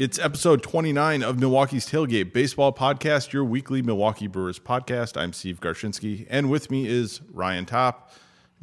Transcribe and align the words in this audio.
It's 0.00 0.18
episode 0.18 0.62
29 0.62 1.22
of 1.22 1.38
Milwaukee's 1.38 1.86
Tailgate 1.86 2.32
Baseball 2.32 2.72
Podcast, 2.72 3.34
your 3.34 3.44
weekly 3.44 3.82
Milwaukee 3.82 4.28
Brewers 4.28 4.58
podcast. 4.58 5.20
I'm 5.20 5.34
Steve 5.34 5.60
Garshinsky, 5.60 6.26
and 6.30 6.48
with 6.48 6.70
me 6.70 6.86
is 6.86 7.20
Ryan 7.30 7.66
Top. 7.66 8.10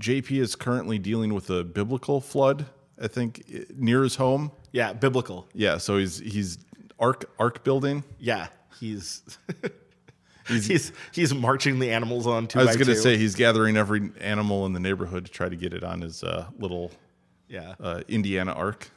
JP 0.01 0.31
is 0.31 0.55
currently 0.55 0.97
dealing 0.97 1.35
with 1.35 1.51
a 1.51 1.63
biblical 1.63 2.21
flood, 2.21 2.65
I 2.99 3.07
think, 3.07 3.43
near 3.77 4.01
his 4.01 4.15
home. 4.15 4.51
Yeah, 4.71 4.93
biblical. 4.93 5.47
Yeah, 5.53 5.77
so 5.77 5.97
he's 5.97 6.17
he's 6.17 6.57
arc 6.99 7.29
arc 7.37 7.63
building. 7.63 8.03
Yeah, 8.17 8.47
he's 8.79 9.21
he's 10.47 10.91
he's 11.11 11.35
marching 11.35 11.77
the 11.77 11.91
animals 11.91 12.25
on 12.25 12.47
two. 12.47 12.61
I 12.61 12.63
was 12.63 12.77
going 12.77 12.87
to 12.87 12.95
say 12.95 13.15
he's 13.15 13.35
gathering 13.35 13.77
every 13.77 14.09
animal 14.21 14.65
in 14.65 14.73
the 14.73 14.79
neighborhood 14.79 15.27
to 15.27 15.31
try 15.31 15.49
to 15.49 15.55
get 15.55 15.71
it 15.71 15.83
on 15.83 16.01
his 16.01 16.23
uh, 16.23 16.47
little 16.57 16.89
yeah 17.47 17.75
uh, 17.79 18.01
Indiana 18.07 18.53
ark. 18.53 18.89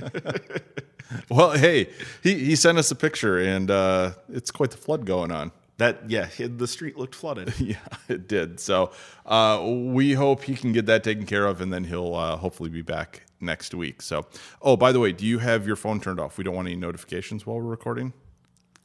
well, 1.30 1.52
hey, 1.52 1.90
he, 2.22 2.34
he 2.34 2.56
sent 2.56 2.78
us 2.78 2.90
a 2.90 2.94
picture, 2.94 3.38
and 3.38 3.70
uh, 3.70 4.12
it's 4.28 4.50
quite 4.50 4.70
the 4.70 4.76
flood 4.76 5.06
going 5.06 5.30
on. 5.30 5.52
That 5.78 6.10
yeah, 6.10 6.28
the 6.38 6.66
street 6.66 6.98
looked 6.98 7.14
flooded. 7.14 7.54
yeah, 7.60 7.76
it 8.08 8.26
did. 8.26 8.58
So 8.58 8.90
uh, 9.24 9.64
we 9.64 10.12
hope 10.12 10.42
he 10.42 10.56
can 10.56 10.72
get 10.72 10.86
that 10.86 11.04
taken 11.04 11.24
care 11.24 11.46
of, 11.46 11.60
and 11.60 11.72
then 11.72 11.84
he'll 11.84 12.14
uh, 12.14 12.36
hopefully 12.36 12.68
be 12.68 12.82
back 12.82 13.22
next 13.40 13.74
week. 13.74 14.02
So, 14.02 14.26
oh, 14.60 14.76
by 14.76 14.90
the 14.90 14.98
way, 14.98 15.12
do 15.12 15.24
you 15.24 15.38
have 15.38 15.66
your 15.68 15.76
phone 15.76 16.00
turned 16.00 16.18
off? 16.18 16.36
We 16.36 16.42
don't 16.42 16.56
want 16.56 16.66
any 16.66 16.76
notifications 16.76 17.46
while 17.46 17.58
we're 17.58 17.70
recording. 17.70 18.12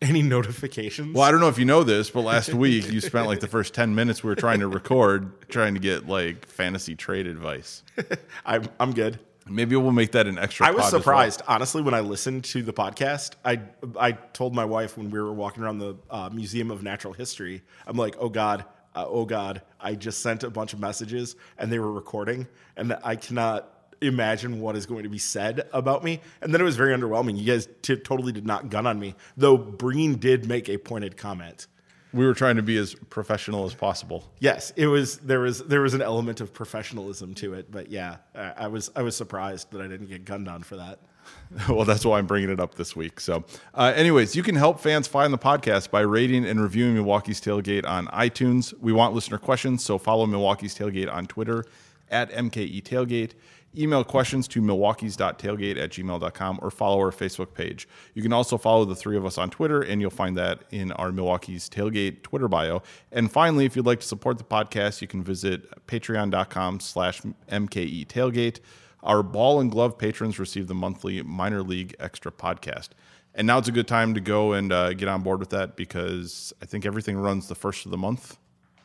Any 0.04 0.22
notifications? 0.22 1.16
Well, 1.16 1.24
I 1.24 1.32
don't 1.32 1.40
know 1.40 1.48
if 1.48 1.58
you 1.58 1.66
know 1.66 1.84
this, 1.84 2.10
but 2.12 2.22
last 2.22 2.54
week 2.54 2.92
you 2.92 3.00
spent 3.00 3.26
like 3.26 3.40
the 3.40 3.48
first 3.48 3.74
ten 3.74 3.96
minutes 3.96 4.24
we 4.24 4.30
were 4.30 4.36
trying 4.36 4.60
to 4.60 4.68
record, 4.68 5.50
trying 5.50 5.74
to 5.74 5.80
get 5.80 6.08
like 6.08 6.46
fantasy 6.46 6.96
trade 6.96 7.26
advice. 7.26 7.84
I'm 8.46 8.68
I'm 8.80 8.94
good. 8.94 9.20
Maybe 9.48 9.76
we'll 9.76 9.92
make 9.92 10.12
that 10.14 10.28
an 10.28 10.38
extra. 10.38 10.68
I 10.68 10.72
was 10.72 10.90
surprised, 10.90 11.42
well. 11.42 11.56
honestly, 11.56 11.82
when 11.82 11.94
I 11.94 12.00
listened 12.00 12.46
to 12.46 12.64
the 12.64 12.74
podcast. 12.74 13.32
I 13.44 13.62
I 14.00 14.14
told 14.14 14.56
my 14.56 14.66
wife 14.66 14.98
when 14.98 15.10
we 15.10 15.20
were 15.20 15.34
walking 15.34 15.64
around 15.64 15.80
the 15.80 15.96
uh, 16.10 16.30
Museum 16.32 16.72
of 16.72 16.84
Natural 16.84 17.14
History, 17.14 17.62
I'm 17.86 17.98
like, 17.98 18.16
oh 18.20 18.30
god, 18.30 18.66
uh, 18.96 19.06
oh 19.08 19.26
god, 19.26 19.62
I 19.80 19.96
just 19.96 20.22
sent 20.22 20.44
a 20.44 20.50
bunch 20.50 20.74
of 20.74 20.80
messages 20.80 21.36
and 21.58 21.72
they 21.72 21.80
were 21.80 21.92
recording, 21.92 22.48
and 22.78 22.98
I 23.04 23.16
cannot 23.16 23.70
imagine 24.02 24.60
what 24.60 24.76
is 24.76 24.86
going 24.86 25.04
to 25.04 25.10
be 25.10 25.18
said 25.18 25.68
about 25.72 26.04
me. 26.04 26.22
And 26.42 26.54
then 26.54 26.62
it 26.62 26.66
was 26.66 26.76
very 26.76 26.96
underwhelming. 26.96 27.38
You 27.38 27.46
guys 27.46 27.68
t- 27.82 27.96
totally 27.96 28.32
did 28.32 28.46
not 28.46 28.70
gun 28.70 28.86
on 28.86 29.00
me, 29.00 29.16
though. 29.38 29.58
Breen 29.58 30.16
did 30.16 30.46
make 30.46 30.70
a 30.70 30.78
pointed 30.78 31.18
comment 31.18 31.68
we 32.14 32.26
were 32.26 32.34
trying 32.34 32.56
to 32.58 32.62
be 32.62 32.78
as 32.78 32.96
professional 33.10 33.66
as 33.66 33.74
possible. 33.74 34.32
Yes, 34.40 34.72
it 34.76 34.88
was 34.88 35.18
there 35.20 35.40
was 35.40 35.60
there 35.64 35.82
was 35.82 35.94
an 35.94 36.02
element 36.02 36.42
of 36.42 36.54
professionalism 36.54 37.34
to 37.36 37.54
it, 37.54 37.72
but 37.72 37.90
yeah, 37.90 38.18
I, 38.36 38.68
was 38.68 38.92
I 38.96 39.02
was 39.02 39.16
surprised 39.18 39.72
that 39.72 39.82
I 39.82 39.88
didn't 39.88 40.08
get 40.08 40.24
gunned 40.26 40.48
on 40.48 40.64
for 40.64 40.76
that. 40.78 41.00
well, 41.70 41.86
that's 41.86 42.06
why 42.06 42.18
I'm 42.18 42.26
bringing 42.26 42.50
it 42.50 42.60
up 42.60 42.76
this 42.76 42.96
week. 42.96 43.20
So, 43.20 43.46
uh, 43.74 43.94
anyways, 43.96 44.36
you 44.36 44.44
can 44.44 44.56
help 44.56 44.80
fans 44.80 45.08
find 45.08 45.34
the 45.34 45.38
podcast 45.38 45.90
by 45.90 46.02
rating 46.02 46.46
and 46.46 46.62
reviewing 46.62 46.96
Milwaukee's 46.96 47.40
Tailgate 47.40 47.88
on 47.88 48.08
iTunes. 48.08 48.74
We 48.80 48.92
want 48.92 49.14
listener 49.14 49.38
questions, 49.38 49.84
so 49.84 49.98
follow 49.98 50.26
Milwaukee's 50.26 50.76
Tailgate 50.76 51.12
on 51.12 51.26
Twitter 51.26 51.66
at 52.10 52.32
MKE 52.32 52.84
Tailgate. 52.84 53.32
Email 53.76 54.04
questions 54.04 54.48
to 54.50 54.62
milwaukee's.tailgate 54.62 55.82
at 55.82 55.90
gmail.com 55.90 56.60
or 56.62 56.70
follow 56.70 57.00
our 57.00 57.12
Facebook 57.12 57.54
page. 57.56 57.88
You 58.14 58.22
can 58.22 58.32
also 58.32 58.58
follow 58.58 58.86
the 58.86 58.96
three 58.96 59.18
of 59.18 59.26
us 59.26 59.38
on 59.40 59.50
Twitter, 59.50 59.82
and 59.82 60.00
you'll 60.00 60.12
find 60.12 60.38
that 60.38 60.64
in 60.70 60.92
our 60.94 61.12
Milwaukee's 61.12 61.70
Tailgate 61.70 62.22
Twitter 62.22 62.48
bio. 62.48 62.84
And 63.12 63.32
finally, 63.32 63.66
if 63.66 63.76
you'd 63.76 63.86
like 63.86 64.02
to 64.02 64.08
support 64.08 64.38
the 64.38 64.44
podcast, 64.44 65.02
you 65.02 65.08
can 65.08 65.24
visit 65.24 65.86
patreon.com 65.88 66.82
slash 66.82 67.22
MKE 67.22 68.06
Tailgate. 68.08 68.60
Our 69.02 69.24
ball 69.24 69.60
and 69.60 69.72
glove 69.72 69.98
patrons 69.98 70.38
receive 70.38 70.68
the 70.68 70.76
monthly 70.76 71.22
minor 71.24 71.64
league 71.64 71.96
extra 72.00 72.32
podcast. 72.32 72.90
And 73.36 73.48
now 73.48 73.58
it's 73.58 73.68
a 73.68 73.72
good 73.72 73.88
time 73.88 74.14
to 74.14 74.22
go 74.22 74.54
and 74.54 74.72
uh, 74.72 74.94
get 74.94 75.08
on 75.08 75.24
board 75.24 75.40
with 75.40 75.50
that 75.50 75.76
because 75.76 76.54
I 76.62 76.66
think 76.66 76.86
everything 76.86 77.18
runs 77.18 77.48
the 77.48 77.56
first 77.56 77.86
of 77.86 77.92
the 77.92 77.98
month. 77.98 78.38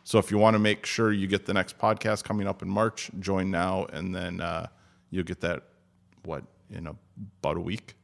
So 0.05 0.19
if 0.19 0.31
you 0.31 0.39
want 0.39 0.55
to 0.55 0.59
make 0.59 0.87
sure 0.87 1.13
you 1.13 1.27
get 1.27 1.45
the 1.45 1.53
next 1.53 1.79
podcast 1.79 2.25
coming 2.25 2.47
up 2.47 2.63
in 2.63 2.69
March, 2.71 3.11
join 3.21 3.51
now, 3.51 3.85
and 3.93 4.15
then 4.15 4.41
uh, 4.41 4.69
you'll 5.11 5.25
get 5.25 5.41
that 5.41 5.63
what 6.25 6.45
in 6.71 6.87
a, 6.87 6.95
about 7.41 7.57
a 7.57 7.61
week. 7.61 7.95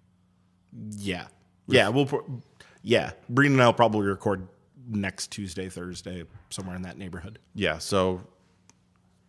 Yeah, 0.90 1.26
yeah, 1.66 1.88
we'll 1.88 2.08
yeah. 2.82 3.12
Breen 3.28 3.52
and 3.52 3.62
I'll 3.62 3.72
probably 3.72 4.06
record 4.06 4.46
next 4.88 5.30
Tuesday, 5.30 5.68
Thursday, 5.68 6.24
somewhere 6.50 6.76
in 6.76 6.82
that 6.82 6.98
neighborhood. 6.98 7.38
Yeah, 7.54 7.78
so 7.78 8.20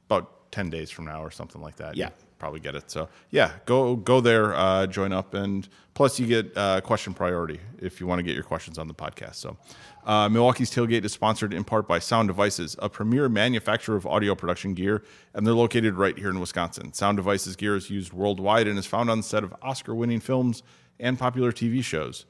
about 0.08 0.34
ten 0.55 0.69
days 0.69 0.89
from 0.89 1.03
now 1.03 1.21
or 1.21 1.29
something 1.29 1.61
like 1.61 1.75
that. 1.75 1.97
Yeah, 1.97 2.09
probably 2.39 2.61
get 2.61 2.75
it. 2.75 2.89
So 2.89 3.09
yeah, 3.29 3.51
go 3.66 3.97
go 3.97 4.21
there, 4.21 4.55
uh, 4.55 4.88
join 4.88 5.11
up, 5.11 5.33
and 5.33 5.67
plus 5.93 6.17
you 6.17 6.27
get 6.27 6.55
uh, 6.55 6.79
question 6.79 7.13
priority 7.13 7.59
if 7.81 7.99
you 7.99 8.07
want 8.07 8.19
to 8.19 8.23
get 8.23 8.35
your 8.35 8.43
questions 8.43 8.77
on 8.77 8.88
the 8.88 8.94
podcast. 8.94 9.35
So 9.35 9.57
uh, 10.05 10.29
Milwaukee's 10.29 10.71
tailgate 10.71 11.03
is 11.03 11.11
sponsored 11.11 11.53
in 11.53 11.65
part 11.65 11.89
by 11.89 11.99
Sound 11.99 12.29
Devices, 12.29 12.77
a 12.79 12.88
premier 12.88 13.27
manufacturer 13.27 13.97
of 13.97 14.07
audio 14.07 14.33
production 14.33 14.73
gear, 14.73 15.03
and 15.33 15.45
they're 15.45 15.53
located 15.53 15.95
right 15.95 16.17
here 16.17 16.29
in 16.29 16.39
Wisconsin. 16.39 16.94
Sound 16.94 17.17
Devices 17.17 17.57
gear 17.57 17.75
is 17.75 17.89
used 17.89 18.13
worldwide 18.13 18.65
and 18.65 18.79
is 18.79 18.85
found 18.85 19.09
on 19.09 19.17
the 19.17 19.23
set 19.23 19.44
of 19.44 19.53
Oscar-winning 19.61 20.21
films 20.21 20.63
and 21.01 21.19
popular 21.19 21.51
TV 21.51 21.83
shows. 21.83 22.25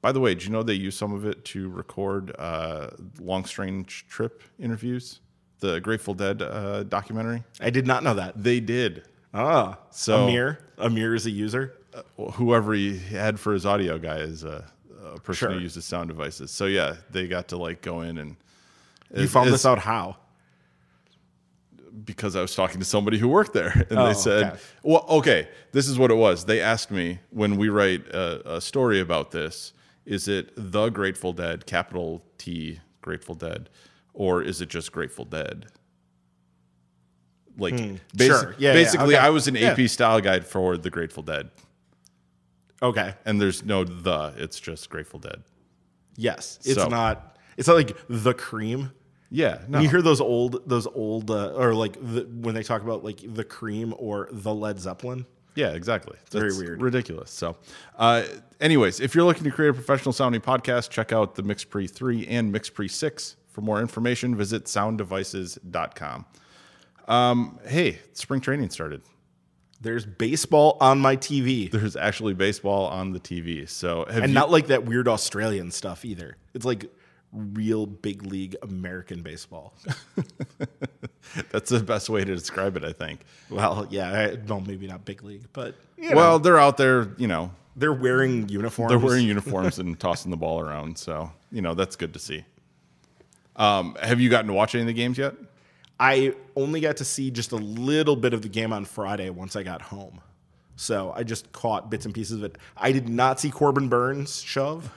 By 0.00 0.10
the 0.10 0.20
way, 0.20 0.34
do 0.34 0.46
you 0.46 0.50
know 0.50 0.62
they 0.62 0.72
use 0.72 0.96
some 0.96 1.12
of 1.12 1.26
it 1.26 1.44
to 1.46 1.68
record 1.68 2.34
uh, 2.38 2.88
long 3.20 3.44
strange 3.44 4.06
trip 4.08 4.42
interviews? 4.58 5.20
The 5.62 5.80
Grateful 5.80 6.12
Dead 6.12 6.42
uh, 6.42 6.82
documentary. 6.82 7.44
I 7.60 7.70
did 7.70 7.86
not 7.86 8.02
know 8.02 8.14
that. 8.14 8.42
They 8.42 8.58
did. 8.58 9.04
Ah, 9.32 9.78
so 9.90 10.24
Amir, 10.24 10.58
Amir 10.76 11.14
is 11.14 11.24
a 11.24 11.30
user. 11.30 11.74
Uh, 11.94 12.32
whoever 12.32 12.74
he 12.74 12.98
had 12.98 13.38
for 13.38 13.52
his 13.52 13.64
audio 13.64 13.96
guy 13.96 14.16
is 14.16 14.42
a, 14.42 14.64
a 15.14 15.20
person 15.20 15.34
sure. 15.34 15.52
who 15.52 15.60
uses 15.60 15.84
sound 15.84 16.08
devices. 16.08 16.50
So 16.50 16.66
yeah, 16.66 16.96
they 17.12 17.28
got 17.28 17.46
to 17.48 17.56
like 17.56 17.80
go 17.80 18.00
in 18.00 18.18
and. 18.18 18.36
You 19.14 19.28
found 19.28 19.52
this 19.52 19.64
out 19.64 19.78
how? 19.78 20.16
Because 22.04 22.34
I 22.34 22.40
was 22.40 22.56
talking 22.56 22.80
to 22.80 22.84
somebody 22.84 23.18
who 23.18 23.28
worked 23.28 23.52
there, 23.52 23.86
and 23.88 23.98
oh, 24.00 24.06
they 24.08 24.14
said, 24.14 24.44
okay. 24.44 24.60
"Well, 24.82 25.04
okay, 25.08 25.48
this 25.70 25.86
is 25.86 25.96
what 25.96 26.10
it 26.10 26.14
was." 26.14 26.44
They 26.44 26.60
asked 26.60 26.90
me 26.90 27.20
when 27.30 27.56
we 27.56 27.68
write 27.68 28.08
a, 28.08 28.56
a 28.56 28.60
story 28.60 28.98
about 28.98 29.30
this: 29.30 29.74
Is 30.06 30.26
it 30.26 30.50
the 30.56 30.88
Grateful 30.88 31.32
Dead, 31.32 31.66
capital 31.66 32.24
T, 32.36 32.80
Grateful 33.00 33.36
Dead, 33.36 33.68
or 34.14 34.42
is 34.42 34.60
it 34.60 34.68
just 34.68 34.92
Grateful 34.92 35.24
Dead? 35.24 35.66
Like, 37.58 37.78
hmm. 37.78 37.96
basi- 38.16 38.26
sure. 38.26 38.54
yeah, 38.58 38.72
basically, 38.72 39.14
yeah, 39.14 39.20
okay. 39.20 39.26
I 39.26 39.30
was 39.30 39.48
an 39.48 39.56
AP 39.56 39.78
yeah. 39.78 39.86
style 39.86 40.20
guide 40.20 40.46
for 40.46 40.76
the 40.76 40.90
Grateful 40.90 41.22
Dead. 41.22 41.50
Okay, 42.82 43.14
and 43.24 43.40
there's 43.40 43.64
no 43.64 43.84
the; 43.84 44.34
it's 44.36 44.58
just 44.58 44.88
Grateful 44.90 45.20
Dead. 45.20 45.42
Yes, 46.16 46.58
it's 46.64 46.74
so. 46.74 46.88
not. 46.88 47.36
It's 47.56 47.68
not 47.68 47.74
like 47.74 47.96
the 48.08 48.34
cream. 48.34 48.92
Yeah, 49.30 49.58
no. 49.68 49.78
When 49.78 49.82
you 49.82 49.88
hear 49.88 50.02
those 50.02 50.20
old, 50.20 50.68
those 50.68 50.86
old, 50.86 51.30
uh, 51.30 51.52
or 51.54 51.74
like 51.74 51.94
the, 51.94 52.28
when 52.40 52.54
they 52.54 52.62
talk 52.62 52.82
about 52.82 53.04
like 53.04 53.20
the 53.22 53.44
cream 53.44 53.94
or 53.98 54.28
the 54.30 54.54
Led 54.54 54.78
Zeppelin. 54.78 55.26
Yeah, 55.54 55.72
exactly. 55.72 56.16
It's 56.22 56.34
very 56.34 56.56
weird, 56.56 56.80
ridiculous. 56.80 57.30
So, 57.30 57.56
uh, 57.98 58.24
anyways, 58.60 59.00
if 59.00 59.14
you're 59.14 59.24
looking 59.24 59.44
to 59.44 59.50
create 59.50 59.68
a 59.68 59.74
professional 59.74 60.12
sounding 60.12 60.40
podcast, 60.40 60.90
check 60.90 61.12
out 61.12 61.34
the 61.34 61.42
MixPre 61.42 61.90
three 61.90 62.26
and 62.26 62.52
MixPre 62.52 62.90
six. 62.90 63.36
For 63.52 63.60
more 63.60 63.80
information, 63.80 64.34
visit 64.34 64.64
sounddevices.com. 64.64 66.26
Um, 67.08 67.58
hey, 67.66 67.98
spring 68.12 68.40
training 68.40 68.70
started. 68.70 69.02
There's 69.80 70.06
baseball 70.06 70.76
on 70.80 71.00
my 71.00 71.16
TV. 71.16 71.70
There's 71.70 71.96
actually 71.96 72.34
baseball 72.34 72.86
on 72.86 73.12
the 73.12 73.20
TV. 73.20 73.68
So 73.68 74.04
and 74.04 74.28
you, 74.28 74.34
not 74.34 74.50
like 74.50 74.68
that 74.68 74.84
weird 74.84 75.08
Australian 75.08 75.70
stuff 75.70 76.04
either. 76.04 76.36
It's 76.54 76.64
like 76.64 76.86
real 77.32 77.86
big 77.86 78.24
league 78.24 78.56
American 78.62 79.22
baseball. 79.22 79.74
That's 81.50 81.70
the 81.70 81.80
best 81.80 82.08
way 82.08 82.24
to 82.24 82.34
describe 82.34 82.76
it, 82.76 82.84
I 82.84 82.92
think. 82.92 83.20
Well, 83.50 83.86
yeah, 83.90 84.12
I, 84.12 84.38
well, 84.46 84.60
maybe 84.60 84.86
not 84.86 85.04
big 85.04 85.24
league, 85.24 85.46
but 85.52 85.74
well, 85.98 86.38
they're 86.38 86.58
out 86.58 86.76
there. 86.76 87.08
You 87.16 87.26
know, 87.26 87.50
they're 87.74 87.92
wearing 87.92 88.48
uniforms. 88.48 88.90
They're 88.90 88.98
wearing 88.98 89.26
uniforms 89.26 89.78
and 89.78 89.98
tossing 90.00 90.30
the 90.30 90.36
ball 90.36 90.60
around. 90.60 90.98
So 90.98 91.32
you 91.50 91.62
know 91.62 91.74
that's 91.74 91.96
good 91.96 92.12
to 92.12 92.18
see. 92.18 92.44
Um, 93.56 93.96
have 94.02 94.20
you 94.20 94.30
gotten 94.30 94.46
to 94.48 94.52
watch 94.52 94.74
any 94.74 94.82
of 94.82 94.86
the 94.86 94.92
games 94.92 95.18
yet? 95.18 95.34
I 96.00 96.34
only 96.56 96.80
got 96.80 96.96
to 96.98 97.04
see 97.04 97.30
just 97.30 97.52
a 97.52 97.56
little 97.56 98.16
bit 98.16 98.34
of 98.34 98.42
the 98.42 98.48
game 98.48 98.72
on 98.72 98.84
Friday 98.84 99.30
once 99.30 99.54
I 99.56 99.62
got 99.62 99.82
home. 99.82 100.20
So 100.74 101.12
I 101.14 101.22
just 101.22 101.52
caught 101.52 101.90
bits 101.90 102.06
and 102.06 102.14
pieces 102.14 102.38
of 102.38 102.44
it. 102.44 102.58
I 102.76 102.92
did 102.92 103.08
not 103.08 103.38
see 103.38 103.50
Corbin 103.50 103.88
Burnes 103.88 104.40
shove. 104.40 104.90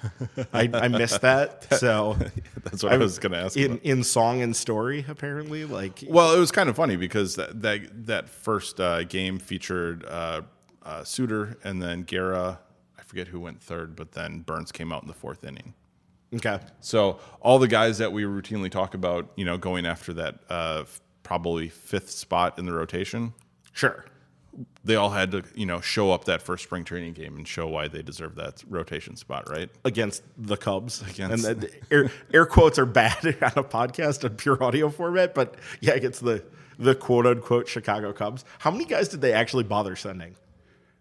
I, 0.53 0.69
I 0.73 0.87
missed 0.87 1.21
that. 1.21 1.67
So 1.75 2.17
that's 2.63 2.81
what 2.81 2.93
I, 2.93 2.97
was 2.97 3.19
going 3.19 3.33
to 3.33 3.37
ask. 3.37 3.57
In, 3.57 3.79
in 3.79 4.03
song 4.03 4.41
and 4.41 4.55
story, 4.55 5.05
apparently, 5.07 5.65
like 5.65 6.03
well, 6.07 6.33
it 6.33 6.39
was 6.39 6.51
kind 6.51 6.69
of 6.69 6.75
funny 6.75 6.95
because 6.95 7.35
that 7.35 7.61
that, 7.61 8.07
that 8.07 8.29
first 8.29 8.79
uh, 8.79 9.03
game 9.03 9.39
featured 9.39 10.05
uh, 10.05 10.41
uh, 10.83 11.03
Suter 11.03 11.57
and 11.63 11.81
then 11.81 12.03
Guerra. 12.03 12.59
I 12.97 13.03
forget 13.03 13.27
who 13.27 13.41
went 13.41 13.61
third, 13.61 13.95
but 13.95 14.13
then 14.13 14.39
Burnes 14.39 14.71
came 14.71 14.91
out 14.93 15.03
in 15.03 15.07
the 15.07 15.13
fourth 15.13 15.43
inning. 15.43 15.73
Okay. 16.33 16.59
So 16.81 17.19
all 17.41 17.59
the 17.59 17.67
guys 17.67 17.97
that 17.99 18.11
we 18.11 18.23
routinely 18.23 18.69
talk 18.69 18.93
about, 18.93 19.29
you 19.35 19.45
know, 19.45 19.57
going 19.57 19.85
after 19.85 20.13
that 20.13 20.39
uh, 20.49 20.83
probably 21.23 21.69
fifth 21.69 22.09
spot 22.09 22.57
in 22.59 22.65
the 22.65 22.73
rotation. 22.73 23.33
Sure. 23.73 24.05
they 24.85 24.95
all 24.95 25.09
had 25.09 25.31
to 25.31 25.43
you 25.53 25.65
know 25.65 25.81
show 25.81 26.11
up 26.11 26.23
that 26.25 26.41
first 26.41 26.63
spring 26.63 26.83
training 26.85 27.11
game 27.13 27.35
and 27.35 27.45
show 27.47 27.67
why 27.67 27.87
they 27.89 28.01
deserve 28.01 28.35
that 28.35 28.63
rotation 28.69 29.15
spot, 29.17 29.49
right? 29.49 29.69
against 29.83 30.23
the 30.37 30.55
Cubs. 30.57 31.01
Against- 31.09 31.45
and 31.45 31.61
the, 31.61 31.67
the 31.67 31.73
air, 31.95 32.11
air 32.33 32.45
quotes 32.45 32.79
are 32.79 32.85
bad 32.85 33.17
on 33.25 33.51
a 33.55 33.63
podcast 33.63 34.23
on 34.23 34.35
pure 34.37 34.61
audio 34.63 34.89
format, 34.89 35.33
but 35.35 35.55
yeah, 35.81 35.93
against 35.93 36.23
the 36.23 36.43
the 36.79 36.95
quote 36.95 37.25
unquote 37.25 37.67
Chicago 37.67 38.13
Cubs. 38.13 38.45
How 38.59 38.71
many 38.71 38.85
guys 38.85 39.09
did 39.09 39.19
they 39.21 39.33
actually 39.33 39.63
bother 39.65 39.95
sending? 39.95 40.35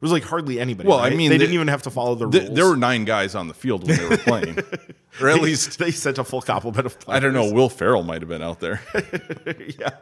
It 0.04 0.06
was 0.06 0.12
like 0.12 0.24
hardly 0.24 0.60
anybody. 0.60 0.86
Well, 0.86 0.98
I 0.98 1.08
mean, 1.08 1.30
they 1.30 1.36
the- 1.38 1.44
didn't 1.44 1.54
even 1.54 1.68
have 1.68 1.80
to 1.84 1.90
follow 1.90 2.14
the 2.14 2.28
Th- 2.28 2.42
rules. 2.44 2.54
there 2.56 2.68
were 2.68 2.76
nine 2.76 3.06
guys 3.06 3.34
on 3.34 3.48
the 3.48 3.54
field 3.54 3.88
when 3.88 3.96
they 3.96 4.04
were 4.06 4.18
playing, 4.18 4.58
or 5.22 5.30
at 5.30 5.40
least 5.40 5.78
they 5.78 5.90
sent 5.92 6.18
a 6.18 6.24
full 6.24 6.42
complement 6.42 6.84
of 6.84 7.00
players. 7.00 7.16
I 7.16 7.20
don't 7.20 7.32
know. 7.32 7.50
Will 7.50 7.70
Ferrell 7.70 8.02
might 8.02 8.20
have 8.20 8.28
been 8.28 8.42
out 8.42 8.60
there. 8.60 8.82
yeah. 9.78 9.92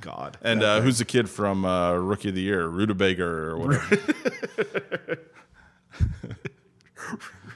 God. 0.00 0.36
And 0.40 0.62
uh, 0.62 0.82
who's 0.82 0.98
the 0.98 1.04
kid 1.04 1.28
from 1.28 1.64
uh, 1.64 1.94
Rookie 1.94 2.28
of 2.28 2.36
the 2.36 2.42
Year, 2.42 2.68
Rutabaga 2.68 3.24
or 3.24 3.58
whatever? 3.58 3.98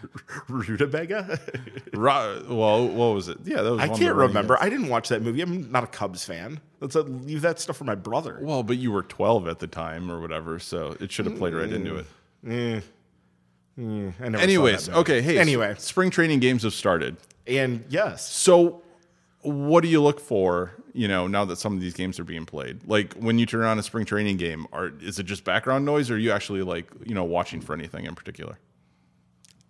Rutabaga? 0.48 1.38
Ro- 1.94 2.42
well, 2.48 2.88
what 2.88 3.14
was 3.14 3.28
it? 3.28 3.38
Yeah, 3.44 3.62
that 3.62 3.72
was. 3.72 3.80
I 3.80 3.88
can't 3.88 4.14
remember. 4.14 4.56
I 4.60 4.68
didn't 4.68 4.88
watch 4.88 5.08
that 5.08 5.22
movie. 5.22 5.40
I'm 5.42 5.70
not 5.70 5.84
a 5.84 5.88
Cubs 5.88 6.24
fan. 6.24 6.60
Let's 6.80 6.96
uh, 6.96 7.00
leave 7.02 7.42
that 7.42 7.58
stuff 7.60 7.76
for 7.76 7.84
my 7.84 7.94
brother. 7.94 8.38
Well, 8.40 8.62
but 8.62 8.76
you 8.78 8.92
were 8.92 9.02
12 9.02 9.48
at 9.48 9.58
the 9.58 9.66
time 9.66 10.10
or 10.10 10.20
whatever, 10.20 10.58
so 10.58 10.96
it 11.00 11.10
should 11.10 11.26
have 11.26 11.36
played 11.36 11.54
right 11.54 11.70
into 11.72 11.96
it. 11.96 12.06
Mm, 12.44 12.52
mm, 12.52 12.82
mm. 13.78 14.12
I 14.20 14.28
never 14.28 14.36
saw 14.36 14.36
that 14.36 14.42
Anyways, 14.42 14.88
okay. 14.90 15.20
Hey, 15.20 15.38
Anyway, 15.38 15.74
spring 15.78 16.10
training 16.10 16.40
games 16.40 16.62
have 16.62 16.74
started. 16.74 17.16
and 17.46 17.84
yes, 17.88 18.28
So, 18.30 18.82
what 19.42 19.82
do 19.82 19.88
you 19.88 20.00
look 20.02 20.20
for? 20.20 20.72
You 20.94 21.06
know, 21.06 21.26
now 21.28 21.44
that 21.44 21.56
some 21.58 21.74
of 21.74 21.80
these 21.80 21.94
games 21.94 22.18
are 22.18 22.24
being 22.24 22.44
played, 22.44 22.80
like 22.86 23.14
when 23.14 23.38
you 23.38 23.46
turn 23.46 23.64
on 23.64 23.78
a 23.78 23.82
spring 23.82 24.04
training 24.04 24.36
game, 24.36 24.66
are 24.72 24.90
is 25.00 25.18
it 25.18 25.26
just 25.26 25.44
background 25.44 25.84
noise, 25.84 26.10
or 26.10 26.14
are 26.14 26.18
you 26.18 26.32
actually 26.32 26.62
like 26.62 26.88
you 27.04 27.14
know 27.14 27.24
watching 27.24 27.60
for 27.60 27.72
anything 27.72 28.04
in 28.04 28.14
particular? 28.16 28.58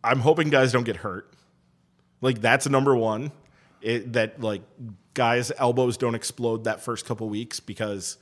I'm 0.09 0.21
hoping 0.21 0.51
guys 0.51 0.73
don't 0.73 0.85
get 0.85 0.97
hurt. 0.97 1.33
Like 2.21 2.41
that's 2.41 2.69
number 2.69 2.97
one. 2.97 3.33
It, 3.81 4.15
that 4.15 4.41
like 4.41 4.63
guys' 5.15 5.53
elbows 5.57 5.97
don't 5.97 6.17
explode 6.17 6.65
that 6.65 6.81
first 6.81 7.05
couple 7.05 7.29
weeks 7.29 7.61
because 7.61 8.19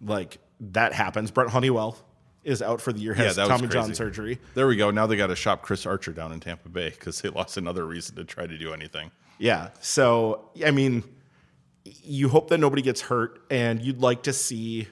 like 0.00 0.38
that 0.60 0.92
happens. 0.92 1.30
Brent 1.30 1.50
Honeywell 1.50 1.96
is 2.44 2.60
out 2.60 2.80
for 2.80 2.92
the 2.92 3.00
year. 3.00 3.14
Has 3.14 3.36
Tommy 3.36 3.68
John 3.68 3.94
surgery. 3.94 4.38
There 4.54 4.66
we 4.66 4.76
go. 4.76 4.90
Now 4.90 5.06
they 5.06 5.16
got 5.16 5.28
to 5.28 5.36
shop 5.36 5.62
Chris 5.62 5.86
Archer 5.86 6.12
down 6.12 6.32
in 6.32 6.40
Tampa 6.40 6.68
Bay 6.68 6.90
because 6.90 7.20
they 7.20 7.28
lost 7.28 7.56
another 7.56 7.86
reason 7.86 8.16
to 8.16 8.24
try 8.24 8.46
to 8.46 8.58
do 8.58 8.72
anything. 8.72 9.10
Yeah. 9.38 9.70
So 9.80 10.50
I 10.64 10.70
mean, 10.70 11.04
you 11.84 12.28
hope 12.28 12.48
that 12.48 12.58
nobody 12.58 12.82
gets 12.82 13.00
hurt, 13.00 13.40
and 13.50 13.80
you'd 13.80 14.00
like 14.00 14.24
to 14.24 14.32
see 14.32 14.88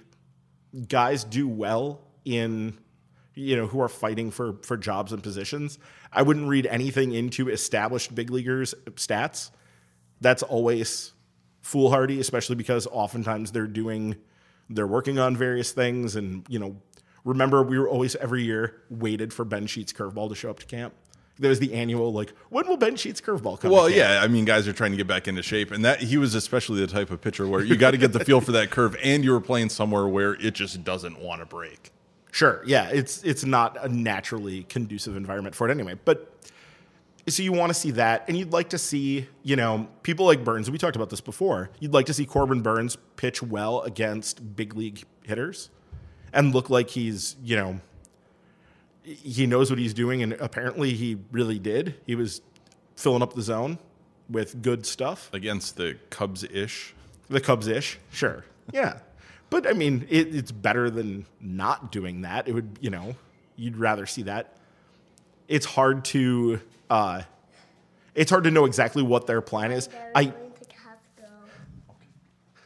guys 0.88 1.25
do 1.25 1.49
well 1.49 2.00
in 2.25 2.79
you 3.36 3.54
know 3.54 3.66
who 3.66 3.80
are 3.80 3.88
fighting 3.88 4.32
for 4.32 4.54
for 4.62 4.76
jobs 4.76 5.12
and 5.12 5.22
positions. 5.22 5.78
I 6.12 6.22
wouldn't 6.22 6.48
read 6.48 6.66
anything 6.66 7.12
into 7.12 7.48
established 7.48 8.14
big 8.14 8.30
leaguers 8.30 8.74
stats. 8.94 9.50
That's 10.20 10.42
always 10.42 11.12
foolhardy, 11.60 12.18
especially 12.18 12.56
because 12.56 12.86
oftentimes 12.88 13.52
they're 13.52 13.66
doing 13.66 14.16
they're 14.68 14.86
working 14.86 15.18
on 15.18 15.36
various 15.36 15.70
things 15.70 16.16
and 16.16 16.44
you 16.48 16.58
know 16.58 16.76
remember 17.24 17.62
we 17.62 17.78
were 17.78 17.88
always 17.88 18.16
every 18.16 18.42
year 18.42 18.82
waited 18.88 19.32
for 19.32 19.44
Ben 19.44 19.66
Sheets 19.66 19.92
curveball 19.92 20.30
to 20.30 20.34
show 20.34 20.50
up 20.50 20.58
to 20.60 20.66
camp. 20.66 20.94
There 21.38 21.50
was 21.50 21.58
the 21.58 21.74
annual 21.74 22.14
like 22.14 22.32
when 22.48 22.66
will 22.66 22.78
Ben 22.78 22.96
Sheets 22.96 23.20
curveball 23.20 23.60
come? 23.60 23.70
Well, 23.70 23.90
yeah, 23.90 24.22
I 24.22 24.28
mean, 24.28 24.46
guys 24.46 24.66
are 24.66 24.72
trying 24.72 24.92
to 24.92 24.96
get 24.96 25.06
back 25.06 25.28
into 25.28 25.42
shape, 25.42 25.70
and 25.70 25.84
that 25.84 26.00
he 26.00 26.16
was 26.16 26.34
especially 26.34 26.80
the 26.80 26.86
type 26.86 27.10
of 27.10 27.20
pitcher 27.20 27.46
where 27.46 27.62
you 27.62 27.76
got 27.76 27.90
to 27.90 27.98
get 27.98 28.14
the 28.14 28.24
feel 28.24 28.40
for 28.40 28.52
that 28.52 28.70
curve, 28.70 28.96
and 29.02 29.22
you 29.22 29.32
were 29.32 29.40
playing 29.42 29.68
somewhere 29.68 30.08
where 30.08 30.32
it 30.34 30.54
just 30.54 30.82
doesn't 30.82 31.20
want 31.20 31.42
to 31.42 31.46
break. 31.46 31.90
Sure. 32.36 32.62
Yeah, 32.66 32.90
it's 32.90 33.22
it's 33.22 33.46
not 33.46 33.82
a 33.82 33.88
naturally 33.88 34.64
conducive 34.64 35.16
environment 35.16 35.54
for 35.54 35.66
it 35.66 35.70
anyway. 35.70 35.94
But 36.04 36.30
so 37.26 37.42
you 37.42 37.50
want 37.50 37.70
to 37.70 37.74
see 37.74 37.92
that, 37.92 38.26
and 38.28 38.36
you'd 38.36 38.52
like 38.52 38.68
to 38.70 38.78
see, 38.78 39.26
you 39.42 39.56
know, 39.56 39.88
people 40.02 40.26
like 40.26 40.44
Burnes. 40.44 40.70
We 40.70 40.76
talked 40.76 40.96
about 40.96 41.08
this 41.08 41.22
before. 41.22 41.70
You'd 41.80 41.94
like 41.94 42.04
to 42.06 42.12
see 42.12 42.26
Corbin 42.26 42.60
Burnes 42.60 42.98
pitch 43.16 43.42
well 43.42 43.80
against 43.80 44.54
big 44.54 44.76
league 44.76 45.02
hitters, 45.22 45.70
and 46.30 46.54
look 46.54 46.68
like 46.68 46.90
he's, 46.90 47.36
you 47.42 47.56
know, 47.56 47.80
he 49.02 49.46
knows 49.46 49.70
what 49.70 49.78
he's 49.78 49.94
doing, 49.94 50.22
and 50.22 50.34
apparently 50.34 50.92
he 50.92 51.16
really 51.32 51.58
did. 51.58 51.94
He 52.04 52.14
was 52.16 52.42
filling 52.96 53.22
up 53.22 53.32
the 53.32 53.40
zone 53.40 53.78
with 54.28 54.60
good 54.60 54.84
stuff. 54.84 55.30
against 55.32 55.78
the 55.78 55.96
Cubs 56.10 56.44
ish. 56.44 56.94
The 57.30 57.40
Cubs 57.40 57.66
ish, 57.66 57.98
sure. 58.10 58.44
Yeah. 58.74 58.98
But 59.50 59.66
I 59.66 59.72
mean, 59.72 60.06
it, 60.08 60.34
it's 60.34 60.52
better 60.52 60.90
than 60.90 61.26
not 61.40 61.93
doing 61.93 62.22
that. 62.22 62.48
It 62.48 62.52
would, 62.52 62.78
you 62.81 62.90
know, 62.90 63.14
you'd 63.56 63.76
rather 63.76 64.06
see 64.06 64.22
that. 64.22 64.56
It's 65.48 65.66
hard 65.66 66.04
to, 66.06 66.60
uh, 66.90 67.22
it's 68.14 68.31
hard 68.31 68.44
to 68.44 68.50
know 68.50 68.64
exactly 68.64 69.02
what 69.02 69.26
their 69.26 69.40
plan 69.40 69.70
is. 69.72 69.88
I, 70.14 70.25
going 70.25 70.34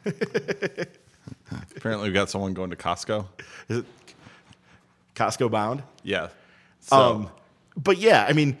to 0.03 0.15
Costco. 0.15 0.87
Apparently, 1.75 2.07
we've 2.07 2.13
got 2.13 2.29
someone 2.29 2.53
going 2.53 2.71
to 2.71 2.75
Costco. 2.75 3.27
is 3.69 3.79
it 3.79 3.85
Costco 5.15 5.51
bound? 5.51 5.83
Yeah. 6.03 6.29
So 6.79 6.95
Um, 6.97 7.29
but 7.77 7.97
yeah, 7.97 8.25
I 8.27 8.33
mean, 8.33 8.57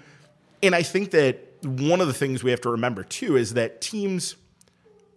and 0.61 0.75
I 0.75 0.83
think 0.83 1.11
that 1.11 1.47
one 1.63 2.01
of 2.01 2.07
the 2.07 2.13
things 2.13 2.43
we 2.43 2.51
have 2.51 2.61
to 2.61 2.69
remember 2.69 3.03
too 3.03 3.37
is 3.37 3.53
that 3.55 3.81
teams, 3.81 4.35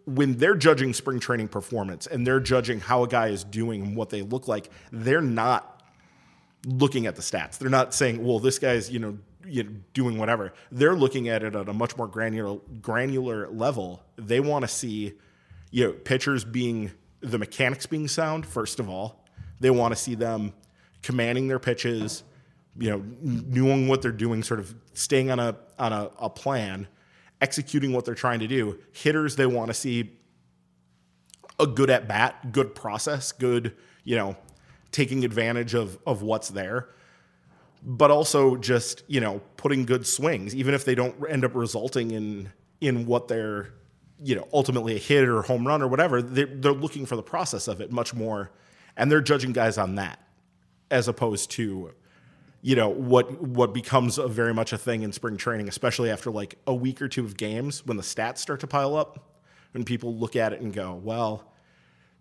when 0.06 0.37
they're 0.37 0.56
judging 0.56 0.93
spring 0.93 1.21
training 1.21 1.49
performance 1.49 2.06
and 2.06 2.27
they're 2.27 2.41
judging 2.41 2.81
how 2.81 3.05
a 3.05 3.09
guy 3.09 3.29
is 3.29 3.45
doing 3.45 3.83
and 3.83 3.97
what 3.97 4.11
they 4.11 4.23
look 4.23 4.49
like, 4.49 4.71
they're 4.93 5.23
not 5.23 5.83
looking 6.67 7.06
at 7.06 7.17
the 7.17 7.23
stats. 7.23 7.59
They're 7.59 7.71
not 7.71 7.95
saying, 7.95 8.25
"Well, 8.25 8.39
this 8.39 8.59
guy's 8.59 8.91
you 8.91 8.99
know, 8.99 9.19
you 9.47 9.65
know 9.65 9.71
doing 9.93 10.19
whatever." 10.19 10.53
They're 10.71 10.97
looking 10.97 11.29
at 11.29 11.43
it 11.43 11.55
at 11.56 11.69
a 11.69 11.73
much 11.73 11.97
more 11.97 12.06
granular 12.06 12.59
granular 12.81 13.49
level. 13.49 14.03
They 14.17 14.41
want 14.41 14.65
to 14.65 14.69
see, 14.69 15.15
you 15.71 15.85
know, 15.85 15.93
pitchers 15.93 16.45
being 16.45 16.93
the 17.21 17.39
mechanics 17.39 17.87
being 17.87 18.09
sound 18.09 18.47
first 18.47 18.79
of 18.79 18.89
all. 18.89 19.25
They 19.61 19.71
want 19.71 19.95
to 19.95 20.01
see 20.01 20.15
them 20.15 20.53
commanding 21.03 21.49
their 21.49 21.59
pitches, 21.59 22.25
you 22.79 22.91
know, 22.91 23.03
knowing 23.23 23.89
what 23.89 24.03
they're 24.03 24.12
doing, 24.12 24.43
sort 24.43 24.61
of 24.61 24.75
staying 24.93 25.31
on 25.31 25.39
a 25.39 25.56
on 25.79 25.93
a, 25.93 26.11
a 26.19 26.31
plan, 26.31 26.89
executing 27.41 27.93
what 27.93 28.05
they're 28.05 28.15
trying 28.15 28.41
to 28.41 28.47
do. 28.47 28.79
Hitters, 28.93 29.37
they 29.37 29.47
want 29.47 29.69
to 29.69 29.75
see 29.75 30.13
a 31.58 31.67
good 31.67 31.91
at 31.91 32.08
bat, 32.08 32.53
good 32.53 32.75
process, 32.75 33.32
good, 33.32 33.77
you 34.03 34.17
know, 34.17 34.37
taking 34.91 35.25
advantage 35.25 35.75
of 35.75 35.99
of 36.06 36.23
what's 36.23 36.49
there. 36.49 36.89
But 37.87 38.11
also 38.11 38.56
just, 38.56 39.03
you 39.08 39.20
know, 39.20 39.43
putting 39.56 39.85
good 39.85 40.06
swings, 40.06 40.55
even 40.55 40.73
if 40.75 40.85
they 40.85 40.94
don't 40.94 41.17
end 41.29 41.44
up 41.44 41.55
resulting 41.55 42.11
in 42.13 42.53
in 42.81 43.06
what 43.06 43.29
they're, 43.29 43.75
you 44.23 44.35
know, 44.35 44.49
ultimately 44.53 44.97
a 44.97 44.99
hit 44.99 45.29
or 45.29 45.43
home 45.43 45.67
run 45.67 45.82
or 45.82 45.89
whatever, 45.89 46.23
they're, 46.23 46.47
they're 46.47 46.73
looking 46.73 47.06
for 47.06 47.17
the 47.17 47.23
process 47.23 47.69
of 47.69 47.81
it 47.81 47.93
much 47.93 48.15
more. 48.15 48.51
And 48.97 49.11
they're 49.11 49.20
judging 49.20 49.53
guys 49.53 49.77
on 49.79 49.97
that 49.97 50.19
as 50.91 51.08
opposed 51.08 51.51
to, 51.53 51.93
you 52.65 52.75
know, 52.75 52.89
what 52.89 53.43
what 53.43 53.75
becomes 53.75 54.17
a 54.17 54.27
very 54.27 54.55
much 54.55 54.73
a 54.73 54.79
thing 54.79 55.03
in 55.03 55.13
spring 55.13 55.37
training, 55.37 55.69
especially 55.69 56.11
after 56.11 56.31
like 56.31 56.55
a 56.67 56.75
week 56.75 57.03
or 57.03 57.09
two 57.09 57.23
of 57.23 57.37
games 57.37 57.85
when 57.85 57.99
the 57.99 58.03
stats 58.03 58.39
start 58.39 58.61
to 58.61 58.67
pile 58.67 58.97
up, 58.97 59.19
when 59.73 59.85
people 59.85 60.17
look 60.17 60.35
at 60.35 60.55
it 60.55 60.63
and 60.63 60.73
go, 60.73 60.94
well, 60.94 61.53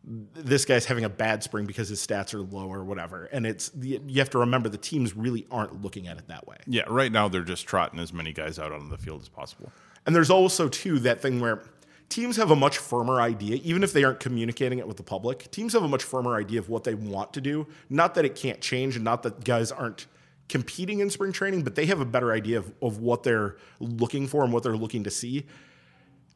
this 0.04 0.66
guy's 0.66 0.84
having 0.84 1.06
a 1.06 1.10
bad 1.10 1.44
spring 1.44 1.66
because 1.66 1.88
his 1.88 2.06
stats 2.06 2.34
are 2.34 2.42
low 2.42 2.68
or 2.68 2.84
whatever. 2.84 3.30
And 3.32 3.48
it's 3.48 3.72
you 3.80 4.18
have 4.18 4.32
to 4.32 4.40
remember 4.40 4.68
the 4.68 4.78
teams 4.78 5.16
really 5.16 5.48
aren't 5.50 5.82
looking 5.82 6.10
at 6.10 6.18
it 6.18 6.28
that 6.28 6.46
way. 6.46 6.58
yeah, 6.68 6.84
right 6.90 7.14
now 7.14 7.30
they're 7.30 7.44
just 7.44 7.66
trotting 7.66 7.98
as 8.02 8.12
many 8.12 8.34
guys 8.34 8.60
out 8.60 8.74
on 8.74 8.90
the 8.90 8.98
field 8.98 9.22
as 9.22 9.30
possible. 9.30 9.72
And 10.06 10.14
there's 10.14 10.30
also 10.30 10.68
too 10.68 11.00
that 11.00 11.22
thing 11.22 11.40
where 11.40 11.64
teams 12.10 12.36
have 12.36 12.52
a 12.52 12.56
much 12.58 12.80
firmer 12.80 13.22
idea, 13.22 13.62
even 13.64 13.82
if 13.82 13.94
they 13.94 14.04
aren't 14.04 14.20
communicating 14.20 14.80
it 14.80 14.90
with 14.90 14.98
the 14.98 15.04
public. 15.04 15.50
Teams 15.52 15.72
have 15.72 15.84
a 15.84 15.88
much 15.88 16.04
firmer 16.04 16.36
idea 16.36 16.60
of 16.60 16.68
what 16.68 16.84
they 16.84 16.96
want 16.96 17.32
to 17.32 17.40
do. 17.40 17.66
Not 17.90 18.16
that 18.16 18.26
it 18.26 18.36
can't 18.36 18.60
change, 18.60 18.98
and 18.98 19.06
not 19.06 19.24
that 19.24 19.46
guys 19.46 19.72
aren't 19.72 20.08
competing 20.50 21.00
in 21.00 21.10
spring 21.10 21.32
training, 21.32 21.64
but 21.64 21.76
they 21.76 21.86
have 21.88 22.00
a 22.00 22.06
better 22.06 22.32
idea 22.32 22.58
of, 22.60 22.72
of 22.82 23.00
what 23.00 23.24
they're 23.24 23.56
looking 23.80 24.28
for 24.28 24.44
and 24.44 24.52
what 24.54 24.64
they're 24.64 24.76
looking 24.78 25.04
to 25.06 25.10
see. 25.12 25.46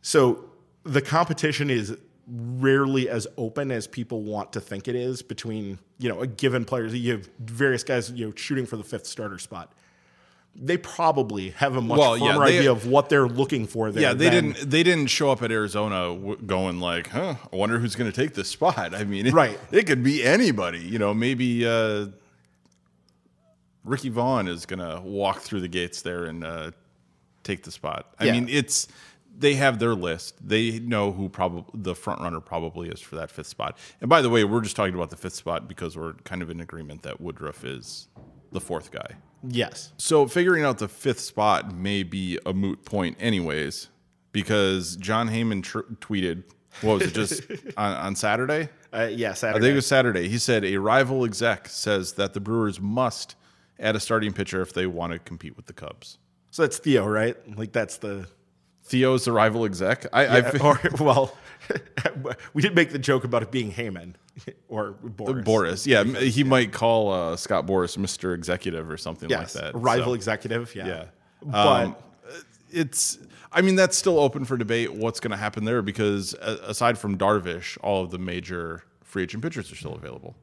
So 0.02 0.46
the 0.84 1.02
competition 1.02 1.70
is 1.70 1.98
rarely 2.30 3.08
as 3.10 3.26
open 3.38 3.72
as 3.72 3.88
people 3.88 4.22
want 4.24 4.52
to 4.54 4.60
think 4.62 4.88
it 4.88 4.96
is 4.96 5.22
between 5.22 5.80
you 5.98 6.10
know 6.10 6.22
a 6.22 6.28
given 6.28 6.66
players. 6.66 6.94
You 6.94 7.14
have 7.14 7.30
various 7.40 7.84
guys 7.84 8.12
you 8.12 8.28
know 8.28 8.34
shooting 8.36 8.66
for 8.66 8.78
the 8.78 8.84
fifth 8.84 9.08
starter 9.08 9.40
spot. 9.40 9.72
They 10.60 10.76
probably 10.78 11.52
have 11.52 11.76
a 11.76 11.82
much 11.82 12.00
Well, 12.00 12.18
yeah, 12.18 12.34
firmer 12.34 12.46
they- 12.48 12.58
idea 12.60 12.72
of 12.72 12.88
what 12.88 13.10
they're 13.10 13.28
looking 13.28 13.68
for 13.68 13.92
there. 13.92 14.02
Yeah, 14.02 14.14
they 14.14 14.30
than- 14.30 14.54
didn't. 14.54 14.70
They 14.72 14.82
didn't 14.84 15.08
show 15.08 15.30
up 15.32 15.44
at 15.44 15.52
Arizona 15.52 16.14
w- 16.16 16.38
going 16.38 16.80
like, 16.80 17.10
"Huh, 17.10 17.36
I 17.54 17.56
wonder 17.56 17.78
who's 17.80 17.96
going 17.96 18.12
to 18.12 18.16
take 18.22 18.34
this 18.34 18.50
spot." 18.50 18.96
I 18.96 19.04
mean, 19.04 19.28
it, 19.28 19.34
Right. 19.34 19.60
It 19.72 19.86
could 19.86 20.04
be 20.04 20.24
anybody. 20.24 20.80
You 20.80 20.98
know, 21.00 21.14
maybe 21.14 21.66
uh, 21.66 22.08
Ricky 23.88 24.10
Vaughn 24.10 24.48
is 24.48 24.66
going 24.66 24.80
to 24.80 25.02
walk 25.02 25.40
through 25.40 25.62
the 25.62 25.68
gates 25.68 26.02
there 26.02 26.26
and 26.26 26.44
uh, 26.44 26.72
take 27.44 27.64
the 27.64 27.72
spot. 27.72 28.14
I 28.20 28.26
Yeah. 28.26 28.32
mean, 28.34 28.50
it's 28.50 28.88
they 29.40 29.54
have 29.56 29.78
their 29.80 29.94
list. 29.94 30.36
They 30.46 30.80
know 30.80 31.12
who 31.12 31.30
probably 31.30 31.64
the 31.74 31.94
front 31.94 32.22
runner 32.22 32.40
probably 32.40 32.90
is 32.90 33.00
for 33.00 33.16
that 33.18 33.30
fifth 33.30 33.48
spot. 33.48 33.78
And 34.02 34.10
by 34.10 34.22
the 34.24 34.30
way, 34.32 34.44
we're 34.44 34.62
just 34.62 34.76
talking 34.76 34.96
about 34.96 35.12
the 35.12 35.16
fifth 35.18 35.36
spot 35.36 35.68
because 35.68 35.96
we're 35.96 36.14
kind 36.24 36.42
of 36.42 36.50
in 36.50 36.60
agreement 36.60 37.04
that 37.04 37.22
Woodruff 37.22 37.64
is 37.64 38.08
the 38.52 38.60
fourth 38.60 38.92
guy. 38.92 39.12
Yes. 39.48 39.94
So 39.98 40.26
figuring 40.28 40.64
out 40.64 40.80
the 40.80 40.88
fifth 40.88 41.20
spot 41.20 41.72
may 41.76 42.02
be 42.02 42.40
a 42.48 42.54
moot 42.54 42.84
point, 42.84 43.16
anyways, 43.20 43.90
because 44.32 44.96
Jon 44.98 45.30
Heyman 45.30 45.62
tr- 45.62 45.82
tweeted, 46.02 46.44
what 46.82 46.96
was 47.00 47.04
it, 47.10 47.14
just 47.14 47.44
on, 47.78 47.94
on 47.96 48.16
Saturday? 48.16 48.70
Uh, 48.92 49.10
yeah, 49.12 49.32
I 49.32 49.34
think 49.36 49.64
it 49.66 49.76
was 49.76 49.86
Saturday. 49.86 50.28
He 50.30 50.40
said 50.40 50.66
a 50.66 50.78
rival 50.78 51.24
exec 51.26 51.68
says 51.70 52.14
that 52.14 52.34
the 52.34 52.40
Brewers 52.40 52.82
must 52.82 53.36
add 53.80 53.96
a 53.96 54.00
starting 54.00 54.34
pitcher 54.34 54.62
if 54.62 54.74
they 54.74 54.86
want 54.88 55.14
to 55.14 55.20
compete 55.20 55.56
with 55.58 55.66
the 55.68 55.74
Cubs. 55.74 56.18
so 56.52 56.62
that's 56.64 56.78
Theo, 56.78 57.06
right? 57.08 57.36
Like 57.58 57.72
that's 57.72 57.98
the 57.98 58.28
Theo's 58.84 59.26
the 59.26 59.32
rival 59.34 59.66
exec. 59.66 60.06
I, 60.14 60.38
I 60.38 60.42
fi- 60.44 60.60
or 60.60 60.80
well, 61.00 61.36
we 62.54 62.62
did 62.62 62.74
make 62.76 62.92
the 62.92 63.00
joke 63.00 63.24
about 63.26 63.44
it 63.44 63.52
being 63.52 63.72
Heyman 63.72 64.14
or 64.70 64.94
Boras. 65.04 65.44
Boras, 65.44 65.86
yeah, 65.88 66.04
he 66.04 66.44
might 66.44 66.72
call 66.72 67.12
uh, 67.12 67.36
Scott 67.36 67.66
Boras 67.66 67.98
Mister 67.98 68.34
Executive 68.34 68.90
or 68.90 68.98
something 68.98 69.30
Yes, 69.30 69.56
like 69.56 69.64
that. 69.66 69.76
rival 69.76 70.06
So, 70.08 70.14
executive. 70.14 70.74
Yeah, 70.76 70.88
yeah, 70.88 71.06
but 71.44 71.86
Um, 71.86 71.96
it's. 72.72 73.20
I 73.52 73.62
mean, 73.62 73.76
that's 73.76 73.98
still 73.98 74.20
open 74.20 74.44
for 74.46 74.58
debate. 74.58 74.94
What's 74.94 75.20
going 75.22 75.32
to 75.32 75.38
happen 75.38 75.64
there? 75.66 75.82
Because 75.82 76.34
uh, 76.36 76.58
aside 76.68 76.98
from 76.98 77.18
Darvish, 77.18 77.78
all 77.82 78.04
of 78.04 78.12
the 78.12 78.20
major 78.20 78.84
free 79.04 79.24
agent 79.24 79.42
pitchers 79.42 79.72
are 79.72 79.76
still 79.76 79.94
available. 79.96 80.36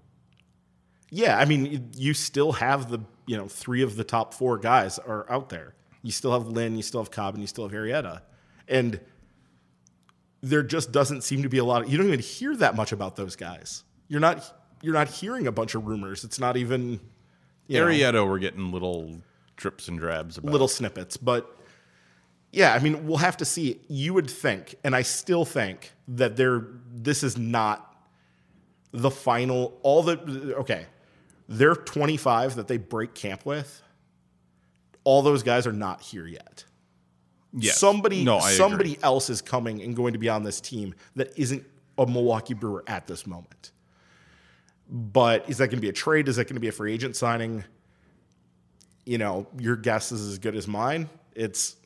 Yeah, 1.15 1.39
I 1.39 1.45
mean, 1.45 1.91
you 1.97 2.13
still 2.13 2.51
have 2.53 2.91
the 2.91 2.99
you 3.27 3.37
know 3.37 3.47
three 3.47 3.83
of 3.83 3.95
the 3.95 4.03
top 4.03 4.35
four 4.35 4.59
guys 4.59 4.99
are 4.99 5.31
out 5.31 5.49
there. 5.49 5.75
You 6.03 6.11
still 6.11 6.33
have 6.33 6.49
Lynn, 6.49 6.77
you 6.77 6.83
still 6.83 7.01
have 7.01 7.13
Cobb, 7.13 7.35
and 7.35 7.41
you 7.41 7.47
still 7.47 7.69
have 7.69 7.73
Arrieta, 7.73 8.23
and 8.67 9.01
there 10.43 10.65
just 10.65 10.91
doesn't 10.91 11.23
seem 11.23 11.45
to 11.45 11.49
be 11.49 11.59
a 11.59 11.65
lot. 11.65 11.83
Of, 11.83 11.89
you 11.89 11.99
don't 11.99 12.09
even 12.09 12.19
hear 12.19 12.57
that 12.57 12.75
much 12.75 12.91
about 12.91 13.15
those 13.15 13.37
guys. 13.37 13.85
You're 14.09 14.21
not 14.21 14.61
you're 14.83 14.93
not 14.93 15.09
hearing 15.09 15.47
a 15.47 15.53
bunch 15.53 15.77
of 15.77 15.87
rumors. 15.87 16.25
It's 16.25 16.41
not 16.41 16.57
even 16.57 16.99
you 17.69 17.79
know, 17.79 17.87
Arrieta, 17.87 18.29
we're 18.29 18.41
getting 18.41 18.73
little 18.73 19.23
drips 19.57 19.87
and 19.87 20.01
drabs 20.01 20.37
about. 20.37 20.51
little 20.51 20.69
snippets, 20.69 21.17
but 21.17 21.57
yeah, 22.51 22.75
I 22.75 22.81
mean, 22.81 23.07
we'll 23.07 23.19
have 23.19 23.37
to 23.37 23.45
see. 23.45 23.81
You 23.87 24.15
would 24.15 24.29
think, 24.29 24.75
and 24.83 24.97
I 24.97 25.03
still 25.03 25.45
think 25.45 25.93
that 26.09 26.37
there. 26.37 26.67
This 26.93 27.23
is 27.23 27.39
not 27.39 27.97
the 28.91 29.13
final. 29.13 29.79
All 29.83 30.03
the 30.03 30.57
okay, 30.59 30.87
they're 31.49 31.75
25 31.75 32.57
that 32.57 32.69
they 32.69 32.77
break 32.79 33.15
camp 33.15 33.45
with. 33.45 33.83
All 35.05 35.23
those 35.23 35.43
guys 35.43 35.67
are 35.67 35.73
not 35.73 36.01
here 36.01 36.27
yet. 36.27 36.65
Yes. 37.53 37.79
Somebody, 37.79 38.25
No, 38.25 38.41
somebody 38.41 38.93
agree. 38.95 39.03
else 39.05 39.31
is 39.31 39.41
coming 39.41 39.83
and 39.83 39.95
going 39.95 40.15
to 40.15 40.19
be 40.19 40.29
on 40.29 40.43
this 40.43 40.61
team 40.61 40.95
that 41.15 41.33
isn't 41.39 41.65
a 41.99 42.07
Milwaukee 42.07 42.55
Brewer 42.55 42.83
at 42.87 43.07
this 43.07 43.27
moment. 43.27 43.71
But 44.89 45.49
is 45.49 45.59
that 45.59 45.69
going 45.69 45.77
to 45.79 45.83
be 45.83 45.89
a 45.89 45.93
trade? 45.93 46.29
Is 46.29 46.37
that 46.37 46.45
going 46.45 46.57
to 46.57 46.61
be 46.61 46.69
a 46.69 46.73
free 46.73 46.93
agent 46.93 47.17
signing? 47.17 47.65
You 49.07 49.19
know, 49.19 49.47
your 49.59 49.77
guess 49.77 50.11
is 50.13 50.27
as 50.29 50.39
good 50.39 50.57
as 50.57 50.67
mine. 50.67 51.09
It's 51.35 51.77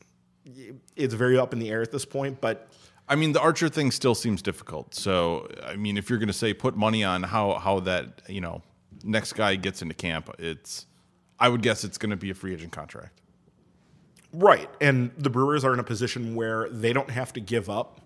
it's 0.95 1.13
very 1.13 1.37
up 1.37 1.53
in 1.53 1.59
the 1.59 1.69
air 1.69 1.81
at 1.81 1.91
this 1.91 2.05
point, 2.05 2.41
but 2.41 2.69
I 3.07 3.15
mean, 3.15 3.33
the 3.33 3.41
Archer 3.41 3.69
thing 3.69 3.91
still 3.91 4.15
seems 4.15 4.41
difficult. 4.41 4.95
So, 4.95 5.47
I 5.65 5.75
mean, 5.75 5.97
if 5.97 6.09
you're 6.09 6.19
going 6.19 6.27
to 6.27 6.33
say 6.33 6.53
put 6.53 6.75
money 6.77 7.03
on 7.03 7.23
how 7.23 7.53
how 7.55 7.79
that 7.81 8.21
you 8.27 8.41
know 8.41 8.61
next 9.03 9.33
guy 9.33 9.55
gets 9.55 9.81
into 9.81 9.93
camp, 9.93 10.29
it's 10.39 10.85
I 11.39 11.49
would 11.49 11.61
guess 11.61 11.83
it's 11.83 11.97
going 11.97 12.09
to 12.11 12.17
be 12.17 12.29
a 12.29 12.33
free 12.33 12.53
agent 12.53 12.71
contract. 12.71 13.21
Right. 14.33 14.69
And 14.81 15.11
the 15.17 15.29
Brewers 15.29 15.63
are 15.65 15.73
in 15.73 15.79
a 15.79 15.83
position 15.83 16.35
where 16.35 16.69
they 16.69 16.93
don't 16.93 17.09
have 17.09 17.33
to 17.33 17.39
give 17.39 17.69
up 17.69 18.01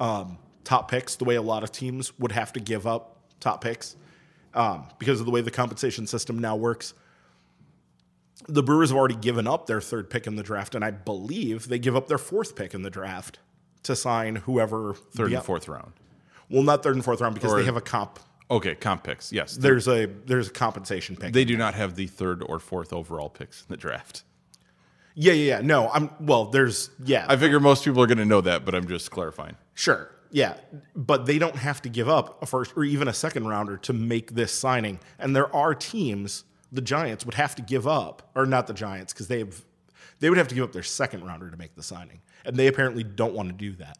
um, 0.00 0.38
top 0.64 0.90
picks 0.90 1.16
the 1.16 1.24
way 1.24 1.36
a 1.36 1.42
lot 1.42 1.62
of 1.62 1.70
teams 1.70 2.18
would 2.18 2.32
have 2.32 2.52
to 2.54 2.60
give 2.60 2.86
up 2.86 3.18
top 3.38 3.62
picks 3.62 3.96
um, 4.54 4.86
because 4.98 5.20
of 5.20 5.26
the 5.26 5.32
way 5.32 5.40
the 5.40 5.50
compensation 5.50 6.06
system 6.06 6.38
now 6.38 6.56
works. 6.56 6.94
The 8.48 8.62
Brewers 8.62 8.88
have 8.88 8.98
already 8.98 9.14
given 9.16 9.46
up 9.46 9.66
their 9.66 9.80
third 9.80 10.08
pick 10.08 10.26
in 10.26 10.36
the 10.36 10.42
draft, 10.42 10.74
and 10.74 10.82
I 10.84 10.90
believe 10.90 11.68
they 11.68 11.78
give 11.78 11.94
up 11.94 12.08
their 12.08 12.18
fourth 12.18 12.56
pick 12.56 12.72
in 12.72 12.82
the 12.82 12.90
draft 12.90 13.38
to 13.82 13.94
sign 13.94 14.36
whoever 14.36 14.94
Third 14.94 15.32
and 15.32 15.42
fourth 15.44 15.68
round. 15.68 15.92
Well, 16.48 16.62
not 16.62 16.82
third 16.82 16.96
and 16.96 17.04
fourth 17.04 17.20
round 17.20 17.34
because 17.34 17.52
Or- 17.52 17.58
they 17.58 17.64
have 17.66 17.76
a 17.76 17.80
comp. 17.82 18.18
Okay, 18.50 18.74
comp 18.74 19.04
picks. 19.04 19.32
Yes, 19.32 19.56
There's 19.56 19.86
a 19.86 20.06
there's 20.06 20.48
a 20.48 20.52
compensation 20.52 21.16
pick. 21.16 21.32
they 21.32 21.44
do 21.44 21.56
not 21.56 21.74
have 21.74 21.94
the 21.94 22.06
third 22.08 22.42
or 22.42 22.58
fourth 22.58 22.92
overall 22.92 23.28
picks 23.28 23.60
in 23.62 23.66
the 23.68 23.76
draft. 23.76 24.24
yeah, 25.14 25.32
yeah, 25.32 25.56
yeah. 25.56 25.60
No, 25.62 25.88
I'm 25.90 26.10
well. 26.20 26.46
There's 26.46 26.90
yeah. 27.04 27.26
I 27.28 27.36
figure 27.36 27.60
most 27.60 27.84
people 27.84 28.02
are 28.02 28.06
going 28.06 28.18
to 28.18 28.24
know 28.24 28.40
that, 28.40 28.64
but 28.64 28.74
I'm 28.74 28.88
just 28.88 29.10
clarifying. 29.10 29.56
Sure. 29.74 30.10
Yeah. 30.32 30.54
But 30.94 31.26
they 31.26 31.38
don't 31.38 31.56
have 31.56 31.82
to 31.82 31.88
give 31.88 32.08
up 32.08 32.40
a 32.42 32.46
first 32.46 32.76
or 32.76 32.84
even 32.84 33.08
a 33.08 33.12
second 33.12 33.46
rounder 33.48 33.76
to 33.78 33.92
make 33.92 34.34
this 34.34 34.52
signing. 34.52 35.00
And 35.18 35.34
there 35.34 35.52
are 35.54 35.74
teams, 35.74 36.44
the 36.70 36.80
Giants 36.80 37.24
would 37.24 37.34
have 37.34 37.56
to 37.56 37.62
give 37.62 37.86
up, 37.88 38.30
or 38.36 38.46
not 38.46 38.68
the 38.68 38.74
Giants, 38.74 39.12
because 39.12 39.26
they 39.28 39.40
have 39.40 39.64
they 40.20 40.28
would 40.28 40.38
have 40.38 40.48
to 40.48 40.54
give 40.54 40.64
up 40.64 40.72
their 40.72 40.82
second 40.84 41.24
rounder 41.24 41.50
to 41.50 41.56
make 41.56 41.74
the 41.76 41.82
signing. 41.82 42.20
And 42.44 42.56
they 42.56 42.66
apparently 42.68 43.02
don't 43.04 43.34
want 43.34 43.48
to 43.48 43.54
do 43.54 43.72
that. 43.76 43.96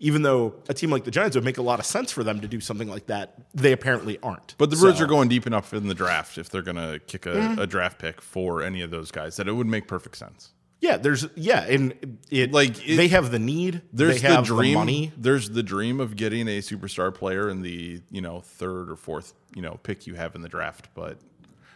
Even 0.00 0.22
though 0.22 0.54
a 0.68 0.74
team 0.74 0.90
like 0.90 1.04
the 1.04 1.10
Giants 1.10 1.34
would 1.36 1.44
make 1.44 1.58
a 1.58 1.62
lot 1.62 1.80
of 1.80 1.86
sense 1.86 2.12
for 2.12 2.22
them 2.22 2.40
to 2.40 2.48
do 2.48 2.60
something 2.60 2.88
like 2.88 3.06
that, 3.06 3.34
they 3.54 3.72
apparently 3.72 4.18
aren't. 4.22 4.54
But 4.58 4.70
the 4.70 4.76
Brewers 4.76 4.98
So- 4.98 5.04
are 5.04 5.08
going 5.08 5.28
deep 5.28 5.46
enough 5.46 5.74
in 5.74 5.88
the 5.88 5.94
draft 5.94 6.38
if 6.38 6.48
they're 6.50 6.62
going 6.62 6.76
to 6.76 7.00
kick 7.06 7.26
a, 7.26 7.56
a 7.60 7.66
draft 7.66 7.98
pick 7.98 8.20
for 8.22 8.62
any 8.62 8.80
of 8.82 8.90
those 8.90 9.10
guys 9.10 9.36
that 9.36 9.48
it 9.48 9.52
would 9.52 9.66
make 9.66 9.88
perfect 9.88 10.16
sense. 10.16 10.52
Yeah, 10.80 10.96
there's 10.96 11.26
yeah, 11.34 11.64
and 11.64 12.18
it 12.30 12.52
Like, 12.52 12.88
it- 12.88 12.96
they 12.96 13.08
have 13.08 13.32
the 13.32 13.40
need, 13.40 13.82
There's 13.92 14.22
they 14.22 14.28
the 14.28 14.34
have 14.36 14.44
dream. 14.44 14.74
money. 14.74 15.12
There's 15.16 15.50
the 15.50 15.64
dream 15.64 15.98
of 15.98 16.14
getting 16.14 16.46
a 16.46 16.58
superstar 16.60 17.12
player 17.12 17.50
in 17.50 17.62
the 17.62 18.00
you 18.12 18.20
know 18.20 18.40
third 18.42 18.88
or 18.88 18.94
fourth 18.94 19.34
you 19.56 19.62
know 19.62 19.80
pick 19.82 20.06
you 20.06 20.14
have 20.14 20.36
in 20.36 20.42
the 20.42 20.48
draft, 20.48 20.88
but 20.94 21.18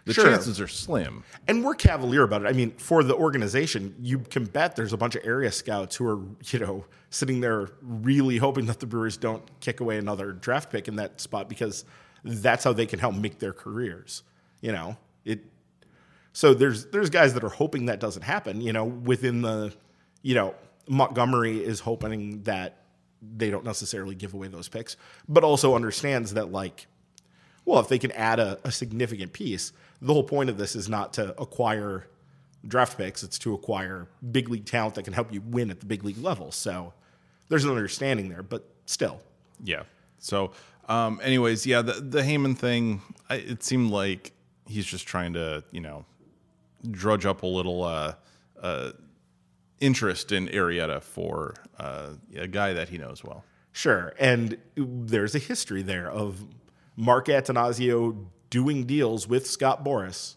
the 0.05 0.15
Sure. 0.15 0.25
chances 0.25 0.61
are 0.61 0.69
slim. 0.69 1.23
And 1.47 1.65
we're 1.65 1.75
cavalier 1.75 2.23
about 2.23 2.43
it. 2.43 2.49
I 2.49 2.53
mean, 2.53 2.73
for 2.73 3.05
the 3.05 3.15
organization, 3.15 3.95
you 4.01 4.19
can 4.19 4.45
bet 4.45 4.75
there's 4.75 4.93
a 4.93 4.97
bunch 4.97 5.15
of 5.15 5.25
area 5.25 5.53
scouts 5.53 5.97
who 5.97 6.07
are, 6.07 6.21
you 6.51 6.59
know, 6.59 6.85
sitting 7.11 7.41
there 7.41 7.69
really 7.81 8.39
hoping 8.39 8.67
that 8.67 8.81
the 8.81 8.87
Brewers 8.87 9.17
don't 9.17 9.43
kick 9.61 9.81
away 9.81 9.99
another 9.99 10.33
draft 10.33 10.71
pick 10.71 10.89
in 10.89 10.97
that 10.97 11.21
spot 11.21 11.49
because 11.49 11.85
that's 12.25 12.65
how 12.65 12.73
they 12.73 12.87
can 12.87 12.99
help 12.99 13.15
make 13.15 13.39
their 13.39 13.53
careers. 13.53 14.23
You 14.61 14.73
know, 14.73 14.97
it. 15.25 15.45
So 16.33 16.55
there's 16.55 16.87
there's 16.87 17.11
guys 17.11 17.35
that 17.35 17.45
are 17.45 17.49
hoping 17.51 17.87
that 17.87 18.01
doesn't 18.01 18.23
happen. 18.23 18.61
You 18.61 18.73
know, 18.73 18.85
within 18.85 19.43
the, 19.43 19.73
you 20.23 20.35
know, 20.35 20.55
Montgomery 20.89 21.63
is 21.65 21.81
hoping 21.81 22.43
that 22.43 22.79
they 23.21 23.51
don't 23.51 23.65
necessarily 23.65 24.17
give 24.17 24.35
away 24.35 24.49
those 24.49 24.69
picks, 24.69 24.97
but 25.29 25.45
also 25.45 25.77
understands 25.77 26.35
that 26.35 26.51
like 26.51 26.87
well, 27.65 27.79
if 27.81 27.89
they 27.89 27.99
can 27.99 28.11
add 28.13 28.41
a, 28.41 28.59
a 28.65 28.73
significant 28.73 29.33
piece, 29.33 29.73
the 30.03 30.13
whole 30.13 30.25
point 30.25 30.51
of 30.51 30.59
this 30.59 30.77
is 30.77 30.89
not 30.89 31.13
to 31.15 31.41
acquire 31.41 32.07
draft 32.67 32.99
picks, 32.99 33.23
it's 33.23 33.39
to 33.39 33.55
acquire 33.55 34.09
big 34.31 34.49
league 34.49 34.67
talent 34.67 34.97
that 34.97 35.05
can 35.05 35.13
help 35.13 35.33
you 35.33 35.41
win 35.41 35.71
at 35.71 35.81
the 35.81 35.87
big 35.87 36.05
league 36.05 36.19
level. 36.19 36.53
So 36.53 36.93
there's 37.49 37.65
an 37.65 37.71
understanding 37.71 38.29
there, 38.29 38.43
but 38.43 38.69
still. 38.85 39.21
Yeah. 39.63 39.85
So, 40.19 40.53
um, 40.89 41.21
anyways, 41.23 41.67
yeah, 41.67 41.83
the 41.83 41.95
the 41.95 42.21
Heyman 42.21 42.57
thing, 42.59 43.01
I, 43.31 43.37
it 43.37 43.63
seemed 43.63 43.91
like 43.91 44.33
he's 44.67 44.87
just 44.87 45.07
trying 45.07 45.35
to 45.35 45.65
you 45.71 45.81
know 45.81 46.05
drudge 46.91 47.25
up 47.25 47.43
a 47.45 47.47
little 47.47 47.85
uh, 47.85 48.15
uh, 48.61 48.93
interest 49.81 50.33
in 50.33 50.49
Arrieta 50.49 51.01
for 51.01 51.55
uh, 51.79 52.11
a 52.37 52.49
guy 52.49 52.73
that 52.73 52.89
he 52.89 52.99
knows 52.99 53.23
well. 53.23 53.45
Sure. 53.73 54.13
And 54.19 54.59
there's 54.77 55.35
a 55.35 55.39
history 55.39 55.83
there 55.83 56.11
of 56.11 56.45
Mark 56.97 57.27
Attanasio 57.27 58.27
doing 58.53 58.85
deals 58.85 59.27
with 59.27 59.47
Scott 59.47 59.83
Boras 59.83 60.35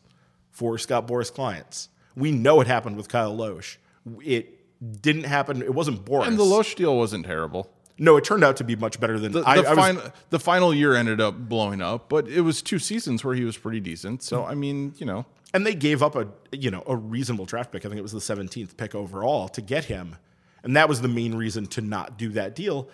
for 0.49 0.77
Scott 0.77 1.05
Boras 1.05 1.31
clients. 1.31 1.89
We 2.15 2.31
know 2.31 2.61
it 2.61 2.67
happened 2.67 2.95
with 2.95 3.09
Kyle 3.09 3.35
Lohse. 3.35 3.75
It 4.23 4.57
didn't 5.01 5.25
happen. 5.25 5.61
It 5.61 5.73
wasn't 5.73 6.05
Boras. 6.05 6.27
And 6.27 6.39
the 6.39 6.45
Lohse 6.45 6.73
deal 6.75 6.95
wasn't 6.97 7.25
terrible. 7.25 7.69
no, 7.99 8.15
it 8.15 8.23
turned 8.23 8.43
out 8.45 8.55
to 8.57 8.63
be 8.63 8.77
much 8.77 9.01
better 9.01 9.19
than 9.19 9.33
The, 9.33 9.43
I, 9.45 9.61
the, 9.61 9.69
I 9.69 9.91
fin- 9.93 10.11
the 10.29 10.39
final 10.39 10.73
year 10.73 10.95
ended 10.95 11.19
up 11.19 11.37
blowing 11.37 11.81
up, 11.81 12.07
but 12.07 12.29
it 12.29 12.39
was 12.41 12.61
two 12.61 12.79
seasons 12.79 13.21
where 13.25 13.35
he 13.35 13.43
was 13.43 13.57
pretty 13.57 13.81
decent. 13.81 14.23
So, 14.23 14.45
I 14.45 14.55
mean, 14.55 14.93
you 14.97 15.05
know, 15.05 15.25
and 15.53 15.65
they 15.65 15.75
gave 15.75 16.01
up 16.01 16.15
a 16.15 16.27
you 16.53 16.71
know 16.71 16.83
a 16.87 16.95
reasonable 16.95 17.45
draft 17.45 17.73
pick. 17.73 17.85
I 17.85 17.89
think 17.89 17.99
it 17.99 18.01
was 18.01 18.13
the 18.13 18.19
17th 18.19 18.77
pick 18.77 18.95
overall 18.95 19.49
to 19.49 19.61
get 19.61 19.85
him, 19.85 20.15
and 20.63 20.77
that 20.77 20.87
was 20.87 21.01
the 21.01 21.09
main 21.09 21.35
reason 21.35 21.65
to 21.67 21.81
not 21.81 22.17
do 22.17 22.29
that 22.29 22.55
deal. 22.55 22.87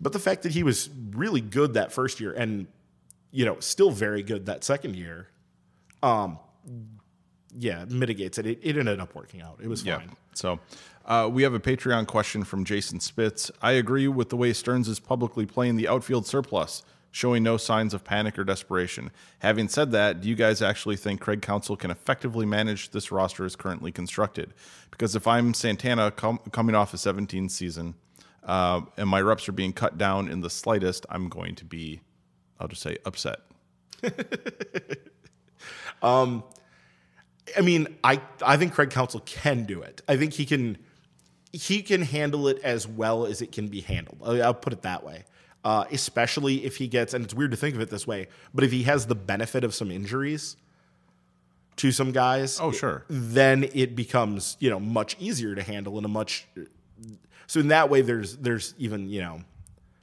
But 0.00 0.12
the 0.12 0.18
fact 0.18 0.42
that 0.42 0.52
he 0.52 0.62
was 0.64 0.90
really 1.12 1.40
good 1.40 1.74
that 1.74 1.92
first 1.92 2.18
year 2.20 2.32
and 2.32 2.66
you 3.36 3.44
know 3.44 3.56
still 3.60 3.90
very 3.90 4.22
good 4.22 4.46
that 4.46 4.64
second 4.64 4.96
year, 4.96 5.28
um, 6.02 6.38
yeah, 7.58 7.84
mitigates 7.88 8.38
it. 8.38 8.46
It, 8.46 8.58
it 8.62 8.76
ended 8.78 9.00
up 9.00 9.14
working 9.14 9.42
out. 9.42 9.58
It 9.62 9.68
was 9.68 9.84
Yeah. 9.84 9.98
fine. 9.98 10.12
So 10.34 10.58
uh, 11.04 11.28
we 11.32 11.42
have 11.42 11.54
a 11.54 11.60
Patreon 11.60 12.06
question 12.06 12.44
from 12.44 12.64
Jason 12.64 12.98
Spitz. 13.00 13.50
I 13.62 13.72
agree 13.72 14.08
with 14.08 14.28
the 14.30 14.36
way 14.36 14.52
Stearns 14.52 14.88
is 14.88 15.00
publicly 15.00 15.46
playing 15.46 15.76
the 15.76 15.86
outfield 15.88 16.26
surplus, 16.26 16.82
showing 17.10 17.42
no 17.42 17.56
signs 17.56 17.94
of 17.94 18.04
panic 18.04 18.38
or 18.38 18.44
desperation. 18.44 19.10
Having 19.40 19.68
said 19.68 19.90
that, 19.92 20.20
do 20.20 20.28
you 20.28 20.34
guys 20.34 20.60
actually 20.62 20.96
think 20.96 21.20
Craig 21.20 21.40
Counsell 21.42 21.76
can 21.76 21.90
effectively 21.90 22.44
manage 22.46 22.90
this 22.90 23.10
roster 23.12 23.44
as 23.44 23.54
currently 23.56 23.92
constructed? 23.92 24.52
Because 24.90 25.14
if 25.16 25.26
I'm 25.26 25.52
Santana 25.54 26.10
com- 26.10 26.40
coming 26.52 26.74
off 26.74 26.92
a 26.94 26.98
17 26.98 27.48
season, 27.50 27.94
uh, 28.44 28.80
and 28.96 29.08
my 29.08 29.20
reps 29.20 29.48
are 29.48 29.52
being 29.52 29.72
cut 29.72 29.96
down 29.98 30.28
in 30.28 30.40
the 30.40 30.50
slightest, 30.50 31.04
I'm 31.10 31.28
going 31.28 31.54
to 31.56 31.64
be, 31.64 32.00
I'll 32.60 32.68
just 32.68 32.82
say, 32.82 32.96
upset. 33.04 33.40
um, 36.02 36.42
I 37.56 37.60
mean, 37.60 37.88
I 38.02 38.20
I 38.44 38.56
think 38.56 38.72
Craig 38.74 38.90
Counsell 38.90 39.20
can 39.20 39.64
do 39.64 39.82
it. 39.82 40.02
I 40.08 40.16
think 40.16 40.32
he 40.34 40.44
can 40.46 40.78
he 41.52 41.82
can 41.82 42.02
handle 42.02 42.48
it 42.48 42.58
as 42.62 42.86
well 42.86 43.24
as 43.26 43.40
it 43.40 43.52
can 43.52 43.68
be 43.68 43.80
handled. 43.80 44.18
I'll, 44.24 44.42
I'll 44.42 44.54
put 44.54 44.72
it 44.72 44.82
that 44.82 45.04
way. 45.04 45.24
Uh, 45.64 45.84
especially 45.90 46.64
if 46.64 46.76
he 46.76 46.86
gets, 46.86 47.12
and 47.12 47.24
it's 47.24 47.34
weird 47.34 47.50
to 47.50 47.56
think 47.56 47.74
of 47.74 47.80
it 47.80 47.90
this 47.90 48.06
way, 48.06 48.28
but 48.54 48.62
if 48.62 48.70
he 48.70 48.84
has 48.84 49.06
the 49.06 49.16
benefit 49.16 49.64
of 49.64 49.74
some 49.74 49.90
injuries 49.90 50.56
to 51.74 51.90
some 51.90 52.12
guys, 52.12 52.60
Oh, 52.60 52.70
sure. 52.70 53.04
then 53.08 53.64
it 53.74 53.96
becomes 53.96 54.56
you 54.60 54.70
know 54.70 54.78
much 54.78 55.16
easier 55.18 55.54
to 55.56 55.62
handle 55.62 55.96
and 55.96 56.04
a 56.04 56.08
much. 56.08 56.46
So 57.48 57.58
in 57.60 57.68
that 57.68 57.90
way, 57.90 58.00
there's 58.02 58.36
there's 58.36 58.74
even 58.78 59.08
you 59.08 59.20
know 59.22 59.40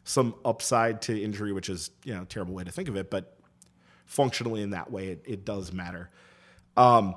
some 0.04 0.36
upside 0.44 1.02
to 1.04 1.22
injury, 1.22 1.54
which 1.54 1.70
is 1.70 1.92
you 2.04 2.14
know 2.14 2.24
a 2.24 2.26
terrible 2.26 2.54
way 2.54 2.64
to 2.64 2.72
think 2.72 2.90
of 2.90 2.96
it, 2.96 3.10
but 3.10 3.38
functionally 4.06 4.62
in 4.62 4.72
that 4.72 4.92
way, 4.92 5.08
it, 5.10 5.24
it 5.26 5.46
does 5.46 5.72
matter. 5.72 6.10
Um, 6.78 7.16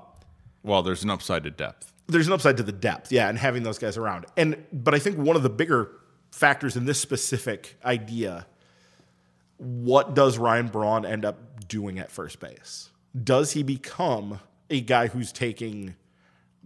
Well, 0.62 0.82
there's 0.82 1.02
an 1.04 1.10
upside 1.10 1.44
to 1.44 1.50
depth. 1.50 1.92
there's 2.08 2.26
an 2.26 2.32
upside 2.32 2.56
to 2.58 2.62
the 2.62 2.72
depth, 2.72 3.10
yeah, 3.12 3.28
and 3.28 3.38
having 3.38 3.62
those 3.62 3.78
guys 3.78 3.96
around. 3.96 4.26
And 4.36 4.64
but 4.72 4.94
I 4.94 4.98
think 4.98 5.18
one 5.18 5.36
of 5.36 5.42
the 5.42 5.50
bigger 5.50 5.90
factors 6.30 6.76
in 6.76 6.84
this 6.84 7.00
specific 7.00 7.76
idea, 7.84 8.46
what 9.58 10.14
does 10.14 10.38
Ryan 10.38 10.68
Braun 10.68 11.04
end 11.06 11.24
up 11.24 11.66
doing 11.68 11.98
at 11.98 12.10
first 12.10 12.40
base? 12.40 12.90
Does 13.24 13.52
he 13.52 13.62
become 13.62 14.40
a 14.68 14.80
guy 14.80 15.06
who's 15.06 15.32
taking, 15.32 15.94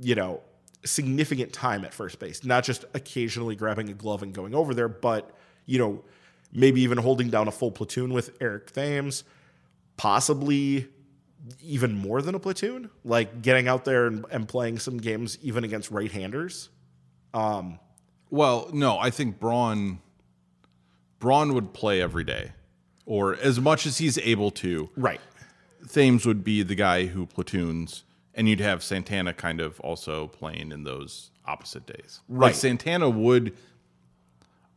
you 0.00 0.14
know, 0.14 0.40
significant 0.84 1.52
time 1.52 1.84
at 1.84 1.94
first 1.94 2.18
base, 2.18 2.42
not 2.44 2.64
just 2.64 2.84
occasionally 2.94 3.54
grabbing 3.54 3.88
a 3.90 3.92
glove 3.94 4.22
and 4.22 4.32
going 4.32 4.54
over 4.54 4.74
there, 4.74 4.88
but 4.88 5.30
you 5.66 5.78
know, 5.78 6.02
maybe 6.52 6.80
even 6.82 6.98
holding 6.98 7.30
down 7.30 7.48
a 7.48 7.52
full 7.52 7.70
platoon 7.70 8.12
with 8.12 8.36
Eric 8.40 8.72
Thames, 8.72 9.24
possibly 9.96 10.88
even 11.62 11.94
more 11.94 12.20
than 12.22 12.34
a 12.34 12.38
platoon, 12.38 12.90
like 13.04 13.42
getting 13.42 13.68
out 13.68 13.84
there 13.84 14.06
and, 14.06 14.24
and 14.30 14.46
playing 14.48 14.78
some 14.78 14.98
games 14.98 15.38
even 15.42 15.64
against 15.64 15.90
right-handers. 15.90 16.68
Um, 17.32 17.78
well, 18.30 18.68
no, 18.72 18.98
I 18.98 19.10
think 19.10 19.38
Braun 19.40 20.00
Braun 21.18 21.54
would 21.54 21.72
play 21.72 22.00
every 22.00 22.24
day, 22.24 22.52
or 23.04 23.34
as 23.36 23.60
much 23.60 23.86
as 23.86 23.98
he's 23.98 24.18
able 24.18 24.50
to. 24.52 24.88
Right. 24.96 25.20
Thames 25.88 26.26
would 26.26 26.44
be 26.44 26.62
the 26.62 26.74
guy 26.74 27.06
who 27.06 27.26
platoons, 27.26 28.04
and 28.34 28.48
you'd 28.48 28.60
have 28.60 28.82
Santana 28.82 29.32
kind 29.34 29.60
of 29.60 29.80
also 29.80 30.28
playing 30.28 30.72
in 30.72 30.84
those 30.84 31.30
opposite 31.46 31.86
days. 31.86 32.20
Like 32.28 32.40
Right. 32.40 32.54
Santana 32.56 33.08
would. 33.10 33.56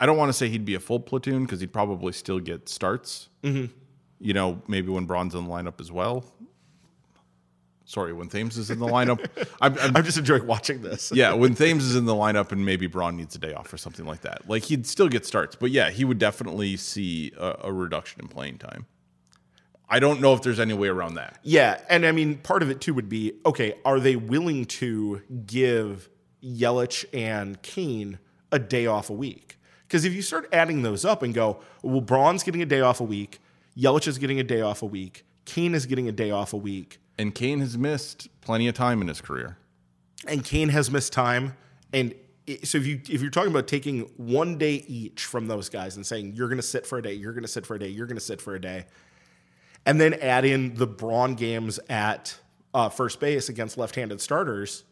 I 0.04 0.06
don't 0.06 0.18
want 0.18 0.28
to 0.28 0.34
say 0.34 0.50
he'd 0.50 0.66
be 0.66 0.76
a 0.76 0.82
full 0.82 1.00
platoon 1.00 1.46
because 1.46 1.62
he'd 1.62 1.72
probably 1.72 2.12
still 2.12 2.42
get 2.42 2.68
starts. 2.68 3.30
Mm-hmm. 3.42 3.72
You 4.20 4.34
know, 4.34 4.62
maybe 4.68 4.90
when 4.90 5.06
Braun's 5.06 5.34
in 5.34 5.46
the 5.46 5.50
lineup 5.50 5.80
as 5.80 5.94
well. 5.94 6.26
Sorry, 7.86 8.12
when 8.12 8.28
Thames 8.28 8.58
is 8.58 8.70
in 8.70 8.80
the 8.80 8.86
lineup. 8.86 9.26
I'm, 9.62 9.80
I'm 9.80 9.96
I'm 9.96 10.04
just 10.04 10.18
enjoying 10.18 10.46
watching 10.46 10.82
this. 10.82 11.14
yeah, 11.16 11.32
when 11.32 11.56
Thames 11.56 11.86
is 11.86 11.96
in 11.96 12.04
the 12.04 12.14
lineup 12.14 12.52
and 12.52 12.66
maybe 12.66 12.86
Braun 12.86 13.16
needs 13.16 13.36
a 13.36 13.40
day 13.40 13.54
off 13.54 13.72
or 13.72 13.78
something 13.78 14.06
like 14.06 14.20
that, 14.24 14.50
like 14.50 14.64
he'd 14.64 14.86
still 14.86 15.08
get 15.08 15.26
starts. 15.26 15.56
But 15.56 15.72
yeah, 15.72 15.90
he 15.90 16.04
would 16.04 16.20
definitely 16.20 16.76
see 16.76 17.32
a, 17.38 17.60
a 17.62 17.72
reduction 17.72 18.24
in 18.24 18.28
playing 18.28 18.58
time. 18.58 18.88
I 19.88 20.00
don't 20.00 20.20
know 20.20 20.34
if 20.34 20.42
there's 20.42 20.60
any 20.60 20.74
way 20.74 20.90
around 20.90 21.14
that. 21.14 21.40
Yeah, 21.44 21.80
and 21.90 22.06
I 22.06 22.12
mean, 22.12 22.40
part 22.40 22.62
of 22.62 22.70
it 22.70 22.82
too 22.82 22.94
would 22.94 23.08
be 23.08 23.40
okay. 23.46 23.76
Are 23.86 24.02
they 24.02 24.18
willing 24.18 24.66
to 24.66 25.22
give 25.46 26.10
Yelich 26.44 27.06
and 27.14 27.62
Cain 27.62 28.20
a 28.52 28.60
day 28.60 28.86
off 28.86 29.10
a 29.10 29.14
week? 29.14 29.60
Because 29.94 30.06
if 30.06 30.14
you 30.16 30.24
start 30.24 30.50
adding 30.52 30.82
those 30.82 31.06
up 31.06 31.22
and 31.22 31.36
go, 31.36 31.60
well, 31.84 32.02
Braun's 32.02 32.42
getting 32.42 32.64
a 32.64 32.66
day 32.66 32.82
off 32.82 33.00
a 33.00 33.04
week, 33.04 33.38
Yelich 33.78 34.08
is 34.08 34.18
getting 34.18 34.40
a 34.40 34.44
day 34.44 34.60
off 34.60 34.82
a 34.82 34.88
week, 34.88 35.24
Cain 35.46 35.76
is 35.76 35.86
getting 35.86 36.08
a 36.10 36.12
day 36.12 36.32
off 36.32 36.52
a 36.52 36.58
week, 36.58 36.98
And 37.20 37.36
Cain 37.36 37.60
has 37.60 37.78
missed 37.78 38.28
plenty 38.42 38.68
of 38.68 38.74
time 38.74 39.02
in 39.04 39.08
his 39.08 39.22
career. 39.22 39.56
and 40.28 40.44
Cain 40.44 40.70
has 40.70 40.90
missed 40.90 41.14
time. 41.14 41.56
And 41.94 42.16
it- 42.48 42.68
so 42.68 42.80
if 42.80 42.88
you 42.88 43.02
if 43.08 43.22
you're 43.22 43.30
talking 43.30 43.52
about 43.52 43.68
taking 43.68 44.10
one 44.18 44.58
day 44.58 44.84
each 44.88 45.26
from 45.26 45.46
those 45.46 45.70
guys 45.70 45.96
and 45.96 46.04
saying 46.04 46.34
you're 46.36 46.48
going 46.48 46.58
to 46.58 46.64
sit 46.64 46.88
for 46.88 46.98
a 46.98 47.02
day, 47.04 47.14
you're 47.14 47.34
going 47.34 47.44
to 47.44 47.48
sit 47.48 47.64
for 47.64 47.76
a 47.76 47.80
day, 47.80 47.90
you're 47.90 48.08
going 48.08 48.18
to 48.18 48.24
sit 48.24 48.42
for 48.42 48.56
a 48.56 48.60
day, 48.60 48.88
and 49.86 50.02
then 50.02 50.16
add 50.16 50.44
in 50.44 50.74
the 50.74 50.88
Braun 50.88 51.36
games 51.36 51.80
at 51.88 52.36
uh, 52.74 52.90
first 52.90 53.20
base 53.20 53.48
against 53.48 53.78
left-handed 53.78 54.20
starters, 54.22 54.86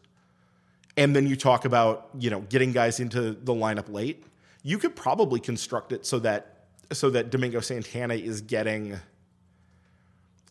and 0.96 1.16
then 1.16 1.26
you 1.26 1.34
talk 1.34 1.64
about 1.64 2.08
you 2.16 2.30
know 2.30 2.42
getting 2.42 2.70
guys 2.70 3.00
into 3.00 3.32
the 3.32 3.52
lineup 3.52 3.92
late, 3.92 4.22
you 4.62 4.78
could 4.78 4.94
probably 4.96 5.40
construct 5.40 5.92
it 5.92 6.06
so 6.06 6.18
that 6.20 6.66
so 6.92 7.10
that 7.10 7.30
Domingo 7.30 7.60
Santana 7.60 8.14
is 8.14 8.42
getting 8.42 8.98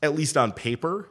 at 0.01 0.15
least 0.15 0.35
on 0.37 0.51
paper, 0.51 1.07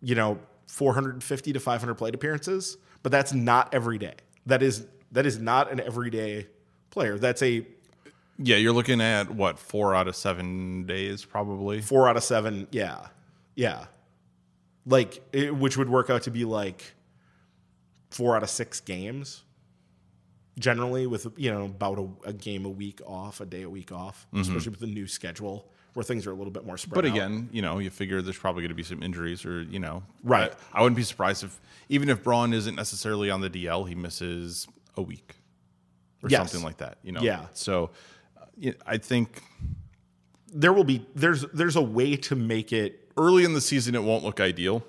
you 0.00 0.14
know, 0.14 0.38
450 0.66 1.52
to 1.52 1.60
500 1.60 1.94
plate 1.94 2.14
appearances, 2.14 2.78
but 3.02 3.12
that's 3.12 3.32
not 3.32 3.74
every 3.74 3.98
day. 3.98 4.14
That 4.46 4.62
is 4.62 4.86
that 5.12 5.26
is 5.26 5.38
not 5.38 5.70
an 5.70 5.80
everyday 5.80 6.46
player. 6.90 7.18
That's 7.18 7.42
a 7.42 7.66
Yeah, 8.38 8.56
you're 8.56 8.72
looking 8.72 9.00
at 9.00 9.30
what 9.30 9.58
four 9.58 9.94
out 9.94 10.08
of 10.08 10.16
seven 10.16 10.86
days, 10.86 11.24
probably. 11.24 11.80
4 11.82 12.08
out 12.08 12.16
of 12.16 12.24
7, 12.24 12.68
yeah. 12.70 13.08
Yeah. 13.54 13.86
Like 14.86 15.22
it, 15.32 15.54
which 15.54 15.76
would 15.76 15.90
work 15.90 16.08
out 16.10 16.22
to 16.22 16.30
be 16.30 16.44
like 16.44 16.94
4 18.10 18.36
out 18.36 18.42
of 18.42 18.50
6 18.50 18.80
games 18.80 19.42
generally 20.60 21.06
with 21.08 21.26
you 21.36 21.50
know 21.50 21.64
about 21.64 21.98
a, 21.98 22.08
a 22.28 22.32
game 22.32 22.64
a 22.64 22.68
week 22.70 23.00
off, 23.06 23.40
a 23.40 23.46
day 23.46 23.62
a 23.62 23.68
week 23.70 23.90
off, 23.90 24.26
especially 24.34 24.70
with 24.70 24.80
the 24.80 24.86
new 24.86 25.08
schedule 25.08 25.66
where 25.94 26.04
things 26.04 26.24
are 26.24 26.30
a 26.30 26.34
little 26.34 26.52
bit 26.52 26.64
more 26.64 26.78
spread 26.78 26.94
But 26.94 27.04
out. 27.04 27.10
again, 27.16 27.48
you 27.50 27.62
know, 27.62 27.80
you 27.80 27.90
figure 27.90 28.22
there's 28.22 28.38
probably 28.38 28.62
going 28.62 28.68
to 28.68 28.76
be 28.76 28.84
some 28.84 29.02
injuries, 29.02 29.44
or 29.44 29.62
you 29.62 29.80
know, 29.80 30.04
Right. 30.22 30.52
I, 30.72 30.78
I 30.78 30.82
wouldn't 30.82 30.96
be 30.96 31.02
surprised 31.02 31.42
if 31.42 31.60
even 31.88 32.08
if 32.08 32.22
Braun 32.22 32.52
isn't 32.52 32.76
necessarily 32.76 33.28
on 33.28 33.40
the 33.40 33.50
DL, 33.50 33.88
he 33.88 33.96
misses 33.96 34.68
a 34.96 35.02
week 35.02 35.34
or 36.22 36.28
Yes. 36.28 36.38
something 36.52 36.64
like 36.64 36.76
that. 36.76 36.98
You 37.02 37.10
know, 37.12 37.22
Yeah. 37.22 37.46
So, 37.54 37.90
uh, 38.40 38.70
I 38.86 38.98
think 38.98 39.42
there 40.52 40.72
will 40.72 40.84
be 40.84 41.04
there's 41.16 41.42
there's 41.54 41.76
a 41.76 41.82
way 41.82 42.14
to 42.16 42.36
make 42.36 42.72
it 42.72 43.10
early 43.16 43.44
in 43.44 43.52
the 43.54 43.60
season 43.60 43.94
it 43.96 44.02
won't 44.04 44.22
look 44.24 44.38
ideal. 44.40 44.84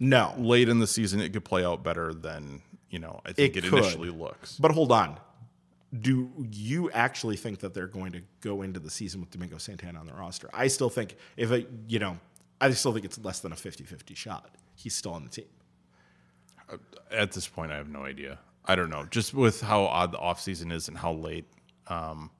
no 0.00 0.34
Late 0.38 0.68
in 0.70 0.78
the 0.78 0.86
season, 0.86 1.20
it 1.20 1.32
could 1.34 1.44
play 1.44 1.64
out 1.64 1.82
better 1.84 2.14
than 2.14 2.62
you 2.90 2.98
know. 2.98 3.20
I 3.24 3.32
think 3.32 3.56
It 3.56 3.64
it, 3.64 3.72
initially 3.72 4.10
looks. 4.10 4.56
But 4.58 4.72
hold 4.72 4.92
on. 4.92 5.18
Do 5.98 6.30
you 6.52 6.90
actually 6.90 7.36
think 7.36 7.60
that 7.60 7.72
they're 7.72 7.86
going 7.86 8.12
to 8.12 8.20
go 8.42 8.60
into 8.60 8.78
the 8.78 8.90
season 8.90 9.20
with 9.20 9.30
Domingo 9.30 9.56
Santana 9.56 9.98
on 9.98 10.06
the 10.06 10.12
roster? 10.12 10.50
I 10.52 10.68
still 10.68 10.90
think 10.90 11.16
if 11.36 11.50
it, 11.50 11.68
you 11.86 11.98
know, 11.98 12.18
I 12.60 12.70
still 12.72 12.92
think 12.92 13.06
it's 13.06 13.18
less 13.24 13.40
than 13.40 13.52
a 13.52 13.56
50-50 13.56 14.14
shot. 14.14 14.50
He's 14.74 14.94
still 14.94 15.12
on 15.12 15.24
the 15.24 15.30
team. 15.30 15.46
At 17.10 17.32
this 17.32 17.48
point, 17.48 17.72
I 17.72 17.76
have 17.76 17.88
no 17.88 18.04
idea. 18.04 18.38
I 18.66 18.74
don't 18.76 18.90
know. 18.90 19.06
Just 19.10 19.32
with 19.32 19.62
how 19.62 19.84
odd 19.84 20.12
the 20.12 20.18
offseason 20.18 20.72
is 20.72 20.88
and 20.88 20.98
how 20.98 21.12
late 21.14 21.46
um, 21.86 22.30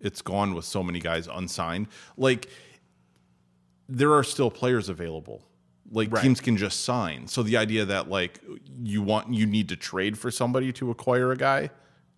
it's 0.00 0.20
gone 0.20 0.54
with 0.54 0.64
so 0.64 0.82
many 0.82 0.98
guys 0.98 1.28
unsigned. 1.28 1.86
Like, 2.16 2.48
there 3.88 4.12
are 4.14 4.24
still 4.24 4.50
players 4.50 4.88
available. 4.88 5.44
Like, 5.92 6.10
Right. 6.12 6.22
teams 6.22 6.40
can 6.40 6.56
just 6.56 6.84
sign. 6.84 7.28
So 7.28 7.42
the 7.42 7.56
idea 7.56 7.84
that, 7.84 8.08
like, 8.08 8.40
you 8.82 9.02
want, 9.02 9.32
you 9.32 9.46
need 9.46 9.68
to 9.68 9.76
trade 9.76 10.18
for 10.18 10.30
somebody 10.30 10.72
to 10.72 10.90
acquire 10.90 11.30
a 11.32 11.36
guy, 11.36 11.70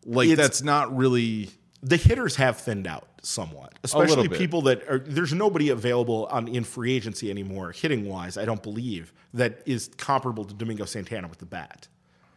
like, 0.06 0.28
It's- 0.28 0.46
that's 0.46 0.62
not 0.62 0.94
really. 0.96 1.50
The 1.82 1.96
hitters 1.98 2.36
have 2.36 2.56
thinned 2.56 2.86
out 2.86 3.08
somewhat, 3.22 3.74
especially 3.82 4.28
people 4.28 4.62
that 4.62 4.88
are 4.88 4.98
there's 4.98 5.34
nobody 5.34 5.68
available 5.68 6.26
on 6.30 6.48
in 6.48 6.64
free 6.64 6.94
agency 6.94 7.30
anymore, 7.30 7.72
hitting 7.72 8.06
wise, 8.08 8.38
I 8.38 8.44
don't 8.46 8.62
believe, 8.62 9.12
that 9.34 9.60
is 9.66 9.90
comparable 9.98 10.44
to 10.46 10.54
Domingo 10.54 10.86
Santana 10.86 11.28
with 11.28 11.38
the 11.38 11.46
bat. 11.46 11.88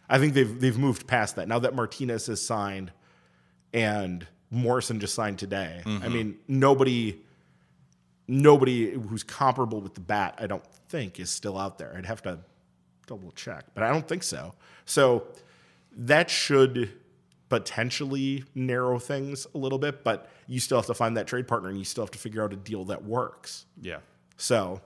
I 0.09 0.19
think 0.19 0.33
they've 0.33 0.59
they've 0.59 0.77
moved 0.77 1.07
past 1.07 1.35
that. 1.37 1.47
Now 1.47 1.59
that 1.59 1.75
Martinez 1.75 2.27
is 2.27 2.41
signed 2.41 2.91
and 3.73 4.27
Morrison 4.49 4.99
just 4.99 5.13
signed 5.13 5.39
today. 5.39 5.81
I 5.85 5.89
mm-hmm. 5.89 6.13
mean, 6.13 6.37
nobody 6.47 7.21
nobody 8.27 8.91
who's 8.91 9.23
comparable 9.23 9.81
with 9.81 9.93
the 9.93 10.01
bat, 10.01 10.35
I 10.37 10.47
don't 10.47 10.65
think, 10.89 11.19
is 11.19 11.29
still 11.29 11.57
out 11.57 11.77
there. 11.77 11.93
I'd 11.97 12.05
have 12.05 12.21
to 12.23 12.39
double 13.05 13.31
check, 13.31 13.65
but 13.73 13.83
I 13.83 13.89
don't 13.89 14.07
think 14.07 14.23
so. 14.23 14.53
So 14.85 15.27
that 15.95 16.29
should 16.29 16.91
potentially 17.49 18.43
narrow 18.53 18.99
things 18.99 19.47
a 19.55 19.57
little 19.57 19.79
bit, 19.79 20.03
but 20.03 20.29
you 20.47 20.59
still 20.59 20.77
have 20.77 20.85
to 20.87 20.93
find 20.93 21.15
that 21.17 21.27
trade 21.27 21.47
partner 21.47 21.69
and 21.69 21.77
you 21.77 21.85
still 21.85 22.03
have 22.03 22.11
to 22.11 22.19
figure 22.19 22.43
out 22.43 22.51
a 22.53 22.57
deal 22.57 22.85
that 22.85 23.03
works. 23.03 23.65
Yeah. 23.81 23.99
So 24.35 24.81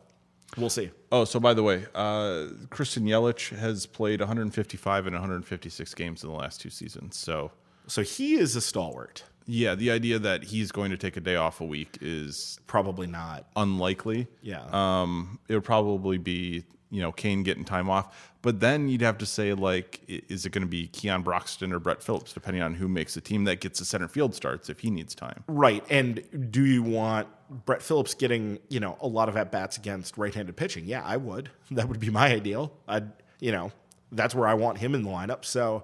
we'll 0.58 0.70
see. 0.70 0.92
Oh, 1.12 1.26
so 1.26 1.40
by 1.40 1.54
the 1.56 1.64
way, 1.64 1.86
uh, 1.96 2.48
Christian 2.70 3.06
Yelich 3.06 3.58
has 3.58 3.86
played 3.88 4.20
155 4.20 5.08
and 5.08 5.16
156 5.16 5.94
games 5.96 6.24
in 6.24 6.30
the 6.30 6.36
last 6.36 6.62
two 6.62 6.70
seasons. 6.70 7.18
So, 7.18 7.52
So 7.88 8.04
he 8.04 8.36
is 8.36 8.56
a 8.56 8.62
stalwart. 8.62 9.24
Yeah, 9.46 9.76
the 9.76 9.92
idea 9.92 10.20
that 10.20 10.44
he's 10.44 10.72
going 10.72 10.92
to 10.92 10.98
take 10.98 11.18
a 11.18 11.22
day 11.22 11.36
off 11.36 11.62
a 11.62 11.66
week 11.66 11.98
is 12.02 12.60
Probably 12.68 13.08
not. 13.08 13.48
unlikely. 13.56 14.28
Yeah. 14.42 14.64
Um, 14.72 15.40
it 15.48 15.56
would 15.56 15.64
probably 15.64 16.18
be 16.18 16.64
you 16.90 17.02
know 17.02 17.12
Cain 17.12 17.44
getting 17.44 17.64
time 17.66 17.90
off. 17.90 18.34
But 18.44 18.60
then 18.60 18.90
you'd 18.90 19.02
have 19.02 19.18
to 19.20 19.26
say 19.26 19.54
like, 19.54 20.02
i- 20.10 20.22
is 20.28 20.46
it 20.46 20.52
going 20.52 20.64
to 20.64 20.68
be 20.68 20.88
Keon 20.88 21.22
Broxton 21.22 21.72
or 21.72 21.80
Brett 21.80 22.02
Phillips, 22.04 22.34
depending 22.34 22.62
on 22.64 22.74
who 22.74 22.88
makes 22.88 23.14
the 23.14 23.22
team 23.22 23.44
that 23.46 23.62
gets 23.62 23.80
the 23.80 23.86
center 23.86 24.08
field 24.08 24.34
starts 24.36 24.68
if 24.70 24.80
he 24.80 24.90
needs 24.90 25.14
time. 25.16 25.44
Right. 25.48 25.84
And 25.90 26.24
do 26.52 26.66
you 26.66 26.82
want 26.84 27.28
Brett 27.66 27.82
Phillips 27.84 28.14
getting, 28.16 28.58
you 28.70 28.80
know, 28.80 28.98
a 29.00 29.08
lot 29.08 29.30
of 29.30 29.38
at 29.38 29.52
bats 29.52 29.78
against 29.78 30.18
right 30.18 30.34
handed 30.34 30.56
pitching? 30.58 30.86
Yeah, 30.86 31.04
I 31.06 31.18
would. 31.18 31.50
That 31.72 31.88
would 31.88 32.00
be 32.00 32.10
my 32.10 32.28
ideal. 32.34 32.74
I'd, 32.88 33.12
you 33.40 33.52
know, 33.52 33.72
that's 34.12 34.34
where 34.36 34.48
I 34.48 34.56
want 34.56 34.78
him 34.80 34.94
in 34.96 35.04
the 35.04 35.10
lineup. 35.10 35.46
So 35.46 35.84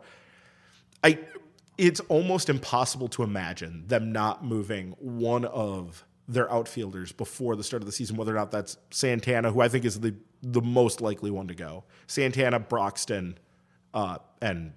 I 1.03 1.19
it's 1.77 1.99
almost 2.01 2.49
impossible 2.49 3.07
to 3.09 3.23
imagine 3.23 3.83
them 3.87 4.11
not 4.11 4.43
moving 4.43 4.95
one 4.99 5.45
of 5.45 6.05
their 6.27 6.51
outfielders 6.51 7.11
before 7.11 7.55
the 7.55 7.63
start 7.63 7.81
of 7.81 7.85
the 7.85 7.91
season, 7.91 8.17
whether 8.17 8.33
or 8.33 8.39
not 8.39 8.51
that's 8.51 8.77
Santana, 8.89 9.51
who 9.51 9.61
I 9.61 9.69
think 9.69 9.85
is 9.85 9.99
the 9.99 10.15
the 10.43 10.61
most 10.61 11.01
likely 11.01 11.31
one 11.31 11.47
to 11.47 11.55
go. 11.55 11.83
Santana, 12.05 12.59
Broxton, 12.59 13.37
uh, 13.93 14.19
and 14.41 14.73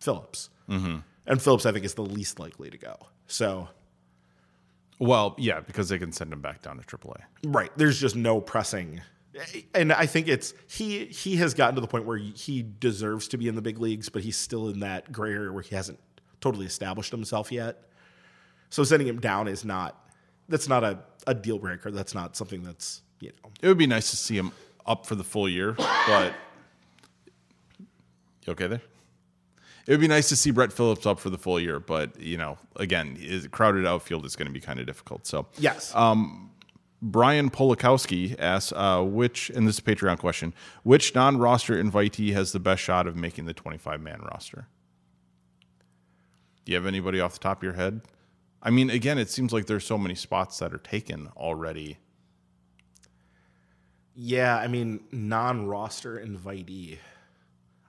Phillips. 0.00 0.50
Mm-hmm. 0.68 0.98
And 1.26 1.42
Phillips, 1.42 1.66
I 1.66 1.72
think, 1.72 1.84
is 1.84 1.94
the 1.94 2.02
least 2.02 2.38
likely 2.38 2.70
to 2.70 2.78
go. 2.78 2.96
So 3.26 3.68
Well, 4.98 5.34
yeah, 5.38 5.60
because 5.60 5.88
they 5.88 5.98
can 5.98 6.12
send 6.12 6.32
him 6.32 6.40
back 6.40 6.62
down 6.62 6.78
to 6.78 6.84
AAA. 6.84 7.20
Right. 7.44 7.70
There's 7.76 8.00
just 8.00 8.16
no 8.16 8.40
pressing. 8.40 9.00
And 9.74 9.92
I 9.92 10.06
think 10.06 10.28
it's 10.28 10.54
he 10.68 11.06
he 11.06 11.36
has 11.36 11.54
gotten 11.54 11.74
to 11.74 11.80
the 11.80 11.88
point 11.88 12.06
where 12.06 12.16
he 12.16 12.64
deserves 12.78 13.28
to 13.28 13.36
be 13.36 13.48
in 13.48 13.56
the 13.56 13.62
big 13.62 13.78
leagues, 13.78 14.08
but 14.08 14.22
he's 14.22 14.36
still 14.36 14.68
in 14.68 14.80
that 14.80 15.10
gray 15.10 15.32
area 15.32 15.52
where 15.52 15.62
he 15.62 15.74
hasn't 15.74 15.98
totally 16.40 16.66
established 16.66 17.10
himself 17.10 17.50
yet. 17.52 17.82
So 18.70 18.84
sending 18.84 19.08
him 19.08 19.20
down 19.20 19.48
is 19.48 19.64
not 19.64 20.00
that's 20.48 20.68
not 20.68 20.84
a, 20.84 20.98
a 21.26 21.34
deal 21.34 21.58
breaker. 21.58 21.90
That's 21.90 22.14
not 22.14 22.36
something 22.36 22.62
that's 22.62 23.02
you 23.20 23.30
know 23.42 23.50
It 23.62 23.68
would 23.68 23.78
be 23.78 23.86
nice 23.86 24.10
to 24.10 24.16
see 24.16 24.36
him 24.36 24.52
up 24.86 25.06
for 25.06 25.14
the 25.14 25.24
full 25.24 25.48
year, 25.48 25.74
but 26.06 26.34
you 28.46 28.52
okay 28.52 28.66
there? 28.66 28.82
It 29.86 29.90
would 29.90 30.00
be 30.00 30.08
nice 30.08 30.28
to 30.30 30.36
see 30.36 30.50
Brett 30.50 30.72
Phillips 30.72 31.04
up 31.04 31.20
for 31.20 31.28
the 31.28 31.38
full 31.38 31.60
year, 31.60 31.78
but 31.78 32.18
you 32.18 32.38
know, 32.38 32.56
again, 32.76 33.16
is 33.20 33.46
crowded 33.48 33.86
outfield 33.86 34.24
is 34.24 34.34
going 34.34 34.46
to 34.46 34.52
be 34.52 34.60
kind 34.60 34.80
of 34.80 34.86
difficult. 34.86 35.26
So, 35.26 35.46
yes. 35.58 35.92
Brian 37.02 37.50
Polakowski 37.50 38.34
asks, 38.38 38.72
uh, 38.74 39.02
which, 39.02 39.50
and 39.50 39.68
this 39.68 39.74
is 39.74 39.78
a 39.80 39.82
Patreon 39.82 40.18
question, 40.18 40.54
which 40.84 41.14
non-roster 41.14 41.74
invitee 41.74 42.32
has 42.32 42.52
the 42.52 42.60
best 42.60 42.82
shot 42.82 43.06
of 43.06 43.14
making 43.14 43.44
the 43.44 43.52
25-man 43.52 44.22
roster? 44.22 44.68
Do 46.64 46.72
you 46.72 46.76
have 46.76 46.86
anybody 46.86 47.20
off 47.20 47.34
the 47.34 47.38
top 47.40 47.58
of 47.58 47.62
your 47.62 47.74
head? 47.74 48.00
I 48.62 48.70
mean, 48.70 48.88
again, 48.90 49.18
it 49.18 49.28
seems 49.30 49.52
like 49.52 49.66
there's 49.66 49.84
so 49.84 49.98
many 49.98 50.14
spots 50.14 50.58
that 50.58 50.72
are 50.72 50.78
taken 50.78 51.28
already. 51.36 51.98
Yeah, 54.14 54.56
I 54.56 54.68
mean, 54.68 55.00
non-roster 55.12 56.18
invitee. 56.24 56.98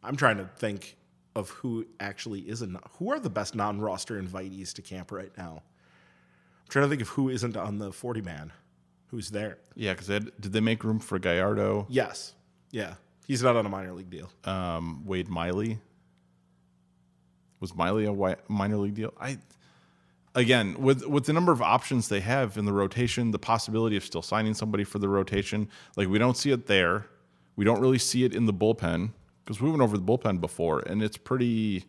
I'm 0.04 0.16
trying 0.16 0.38
to 0.38 0.50
think 0.58 0.98
of 1.36 1.50
who 1.50 1.86
actually 2.00 2.42
is 2.42 2.62
a 2.62 2.68
who 2.98 3.12
are 3.12 3.20
the 3.20 3.30
best 3.30 3.56
non-roster 3.56 4.22
invitees 4.22 4.74
to 4.74 4.82
camp 4.82 5.12
right 5.12 5.32
now. 5.38 5.62
I'm 5.62 6.70
trying 6.70 6.86
to 6.86 6.90
think 6.90 7.02
of 7.02 7.10
who 7.10 7.30
isn't 7.30 7.56
on 7.56 7.78
the 7.78 7.92
40 7.92 8.22
man, 8.22 8.52
who's 9.08 9.30
there. 9.30 9.60
Yeah, 9.76 9.94
because 9.94 10.08
did 10.08 10.52
they 10.54 10.62
make 10.62 10.84
room 10.84 11.00
for 11.00 11.20
Gallardo, 11.20 11.86
Yes, 11.90 12.34
yeah, 12.72 12.96
he's 13.28 13.44
not 13.44 13.56
on 13.56 13.66
a 13.66 13.70
minor 13.70 13.94
league 13.94 14.10
deal. 14.10 14.30
um, 14.46 15.06
Wade 15.06 15.30
Miley? 15.30 15.80
Was 17.66 17.76
Miley 17.76 18.06
a 18.06 18.38
minor 18.48 18.78
league 18.78 18.94
deal? 18.96 19.14
I 19.20 19.38
again 20.36 20.76
with 20.80 21.06
with 21.06 21.26
the 21.26 21.34
number 21.34 21.52
of 21.52 21.62
options 21.62 22.10
they 22.10 22.20
have 22.20 22.58
in 22.58 22.66
the 22.66 22.74
rotation, 22.74 23.32
the 23.32 23.40
possibility 23.40 23.96
of 23.98 24.04
still 24.06 24.22
signing 24.22 24.54
somebody 24.54 24.84
for 24.84 25.00
the 25.00 25.10
rotation, 25.10 25.68
like 25.96 26.08
we 26.08 26.20
don't 26.20 26.38
see 26.38 26.52
it 26.52 26.68
there. 26.68 27.08
We 27.56 27.66
don't 27.66 27.80
really 27.80 27.98
see 27.98 28.24
it 28.24 28.34
in 28.36 28.46
the 28.46 28.54
bullpen 28.54 29.12
because 29.44 29.62
we 29.62 29.70
went 29.70 29.82
over 29.82 29.98
the 29.98 30.04
bullpen 30.04 30.42
before, 30.42 30.80
and 30.82 31.02
it's 31.02 31.18
pretty 31.18 31.86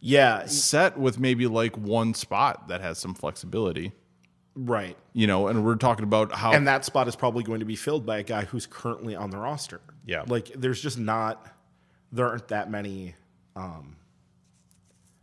Yeah, 0.00 0.46
set 0.46 0.98
with 0.98 1.18
maybe 1.18 1.46
like 1.46 1.76
one 1.76 2.14
spot 2.14 2.68
that 2.68 2.80
has 2.80 2.98
some 2.98 3.14
flexibility. 3.14 3.92
right. 4.56 4.96
You 5.12 5.26
know, 5.26 5.46
and 5.48 5.64
we're 5.64 5.76
talking 5.76 6.02
about 6.04 6.32
how 6.32 6.52
And 6.52 6.66
that 6.66 6.84
spot 6.84 7.06
is 7.08 7.14
probably 7.16 7.44
going 7.44 7.60
to 7.60 7.66
be 7.66 7.76
filled 7.76 8.04
by 8.04 8.18
a 8.18 8.22
guy 8.24 8.44
who's 8.44 8.66
currently 8.66 9.14
on 9.16 9.30
the 9.30 9.38
roster. 9.38 9.80
Yeah. 10.04 10.24
like 10.26 10.48
there's 10.56 10.82
just 10.82 10.98
not 10.98 11.46
there 12.10 12.26
aren't 12.26 12.48
that 12.48 12.70
many. 12.70 13.14
Um, 13.54 13.96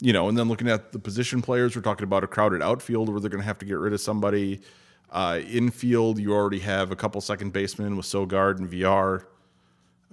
you 0.05 0.13
know, 0.13 0.29
and 0.29 0.37
then 0.37 0.47
looking 0.47 0.67
at 0.67 0.91
the 0.91 0.99
position 0.99 1.41
players, 1.41 1.75
we're 1.75 1.81
talking 1.81 2.03
about 2.03 2.23
a 2.23 2.27
crowded 2.27 2.61
outfield 2.61 3.09
where 3.09 3.19
they're 3.19 3.31
going 3.31 3.41
to 3.41 3.47
have 3.47 3.57
to 3.57 3.65
get 3.65 3.79
rid 3.79 3.91
of 3.91 3.99
somebody. 3.99 4.61
Uh, 5.09 5.39
infield, 5.49 6.19
you 6.19 6.31
already 6.31 6.59
have 6.59 6.91
a 6.91 6.95
couple 6.95 7.19
second 7.21 7.51
basemen 7.51 7.97
with 7.97 8.05
Sogard 8.05 8.59
and 8.59 8.69
Villar. 8.69 9.27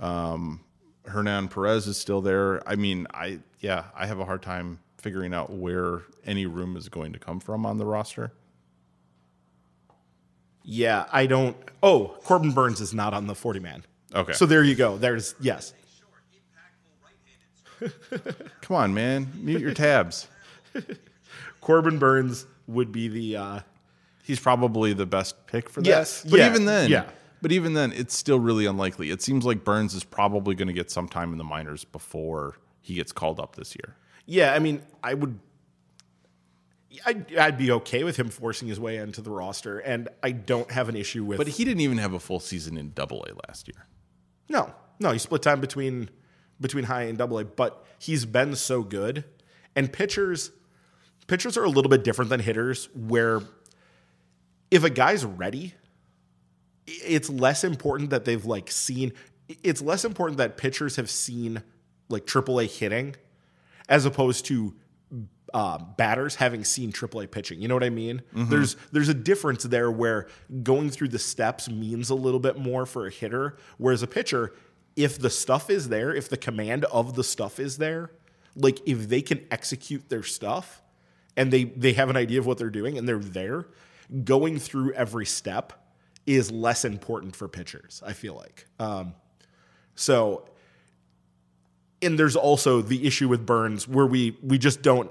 Um, 0.00 0.64
Hernan 1.05 1.48
Perez 1.48 1.87
is 1.87 1.98
still 1.98 2.22
there. 2.22 2.66
I 2.66 2.74
mean, 2.74 3.07
I 3.12 3.40
yeah, 3.61 3.85
I 3.94 4.07
have 4.07 4.18
a 4.18 4.24
hard 4.24 4.40
time 4.40 4.78
figuring 4.96 5.35
out 5.35 5.50
where 5.50 6.05
any 6.24 6.46
room 6.46 6.74
is 6.78 6.88
going 6.88 7.12
to 7.12 7.18
come 7.18 7.38
from 7.38 7.66
on 7.66 7.76
the 7.76 7.85
roster. 7.85 8.33
Yeah, 10.62 11.05
I 11.12 11.26
don't. 11.26 11.55
Oh, 11.83 12.16
Corbin 12.24 12.52
Burnes 12.52 12.81
is 12.81 12.94
not 12.94 13.12
on 13.12 13.26
the 13.26 13.35
40 13.35 13.61
man. 13.61 13.85
Okay. 14.14 14.33
So 14.33 14.46
there 14.46 14.64
you 14.64 14.74
go. 14.74 14.96
There's 14.96 15.35
yes. 15.38 15.74
Come 18.61 18.77
on, 18.77 18.95
man, 18.95 19.33
mute 19.37 19.61
your 19.61 19.75
tabs. 19.75 20.29
Corbin 21.61 21.99
Burnes 21.99 22.47
would 22.66 22.92
be 22.92 23.09
the 23.09 23.37
uh, 23.37 23.61
He's 24.25 24.38
probably 24.38 24.92
the 24.92 25.07
best 25.07 25.47
pick 25.47 25.68
for 25.68 25.83
that. 25.83 25.88
Yes, 25.88 26.25
but 26.29 26.38
yeah, 26.38 26.49
even 26.49 26.64
then, 26.64 26.90
yeah. 26.90 27.05
But 27.40 27.51
even 27.51 27.75
then, 27.75 27.92
it's 27.92 28.16
still 28.16 28.38
really 28.38 28.66
unlikely. 28.66 29.11
It 29.11 29.21
seems 29.21 29.45
like 29.45 29.64
Burnes 29.64 29.95
is 29.95 30.05
probably 30.05 30.55
going 30.55 30.68
to 30.68 30.73
get 30.75 30.92
some 30.92 31.09
time 31.09 31.33
in 31.33 31.38
the 31.38 31.45
minors 31.45 31.85
before 31.85 32.57
he 32.81 32.95
gets 32.95 33.11
called 33.11 33.40
up 33.40 33.57
this 33.57 33.75
year. 33.75 33.97
yeah. 34.27 34.55
I 34.55 34.61
mean, 34.61 34.83
I 35.03 35.14
would. 35.14 35.38
I'd, 37.07 37.37
I'd 37.37 37.59
be 37.59 37.71
okay 37.73 38.05
with 38.05 38.16
him 38.16 38.29
forcing 38.29 38.68
his 38.68 38.79
way 38.79 38.99
into 38.99 39.23
the 39.23 39.31
roster, 39.31 39.79
and 39.79 40.09
I 40.23 40.31
don't 40.33 40.71
have 40.71 40.88
an 40.88 40.95
issue 40.95 41.25
with. 41.25 41.38
But 41.38 41.49
he 41.49 41.64
didn't 41.64 41.81
even 41.81 41.99
have 41.99 42.12
a 42.12 42.21
full 42.21 42.38
season 42.38 42.77
in 42.77 42.92
Double 42.95 43.25
A 43.29 43.33
last 43.49 43.66
year. 43.66 43.87
No, 44.49 44.73
no, 45.01 45.11
he 45.11 45.18
split 45.18 45.42
time 45.42 45.61
between 45.61 46.11
between 46.62 46.85
high 46.85 47.03
and 47.03 47.18
double 47.18 47.38
A, 47.38 47.44
but 47.44 47.85
he's 47.98 48.25
been 48.25 48.55
so 48.55 48.83
good. 48.83 49.25
And 49.77 49.92
pitchers 49.92 50.51
pitchers 51.27 51.57
are 51.57 51.64
a 51.64 51.68
little 51.68 51.90
bit 51.90 52.05
different 52.05 52.31
than 52.31 52.40
hitters 52.40 52.88
where 52.94 53.40
if 54.70 54.85
a 54.85 54.90
guy's 54.90 55.25
ready, 55.25 55.75
it's 56.87 57.31
less 57.31 57.64
important 57.64 58.11
that 58.11 58.25
they've 58.25 58.44
like 58.44 58.70
seen 58.70 59.12
it's 59.62 59.83
less 59.83 60.05
important 60.05 60.38
that 60.38 60.57
pitchers 60.57 60.96
have 60.96 61.11
seen 61.11 61.62
like 62.09 62.27
AAA 62.27 62.70
hitting 62.79 63.16
as 63.88 64.07
opposed 64.07 64.46
to 64.46 64.75
uh, 65.53 65.77
batters 65.77 66.37
having 66.37 66.64
seen 66.64 66.90
AAA 66.92 67.31
pitching. 67.31 67.61
You 67.61 67.68
know 67.68 67.75
what 67.75 67.85
I 67.85 67.90
mean? 67.90 68.22
There's 68.48 68.77
there's 68.92 69.09
a 69.11 69.14
difference 69.14 69.64
there 69.64 69.90
where 69.90 70.29
going 70.62 70.88
through 70.90 71.09
the 71.09 71.18
steps 71.18 71.68
means 71.68 72.09
a 72.09 72.14
little 72.14 72.40
bit 72.40 72.57
more 72.57 72.87
for 72.87 73.07
a 73.07 73.11
hitter, 73.11 73.59
whereas 73.77 74.03
a 74.03 74.07
pitcher, 74.07 74.55
if 74.96 75.18
the 75.18 75.31
stuff 75.31 75.70
is 75.70 75.88
there, 75.88 76.14
if 76.14 76.28
the 76.28 76.37
command 76.37 76.85
of 76.87 77.14
the 77.14 77.24
stuff 77.24 77.59
is 77.59 77.78
there, 77.78 78.11
like 78.55 78.81
if 78.87 79.09
they 79.09 79.22
can 79.22 79.46
execute 79.50 80.09
their 80.09 80.22
stuff 80.22 80.83
and 81.37 81.50
they 81.50 81.64
they 81.64 81.94
have 81.94 82.11
an 82.11 82.16
idea 82.16 82.38
of 82.38 82.46
what 82.46 82.59
they're 82.59 82.70
doing 82.70 82.98
and 82.98 83.09
they're 83.09 83.18
there, 83.18 83.66
going 84.24 84.59
through 84.59 84.92
every 84.92 85.26
step 85.26 85.72
is 86.26 86.50
less 86.50 86.85
important 86.85 87.35
for 87.35 87.48
pitchers. 87.48 88.02
I 88.05 88.12
feel 88.12 88.35
like. 88.35 88.66
Um, 88.78 89.14
so 89.94 90.44
and 92.02 92.18
there's 92.18 92.37
also 92.37 92.83
the 92.83 93.07
issue 93.07 93.28
with 93.28 93.46
Burnes 93.46 93.88
where 93.88 94.07
we 94.07 94.37
we 94.42 94.59
just 94.59 94.83
don't 94.83 95.11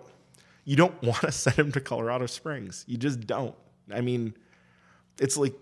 you 0.66 0.76
don't 0.76 1.02
want 1.04 1.22
to 1.22 1.32
send 1.32 1.58
him 1.58 1.72
to 1.72 1.82
Colorado 1.82 2.28
Springs. 2.28 2.86
You 2.88 2.98
just 2.98 3.22
don't. 3.22 3.56
I 3.92 4.02
mean, 4.02 4.36
it's 5.20 5.38
like 5.38 5.56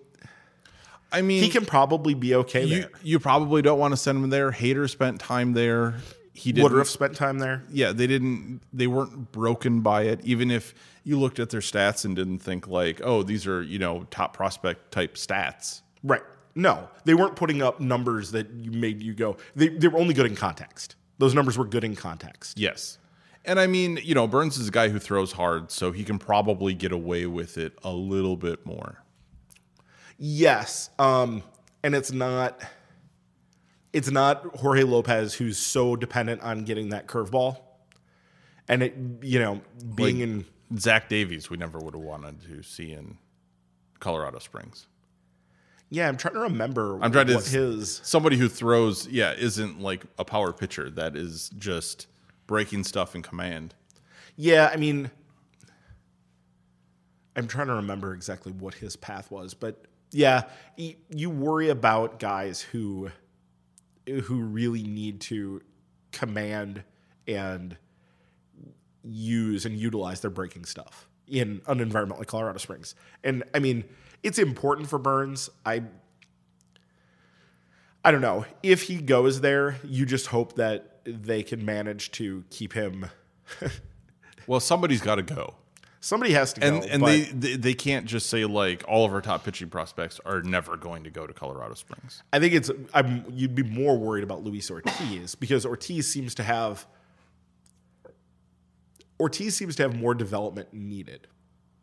I 1.12 1.22
mean, 1.22 1.44
he 1.44 1.50
can 1.50 1.66
probably 1.66 2.14
be 2.14 2.36
okay 2.36 2.66
you, 2.66 2.82
there. 2.82 2.92
you 3.02 3.20
probably 3.20 3.62
don't 3.62 3.80
want 3.80 3.94
to 3.94 3.98
send 3.98 4.24
him 4.24 4.30
there. 4.30 4.52
Hader 4.52 4.90
spent 4.90 5.20
time 5.20 5.54
there. 5.54 5.96
He 6.34 6.52
didn't. 6.52 6.64
Woodruff 6.64 6.88
spent 6.88 7.16
time 7.16 7.40
there. 7.40 7.64
yeah, 7.70 7.92
they 7.92 8.08
didn't. 8.08 8.62
They 8.72 8.88
weren't 8.88 9.32
broken 9.32 9.82
by 9.82 10.04
it. 10.04 10.22
Even 10.24 10.52
if 10.52 10.74
you 11.04 11.20
looked 11.20 11.40
at 11.40 11.50
their 11.50 11.62
stats 11.62 12.06
and 12.06 12.16
didn't 12.16 12.40
think 12.40 12.68
like, 12.68 13.02
oh, 13.04 13.24
these 13.24 13.48
are 13.48 13.62
you 13.62 13.80
know 13.80 14.06
top 14.12 14.34
prospect 14.36 14.92
type 14.92 15.16
stats. 15.16 15.82
Right. 16.04 16.22
No, 16.56 16.90
they 17.06 17.14
weren't 17.14 17.36
putting 17.36 17.62
up 17.62 17.80
numbers 17.80 18.32
that 18.32 18.50
you 18.52 18.72
made 18.72 19.02
you 19.02 19.14
go. 19.14 19.38
They 19.56 19.70
they 19.70 19.88
were 19.88 20.00
only 20.00 20.14
good 20.14 20.26
in 20.26 20.36
context. 20.36 20.96
Those 21.18 21.34
numbers 21.34 21.58
were 21.58 21.66
good 21.66 21.84
in 21.84 21.96
context. 21.96 22.58
Yes. 22.58 22.98
And 23.46 23.60
I 23.60 23.68
mean, 23.68 24.00
you 24.04 24.14
know, 24.14 24.28
Burnes 24.28 24.58
is 24.58 24.68
a 24.68 24.72
guy 24.72 24.90
who 24.90 25.00
throws 25.00 25.32
hard, 25.32 25.72
so 25.72 25.92
he 25.92 26.04
can 26.04 26.20
probably 26.20 26.74
get 26.74 26.92
away 26.92 27.26
with 27.26 27.58
it 27.58 27.74
a 27.84 27.92
little 27.92 28.38
bit 28.38 28.66
more. 28.66 29.04
Yes. 30.20 30.90
Um, 31.00 31.42
and 31.82 31.96
it's 31.96 32.12
not 32.12 32.62
it's 33.94 34.12
not 34.12 34.56
Jorge 34.58 34.84
Lopez 34.84 35.34
who's 35.34 35.58
so 35.58 35.96
dependent 35.96 36.42
on 36.42 36.66
getting 36.66 36.90
that 36.90 37.08
curveball. 37.08 37.58
And 38.68 38.84
it 38.84 38.96
you 39.22 39.40
know, 39.40 39.62
being 39.96 40.20
Like- 40.20 40.24
in 40.30 40.46
Zach 40.78 41.10
Davies, 41.10 41.50
we 41.50 41.58
never 41.58 41.80
would 41.80 41.96
have 41.96 42.04
wanted 42.04 42.42
to 42.44 42.62
see 42.62 42.92
in 42.92 43.18
Colorado 44.00 44.38
Springs. 44.40 44.86
Yeah, 45.90 46.08
I'm 46.08 46.18
trying 46.18 46.36
to 46.36 46.42
remember. 46.42 47.02
I'm 47.02 47.12
trying 47.12 47.26
to 47.28 47.40
his. 47.40 48.00
somebody 48.04 48.38
who 48.38 48.48
throws, 48.48 49.08
yeah, 49.08 49.34
isn't 49.34 49.82
like 49.82 50.04
a 50.20 50.26
power 50.26 50.54
pitcher. 50.54 50.92
That 50.92 51.16
is 51.16 51.50
just 51.58 52.06
breaking 52.46 52.84
stuff 52.84 53.16
in 53.16 53.24
command. 53.24 53.74
Yeah, 54.36 54.70
I 54.72 54.78
mean, 54.78 55.10
I'm 57.36 57.48
trying 57.48 57.68
to 57.68 57.74
remember 57.74 58.14
exactly 58.14 58.52
what 58.52 58.76
his 58.76 58.96
path 58.96 59.32
was, 59.32 59.56
but 59.56 59.86
yeah, 60.12 60.44
you 60.76 61.30
worry 61.30 61.70
about 61.70 62.20
guys 62.20 62.62
who 62.62 63.10
who 64.08 64.42
really 64.42 64.84
need 64.84 65.22
to 65.22 65.62
command 66.12 66.84
and 67.28 67.78
use 69.04 69.66
and 69.66 69.78
utilize 69.78 70.22
their 70.22 70.32
breaking 70.32 70.66
stuff 70.66 71.08
in 71.28 71.62
an 71.68 71.80
environment 71.80 72.20
like 72.20 72.28
Colorado 72.28 72.58
Springs. 72.58 72.96
And 73.24 73.44
I 73.54 73.60
mean, 73.60 73.84
it's 74.24 74.40
important 74.40 74.90
for 74.90 74.98
Burnes. 74.98 75.50
I 75.66 75.84
I 78.04 78.12
don't 78.12 78.22
know. 78.22 78.46
If 78.64 78.84
he 78.84 79.02
goes 79.02 79.42
there, 79.42 79.78
you 79.84 80.06
just 80.06 80.28
hope 80.28 80.56
that 80.56 81.02
they 81.06 81.44
can 81.44 81.66
manage 81.66 82.12
to 82.14 82.44
keep 82.50 82.74
him 82.74 83.08
Well, 84.48 84.60
somebody's 84.60 85.02
got 85.02 85.16
to 85.16 85.22
go, 85.22 85.56
somebody 86.00 86.34
has 86.34 86.54
to 86.54 86.62
go. 86.62 86.68
and 86.68 86.86
and 86.86 87.06
they, 87.06 87.22
they 87.22 87.56
they 87.56 87.74
can't 87.74 88.06
just 88.06 88.30
say 88.30 88.46
like 88.46 88.84
all 88.88 89.06
of 89.06 89.14
our 89.14 89.22
top 89.22 89.44
pitching 89.44 89.70
prospects 89.70 90.20
are 90.26 90.42
never 90.42 90.78
going 90.78 91.04
to 91.04 91.10
go 91.10 91.28
to 91.28 91.34
Colorado 91.34 91.74
Springs. 91.74 92.24
I 92.32 92.40
think 92.40 92.54
it's 92.54 92.72
I'm 92.94 93.26
you'd 93.32 93.56
be 93.56 93.64
more 93.64 93.98
worried 93.98 94.24
about 94.24 94.44
Luis 94.44 94.70
Ortiz 94.72 95.36
because 95.36 95.66
Ortiz 95.66 96.12
seems 96.12 96.36
to 96.36 96.44
have 96.44 96.88
Ortiz 99.20 99.56
seems 99.56 99.76
to 99.78 99.84
have 99.84 99.96
more 99.96 100.14
development 100.14 100.74
needed 100.74 101.28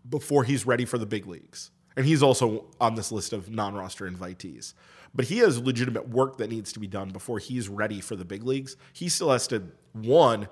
before 0.08 0.44
he's 0.44 0.66
ready 0.66 0.84
for 0.84 0.98
the 0.98 1.06
big 1.06 1.26
leagues. 1.26 1.70
And 1.96 2.04
he's 2.04 2.22
also 2.22 2.66
on 2.80 2.94
this 2.94 3.10
list 3.10 3.32
of 3.32 3.50
non-roster 3.50 4.08
invitees. 4.08 4.74
But 5.14 5.26
he 5.26 5.38
has 5.38 5.58
legitimate 5.58 6.08
work 6.10 6.36
that 6.38 6.50
needs 6.50 6.72
to 6.74 6.80
be 6.80 6.86
done 6.86 7.10
before 7.10 7.38
he's 7.38 7.68
ready 7.68 8.02
for 8.02 8.16
the 8.16 8.24
big 8.24 8.42
leagues. 8.42 8.76
He 8.92 9.08
still 9.08 9.30
has 9.30 9.46
to 9.48 9.62
one 9.94 10.48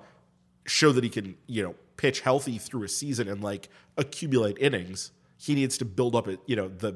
show 0.65 0.91
that 0.91 1.03
he 1.03 1.09
can, 1.09 1.37
you 1.45 1.63
know, 1.63 1.75
pitch 1.97 2.21
healthy 2.21 2.57
through 2.57 2.83
a 2.83 2.89
season 2.89 3.27
and 3.27 3.43
like 3.43 3.69
accumulate 3.97 4.57
innings. 4.59 5.11
He 5.37 5.55
needs 5.55 5.77
to 5.79 5.85
build 5.85 6.15
up, 6.15 6.27
you 6.45 6.55
know, 6.55 6.67
the 6.67 6.95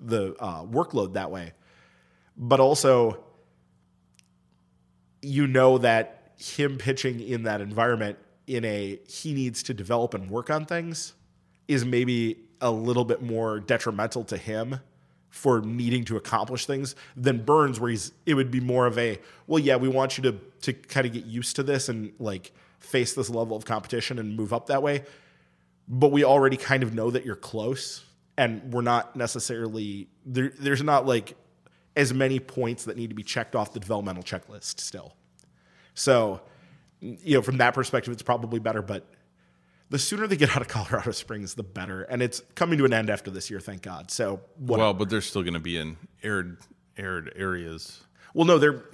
the 0.00 0.34
uh, 0.38 0.64
workload 0.64 1.14
that 1.14 1.30
way 1.30 1.52
but 2.38 2.60
also 2.60 3.18
you 5.20 5.46
know 5.46 5.78
that 5.78 6.32
him 6.36 6.78
pitching 6.78 7.20
in 7.20 7.42
that 7.42 7.60
environment 7.60 8.16
in 8.46 8.64
a 8.64 8.98
he 9.08 9.34
needs 9.34 9.62
to 9.64 9.74
develop 9.74 10.14
and 10.14 10.30
work 10.30 10.48
on 10.48 10.64
things 10.64 11.14
is 11.66 11.84
maybe 11.84 12.38
a 12.60 12.70
little 12.70 13.04
bit 13.04 13.20
more 13.20 13.58
detrimental 13.60 14.24
to 14.24 14.36
him 14.36 14.80
for 15.28 15.60
needing 15.60 16.04
to 16.04 16.16
accomplish 16.16 16.64
things 16.64 16.94
than 17.16 17.44
Burnes 17.44 17.78
where 17.80 17.90
he's 17.90 18.12
it 18.24 18.34
would 18.34 18.50
be 18.50 18.60
more 18.60 18.86
of 18.86 18.96
a 18.96 19.18
well 19.48 19.58
yeah 19.58 19.76
we 19.76 19.88
want 19.88 20.16
you 20.16 20.22
to 20.22 20.32
to 20.62 20.72
kind 20.72 21.06
of 21.06 21.12
get 21.12 21.26
used 21.26 21.56
to 21.56 21.64
this 21.64 21.88
and 21.88 22.12
like 22.20 22.52
face 22.80 23.14
this 23.14 23.30
level 23.30 23.56
of 23.56 23.64
competition 23.64 24.18
and 24.18 24.36
move 24.36 24.52
up 24.52 24.66
that 24.66 24.82
way. 24.82 25.04
But 25.88 26.12
we 26.12 26.24
already 26.24 26.56
kind 26.56 26.82
of 26.82 26.94
know 26.94 27.10
that 27.10 27.24
you're 27.24 27.36
close 27.36 28.04
and 28.38 28.72
we're 28.72 28.82
not 28.82 29.16
necessarily 29.16 30.08
there 30.24 30.52
there's 30.58 30.82
not 30.82 31.06
like 31.06 31.36
as 31.96 32.14
many 32.14 32.38
points 32.38 32.84
that 32.84 32.96
need 32.96 33.08
to 33.08 33.14
be 33.14 33.24
checked 33.24 33.56
off 33.56 33.72
the 33.72 33.80
developmental 33.80 34.22
checklist 34.22 34.80
still. 34.80 35.14
So 35.94 36.40
you 37.00 37.34
know 37.34 37.42
from 37.42 37.58
that 37.58 37.74
perspective 37.74 38.12
it's 38.12 38.22
probably 38.22 38.58
better 38.58 38.82
but 38.82 39.06
the 39.90 39.98
sooner 39.98 40.26
they 40.26 40.36
get 40.36 40.54
out 40.54 40.60
of 40.60 40.68
colorado 40.68 41.10
springs 41.10 41.54
the 41.54 41.62
better. 41.62 42.02
And 42.02 42.22
it's 42.22 42.40
coming 42.54 42.78
to 42.78 42.84
an 42.84 42.92
end 42.92 43.10
after 43.10 43.30
this 43.30 43.50
year 43.50 43.60
thank 43.60 43.82
god. 43.82 44.10
So 44.10 44.40
what 44.56 44.78
Well, 44.78 44.94
but 44.94 45.10
they're 45.10 45.20
still 45.20 45.42
going 45.42 45.54
to 45.54 45.60
be 45.60 45.76
in 45.76 45.96
arid 46.22 46.56
arid 46.96 47.32
areas. 47.36 48.00
well 48.34 48.46
no 48.46 48.58
they're 48.58 48.84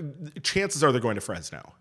chances 0.42 0.82
are 0.82 0.90
they're 0.90 1.00
going 1.00 1.16
to 1.16 1.20
fresno 1.20 1.74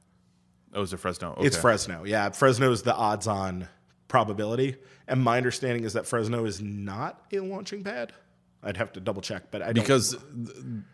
Oh, 0.73 0.81
is 0.81 0.93
it 0.93 0.97
Fresno? 0.97 1.33
Okay. 1.33 1.45
It's 1.47 1.57
Fresno. 1.57 2.03
Yeah, 2.03 2.29
Fresno 2.31 2.71
is 2.71 2.81
the 2.83 2.95
odds 2.95 3.27
on 3.27 3.67
probability. 4.07 4.75
And 5.07 5.21
my 5.21 5.37
understanding 5.37 5.83
is 5.83 5.93
that 5.93 6.05
Fresno 6.07 6.45
is 6.45 6.61
not 6.61 7.21
a 7.31 7.39
launching 7.39 7.83
pad. 7.83 8.13
I'd 8.63 8.77
have 8.77 8.93
to 8.93 9.01
double 9.01 9.21
check, 9.21 9.51
but 9.51 9.61
I 9.61 9.73
don't. 9.73 9.83
because 9.83 10.15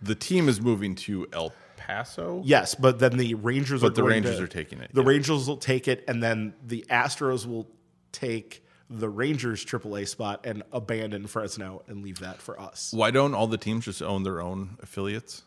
the 0.02 0.16
team 0.16 0.50
is 0.50 0.60
moving 0.60 0.96
to 0.96 1.28
El 1.32 1.54
Paso. 1.78 2.42
yes, 2.44 2.74
but 2.74 2.98
then 3.00 3.16
the 3.18 3.36
Rangers. 3.36 3.84
are 3.84 3.88
But 3.88 3.96
the 3.96 4.02
going 4.02 4.14
Rangers 4.14 4.38
to- 4.38 4.44
are 4.44 4.48
taking 4.48 4.80
it, 4.80 4.90
The 4.94 5.04
yeah. 5.04 5.08
Rangers 5.10 5.48
will 5.48 5.58
take 5.58 5.88
it, 5.88 6.04
and 6.08 6.22
then 6.24 6.56
the 6.66 6.84
Astros 6.90 7.46
will 7.46 7.70
take 8.12 8.66
the 8.90 9.08
Rangers 9.08 9.64
AAA 9.64 10.08
spot 10.08 10.42
and 10.48 10.64
abandon 10.72 11.28
Fresno 11.28 11.84
and 11.88 12.02
leave 12.04 12.20
that 12.20 12.42
for 12.42 12.60
us. 12.60 12.92
Why 12.92 13.12
don't 13.12 13.36
all 13.36 13.46
the 13.46 13.58
teams 13.58 13.86
just 13.86 14.02
own 14.02 14.24
their 14.24 14.42
own 14.42 14.78
affiliates? 14.82 15.44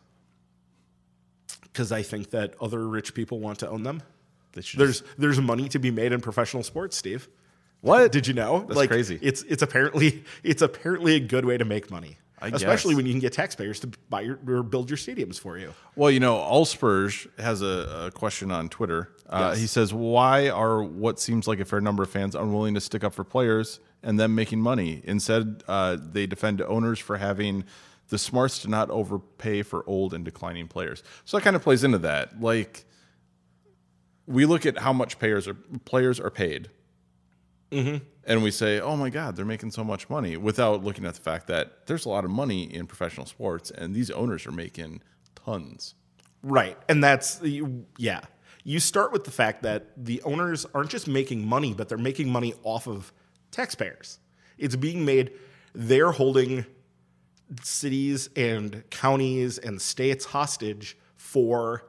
Because 1.63 1.91
I 1.91 2.03
think 2.03 2.29
that 2.29 2.53
other 2.61 2.87
rich 2.87 3.13
people 3.13 3.39
want 3.41 3.59
to 3.59 3.69
own 3.69 3.83
them. 3.83 4.01
They 4.53 4.61
should. 4.61 4.79
There's 4.79 5.03
there's 5.17 5.39
money 5.41 5.69
to 5.69 5.79
be 5.79 5.91
made 5.91 6.11
in 6.11 6.21
professional 6.21 6.63
sports, 6.63 6.95
Steve. 6.97 7.27
what? 7.81 8.11
Did 8.11 8.27
you 8.27 8.33
know? 8.33 8.65
That's 8.67 8.87
crazy. 8.87 9.19
It's 9.21 9.43
it's 9.43 9.61
apparently 9.61 10.23
it's 10.43 10.61
apparently 10.61 11.15
a 11.15 11.19
good 11.19 11.45
way 11.45 11.57
to 11.57 11.65
make 11.65 11.89
money, 11.91 12.17
I 12.39 12.47
especially 12.49 12.91
guess. 12.93 12.97
when 12.97 13.05
you 13.07 13.13
can 13.13 13.19
get 13.19 13.33
taxpayers 13.33 13.79
to 13.81 13.87
buy 14.09 14.21
your 14.21 14.39
or 14.47 14.63
build 14.63 14.89
your 14.89 14.97
stadiums 14.97 15.39
for 15.39 15.57
you. 15.57 15.73
Well, 15.95 16.11
you 16.11 16.19
know, 16.19 16.35
Allspurs 16.35 17.27
has 17.39 17.61
a, 17.61 18.05
a 18.07 18.11
question 18.11 18.51
on 18.51 18.69
Twitter. 18.69 19.09
Uh, 19.29 19.49
Yes. 19.51 19.59
He 19.61 19.67
says, 19.67 19.93
"Why 19.93 20.49
are 20.49 20.83
what 20.83 21.19
seems 21.19 21.47
like 21.47 21.59
a 21.59 21.65
fair 21.65 21.81
number 21.81 22.03
of 22.03 22.09
fans 22.09 22.35
unwilling 22.35 22.75
to 22.75 22.81
stick 22.81 23.03
up 23.03 23.13
for 23.13 23.23
players 23.23 23.79
and 24.03 24.19
them 24.19 24.35
making 24.35 24.61
money? 24.61 25.01
Instead, 25.05 25.63
uh, 25.67 25.97
they 25.99 26.27
defend 26.27 26.61
owners 26.61 26.99
for 26.99 27.17
having 27.17 27.63
the 28.09 28.17
smarts 28.19 28.59
to 28.59 28.67
not 28.69 28.91
overpay 28.91 29.63
for 29.63 29.83
old 29.87 30.13
and 30.13 30.23
declining 30.23 30.67
players." 30.67 31.01
So 31.25 31.37
that 31.37 31.43
kind 31.43 31.55
of 31.55 31.63
plays 31.63 31.83
into 31.83 31.97
that. 31.99 32.39
Like, 32.39 32.85
we 34.25 34.45
look 34.45 34.65
at 34.65 34.77
how 34.79 34.93
much 34.93 35.19
players 35.19 35.47
are 35.47 35.55
players 35.85 36.19
are 36.19 36.29
paid, 36.29 36.69
mm-hmm. 37.71 38.03
and 38.25 38.43
we 38.43 38.51
say, 38.51 38.79
"Oh 38.79 38.95
my 38.95 39.09
God, 39.09 39.35
they're 39.35 39.45
making 39.45 39.71
so 39.71 39.83
much 39.83 40.09
money," 40.09 40.37
without 40.37 40.83
looking 40.83 41.05
at 41.05 41.15
the 41.15 41.21
fact 41.21 41.47
that 41.47 41.87
there's 41.87 42.05
a 42.05 42.09
lot 42.09 42.25
of 42.25 42.31
money 42.31 42.63
in 42.63 42.87
professional 42.87 43.25
sports, 43.25 43.71
and 43.71 43.93
these 43.93 44.09
owners 44.11 44.47
are 44.47 44.51
making 44.51 45.01
tons. 45.35 45.95
Right, 46.41 46.77
and 46.89 47.03
that's 47.03 47.41
yeah. 47.97 48.21
You 48.65 48.79
start 48.79 49.11
with 49.11 49.25
the 49.25 49.31
fact 49.31 49.63
that 49.63 49.87
the 49.97 50.21
owners 50.21 50.65
aren't 50.73 50.89
just 50.89 51.07
making 51.07 51.45
money, 51.45 51.73
but 51.73 51.89
they're 51.89 51.97
making 51.97 52.29
money 52.29 52.53
off 52.63 52.87
of 52.87 53.11
taxpayers. 53.51 54.19
It's 54.57 54.77
being 54.77 55.03
made. 55.03 55.31
They're 55.73 56.11
holding 56.11 56.65
cities 57.61 58.29
and 58.35 58.83
counties 58.89 59.57
and 59.57 59.81
states 59.81 60.25
hostage 60.25 60.97
for 61.17 61.85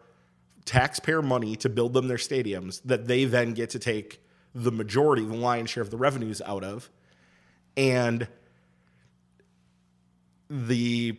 taxpayer 0.65 1.23
money 1.23 1.57
to 1.57 1.69
build 1.69 1.93
them 1.93 2.09
their 2.09 2.17
stadiums 2.17 2.81
that 2.85 3.07
they 3.07 3.25
then 3.25 3.53
get 3.53 3.71
to 3.71 3.79
take 3.79 4.21
the 4.55 4.73
majority, 4.73 5.25
the 5.25 5.35
lion's 5.35 5.71
share 5.71 5.83
of 5.83 5.91
the 5.91 5.97
revenues 5.97 6.41
out 6.45 6.65
of. 6.65 6.91
And 7.77 8.29
the 10.49 11.19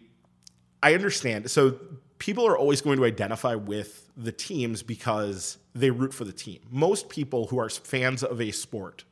I 0.81 0.93
understand. 0.93 1.49
So 1.49 1.79
people 2.19 2.47
are 2.47 2.58
always 2.58 2.81
going 2.81 2.97
to 2.97 3.05
identify 3.05 3.55
with 3.55 4.10
the 4.15 4.31
teams 4.31 4.84
because 4.84 5.58
they 5.73 5.89
root 5.89 6.13
for 6.13 6.23
the 6.23 6.31
team. 6.31 6.60
Most 6.69 7.10
people 7.10 7.47
who 7.47 7.60
are 7.60 7.69
fans 7.69 8.23
of 8.23 8.39
a 8.39 8.51
sport 8.51 9.03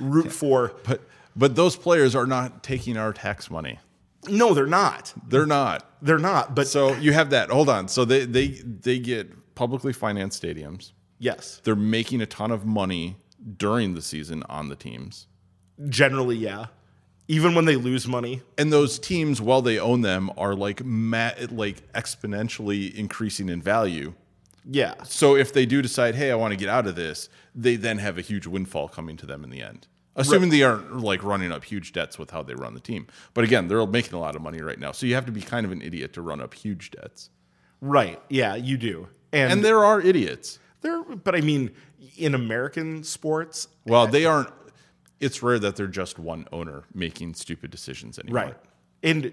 root 0.00 0.32
for 0.32 0.72
But 0.84 1.02
but 1.34 1.54
those 1.54 1.76
players 1.76 2.14
are 2.14 2.26
not 2.26 2.62
taking 2.62 2.96
our 2.96 3.12
tax 3.12 3.50
money. 3.50 3.78
no, 4.28 4.54
they're 4.54 4.66
not. 4.66 5.12
They're 5.28 5.46
not. 5.46 5.86
They're 6.00 6.18
not. 6.18 6.54
But 6.54 6.66
So 6.66 6.94
you 6.94 7.12
have 7.12 7.30
that. 7.30 7.50
Hold 7.50 7.68
on. 7.68 7.88
So 7.88 8.04
they 8.04 8.24
they 8.24 8.48
they 8.48 8.98
get 8.98 9.30
publicly 9.56 9.92
financed 9.92 10.40
stadiums. 10.40 10.92
yes, 11.18 11.60
They're 11.64 11.74
making 11.74 12.20
a 12.20 12.26
ton 12.26 12.52
of 12.52 12.64
money 12.64 13.16
during 13.58 13.94
the 13.94 14.02
season 14.02 14.44
on 14.48 14.68
the 14.68 14.76
teams. 14.76 15.26
generally, 15.88 16.36
yeah. 16.36 16.66
Even 17.28 17.56
when 17.56 17.64
they 17.64 17.74
lose 17.74 18.06
money, 18.06 18.40
And 18.56 18.72
those 18.72 19.00
teams, 19.00 19.40
while 19.40 19.60
they 19.60 19.80
own 19.80 20.02
them, 20.02 20.30
are 20.36 20.54
like 20.54 20.84
ma- 20.84 21.32
like 21.50 21.92
exponentially 21.92 22.94
increasing 22.94 23.48
in 23.48 23.60
value. 23.60 24.14
yeah. 24.64 24.94
So 25.04 25.34
if 25.36 25.52
they 25.52 25.66
do 25.66 25.82
decide, 25.82 26.14
hey, 26.14 26.30
I 26.30 26.36
want 26.36 26.52
to 26.52 26.56
get 26.56 26.68
out 26.68 26.86
of 26.86 26.94
this, 26.94 27.28
they 27.54 27.74
then 27.76 27.98
have 27.98 28.16
a 28.16 28.20
huge 28.20 28.46
windfall 28.46 28.86
coming 28.88 29.16
to 29.16 29.26
them 29.26 29.42
in 29.42 29.50
the 29.50 29.60
end. 29.62 29.88
Assuming 30.14 30.48
they 30.50 30.62
aren't 30.62 30.98
like 31.00 31.22
running 31.22 31.52
up 31.52 31.64
huge 31.64 31.92
debts 31.92 32.18
with 32.18 32.30
how 32.30 32.42
they 32.42 32.54
run 32.54 32.72
the 32.74 32.80
team. 32.80 33.06
But 33.34 33.44
again, 33.44 33.68
they're 33.68 33.84
making 33.86 34.14
a 34.14 34.20
lot 34.20 34.34
of 34.34 34.40
money 34.40 34.62
right 34.62 34.78
now. 34.78 34.92
So 34.92 35.04
you 35.04 35.14
have 35.14 35.26
to 35.26 35.32
be 35.32 35.42
kind 35.42 35.66
of 35.66 35.72
an 35.72 35.82
idiot 35.82 36.12
to 36.14 36.22
run 36.22 36.40
up 36.40 36.54
huge 36.54 36.90
debts. 36.92 37.28
Right. 37.82 38.18
Yeah, 38.30 38.54
you 38.54 38.78
do. 38.78 39.08
And, 39.36 39.52
And 39.52 39.64
there 39.64 39.84
are 39.84 40.00
idiots. 40.00 40.58
there 40.80 41.02
but 41.02 41.34
I 41.34 41.40
mean 41.40 41.70
in 42.16 42.34
American 42.34 43.04
sports, 43.04 43.68
Well, 43.84 44.06
eh, 44.06 44.10
they 44.10 44.24
aren't 44.24 44.50
it's 45.20 45.42
rare 45.42 45.58
that 45.58 45.76
they're 45.76 45.86
just 45.86 46.18
one 46.18 46.46
owner 46.52 46.84
making 46.92 47.34
stupid 47.34 47.70
decisions 47.70 48.18
anymore. 48.18 48.42
Right. 48.42 48.56
And 49.02 49.32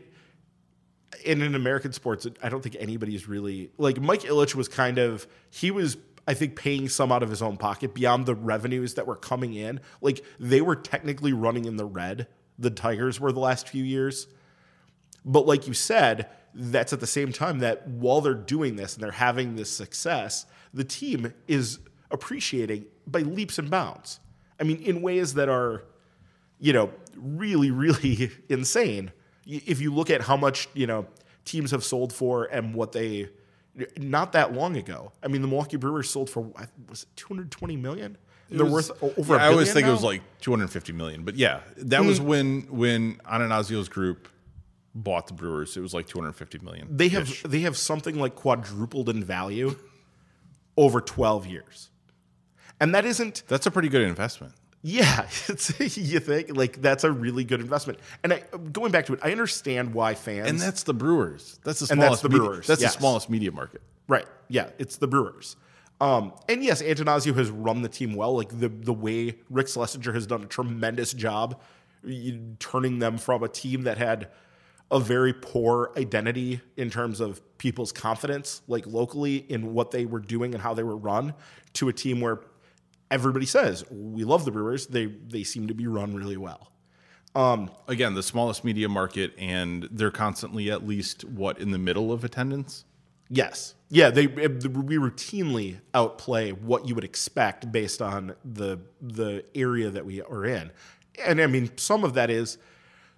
and 1.26 1.44
in 1.44 1.56
American 1.56 1.94
sports, 1.94 2.28
I 2.42 2.50
don't 2.50 2.62
think 2.62 2.76
anybody's 2.80 3.28
really 3.28 3.72
like 3.78 4.00
Mike 4.02 4.22
Ilitch 4.22 4.56
was 4.56 4.68
kind 4.68 4.98
of 4.98 5.28
he 5.50 5.72
was 5.72 5.98
I 6.28 6.34
think 6.34 6.56
paying 6.56 6.88
some 6.89 7.12
out 7.12 7.22
of 7.22 7.30
his 7.30 7.42
own 7.42 7.58
pocket 7.58 7.94
beyond 7.94 8.26
the 8.26 8.36
revenues 8.36 8.94
that 8.96 9.08
were 9.08 9.16
coming 9.16 9.54
in. 9.54 9.80
Like 10.02 10.24
they 10.39 10.62
were 10.62 10.76
technically 10.76 11.34
running 11.34 11.66
in 11.66 11.78
the 11.78 11.86
red. 11.86 12.28
The 12.58 12.70
Tigers 12.70 13.20
were 13.20 13.32
the 13.32 13.39
last 13.39 13.68
few 13.68 13.84
years. 13.84 14.28
But 15.26 15.46
like 15.46 15.68
you 15.68 15.74
said, 15.74 16.30
that's 16.56 16.94
at 16.94 17.00
the 17.00 17.08
same 17.08 17.32
time 17.32 17.60
that 17.60 17.88
while 17.88 18.22
they're 18.22 18.34
doing 18.34 18.76
this 18.76 18.96
and 18.96 19.04
they're 19.04 19.12
having 19.12 19.56
this 19.56 19.70
success, 19.70 20.46
the 20.74 20.84
team 20.84 21.34
is 21.48 21.80
appreciating 22.12 22.86
by 23.08 23.20
leaps 23.22 23.58
and 23.58 23.70
bounds. 23.70 24.20
I 24.60 24.63
mean, 24.63 24.78
in 24.82 25.02
ways 25.02 25.34
that 25.34 25.50
are, 25.50 25.84
you 26.60 26.74
know, 26.74 26.92
really, 27.16 27.72
really 27.72 28.32
insane. 28.50 29.12
If 29.46 29.82
you 29.82 29.94
look 29.94 30.10
at 30.10 30.22
how 30.22 30.38
much, 30.38 30.70
you 30.74 30.88
know, 30.88 31.08
teams 31.44 31.72
have 31.72 31.84
sold 31.84 32.13
for 32.13 32.46
and 32.46 32.74
what 32.74 32.92
they, 32.94 33.30
not 33.98 34.32
that 34.34 34.54
long 34.54 34.78
ago. 34.78 35.12
I 35.22 35.28
mean, 35.28 35.42
the 35.42 35.48
Milwaukee 35.48 35.78
Brewers 35.78 36.10
sold 36.10 36.30
for, 36.30 36.42
was 36.88 37.04
it 37.04 37.10
220 37.16 37.76
million? 37.76 38.18
They're 38.50 38.66
was- 38.66 38.89
worth 38.89 39.20
over 39.20 39.36
a 39.36 39.39
I 39.39 39.48
always 39.48 39.74
think 39.74 39.88
it 39.88 39.92
was 39.92 40.04
like 40.04 40.22
250 40.42 40.94
million, 40.94 41.24
but 41.24 41.36
yeah, 41.36 41.62
that 41.78 42.04
was 42.04 42.20
mm. 42.20 42.26
when 42.26 42.62
when 42.70 43.16
Attanasio's 43.26 43.89
group 43.89 44.28
bought 44.96 45.28
the 45.28 45.34
Brewers. 45.34 45.76
It 45.78 45.82
was 45.82 45.94
like 45.94 46.08
250 46.08 46.60
million. 46.60 46.88
they 46.90 47.10
have 47.10 47.30
they 47.50 47.62
have 47.62 47.78
something 47.78 48.20
like 48.20 48.36
quadrupled 48.36 49.10
in 49.10 49.24
value 49.24 49.76
over 50.78 51.02
12 51.02 51.46
years 51.48 51.90
and 52.80 52.96
that 52.96 53.06
isn't 53.06 53.44
That's 53.48 53.66
a 53.68 53.72
pretty 53.72 53.90
good 53.90 54.02
investment. 54.02 54.54
yeah 54.82 55.22
it's 55.48 55.80
you 55.98 56.20
think 56.20 56.56
like 56.58 56.82
that's 56.82 57.04
a 57.04 57.12
really 57.12 57.44
good 57.44 57.60
investment 57.62 58.00
and 58.24 58.34
I, 58.34 58.44
going 58.72 58.92
back 58.92 59.06
to 59.08 59.14
it 59.14 59.20
i 59.24 59.32
understand 59.32 59.94
why 59.94 60.16
fans 60.16 60.50
And 60.50 60.60
that's 60.60 60.84
the 60.84 60.94
Brewers. 60.94 61.60
That's 61.64 61.80
the 61.80 61.92
And 61.94 62.00
smallest. 62.02 62.10
that's 62.12 62.22
the 62.24 62.30
media- 62.30 62.50
Brewers, 62.50 62.68
That's 62.68 62.82
yes. 62.82 62.94
the 62.96 63.00
smallest 63.00 63.30
media 63.30 63.52
market. 63.52 63.82
right 64.08 64.26
yeah 64.48 64.70
it's 64.80 64.98
the 64.98 65.08
brewers 65.08 65.56
um, 66.02 66.34
and 66.50 66.62
yes, 66.64 66.82
Attanasio 66.82 67.34
has 67.38 67.50
run 67.50 67.82
the 67.82 67.88
team 67.88 68.14
well. 68.16 68.36
Like 68.36 68.50
the 68.60 68.68
the 68.68 68.92
way 68.92 69.36
Rick 69.50 69.70
Schlesinger 69.70 70.12
has 70.12 70.28
done 70.28 70.44
a 70.44 70.48
tremendous 70.48 71.14
job 71.14 71.62
turning 72.60 73.00
them 73.00 73.18
from 73.18 73.42
a 73.44 73.48
team 73.48 73.84
that 73.84 73.98
had 73.98 74.28
a 74.91 75.00
very 75.00 75.34
poor 75.34 75.91
identity 75.98 76.62
in 76.78 76.89
terms 76.89 77.19
of 77.19 77.41
people's 77.58 77.91
confidence, 77.91 78.62
like 78.67 78.86
locally 78.86 79.38
in 79.38 79.74
what 79.74 79.91
they 79.91 80.06
were 80.06 80.19
doing 80.19 80.54
and 80.54 80.62
how 80.62 80.74
they 80.74 80.84
were 80.84 80.98
run, 80.98 81.34
to 81.74 81.89
a 81.89 81.93
team 81.93 82.22
where 82.22 82.41
everybody 83.10 83.46
says 83.46 83.84
we 83.89 84.24
love 84.24 84.46
the 84.46 84.52
Brewers. 84.52 84.88
They 84.88 85.06
they 85.06 85.43
seem 85.43 85.67
to 85.67 85.74
be 85.74 85.88
run 85.88 86.15
really 86.15 86.38
well. 86.38 86.72
Um, 87.36 87.72
Again, 87.88 88.13
the 88.13 88.24
smallest 88.24 88.63
media 88.63 88.88
market, 88.88 89.34
and 89.38 89.88
they're 89.91 90.12
constantly 90.12 90.69
at 90.69 90.86
least 90.86 91.26
what 91.26 91.58
in 91.58 91.72
the 91.72 91.80
middle 91.80 92.12
of 92.12 92.24
attendance. 92.24 92.86
Yes. 93.30 93.74
Yeah, 93.89 94.10
they 94.10 94.28
we 94.28 94.98
routinely 94.98 95.80
outplay 95.93 96.52
what 96.52 96.88
you 96.88 96.96
would 96.96 97.04
expect 97.04 97.72
based 97.72 98.02
on 98.02 98.36
the 98.43 98.80
the 99.02 99.46
area 99.56 99.89
that 99.89 100.06
we 100.06 100.22
are 100.22 100.46
in. 100.46 100.72
And 101.24 101.39
I 101.41 101.48
mean, 101.48 101.72
some 101.78 102.04
of 102.04 102.15
that 102.15 102.30
is 102.30 102.58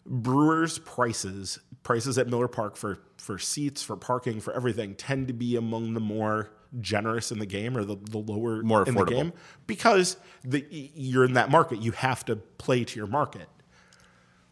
Brewers 0.05 0.77
prices, 0.79 1.59
prices 1.83 2.17
at 2.17 2.27
Miller 2.27 2.47
Park 2.47 2.75
for 2.77 2.99
for 3.17 3.39
seats, 3.39 3.81
for 3.81 3.95
parking, 3.97 4.39
for 4.39 4.53
everything 4.53 4.93
tend 4.95 5.27
to 5.27 5.33
be 5.33 5.55
among 5.55 5.93
the 5.95 5.99
more 5.99 6.51
generous 6.79 7.31
in 7.31 7.39
the 7.39 7.45
game 7.45 7.75
or 7.77 7.83
the, 7.83 7.95
the 8.11 8.17
lower 8.17 8.61
More 8.61 8.85
in 8.85 8.93
the 8.93 9.01
affordable. 9.01 9.09
game 9.09 9.33
because 9.65 10.17
the, 10.43 10.65
you're 10.69 11.25
in 11.25 11.33
that 11.33 11.49
market. 11.49 11.79
You 11.81 11.91
have 11.93 12.23
to 12.25 12.35
play 12.35 12.83
to 12.83 12.97
your 12.97 13.07
market. 13.07 13.47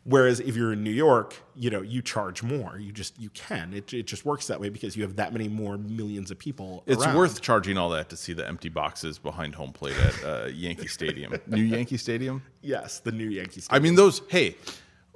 Whereas 0.06 0.42
if 0.42 0.58
you're 0.58 0.74
in 0.74 0.84
New 0.84 0.92
York, 0.92 1.36
you 1.56 1.70
know, 1.70 1.82
you 1.82 2.02
charge 2.02 2.44
more. 2.44 2.78
You 2.78 2.92
just 2.92 3.18
you 3.18 3.30
can. 3.30 3.74
It, 3.74 3.94
it 3.94 4.04
just 4.04 4.26
works 4.26 4.48
that 4.48 4.60
way 4.60 4.68
because 4.68 4.98
you 4.98 5.04
have 5.04 5.16
that 5.16 5.32
many 5.32 5.48
more 5.48 5.78
millions 5.78 6.30
of 6.30 6.38
people. 6.38 6.84
It's 6.88 7.06
around. 7.06 7.16
worth 7.16 7.42
charging 7.42 7.78
all 7.78 7.89
that 7.92 8.10
to 8.10 8.18
see 8.18 8.34
the 8.34 8.46
empty 8.46 8.68
boxes 8.68 9.18
behind 9.18 9.56
home 9.56 9.72
plate 9.72 9.96
at 9.98 10.24
uh, 10.26 10.48
Yankee 10.48 10.88
Stadium, 10.88 11.34
new 11.48 11.62
Yankee 11.63 11.96
Stadium. 11.96 12.44
yes, 12.62 13.00
the 13.00 13.13
new 13.13 13.30
Yankee 13.30 13.62
Stadium. 13.62 13.76
I 13.76 13.80
mean, 13.82 13.96
those. 13.96 14.22
Hey, 14.28 14.58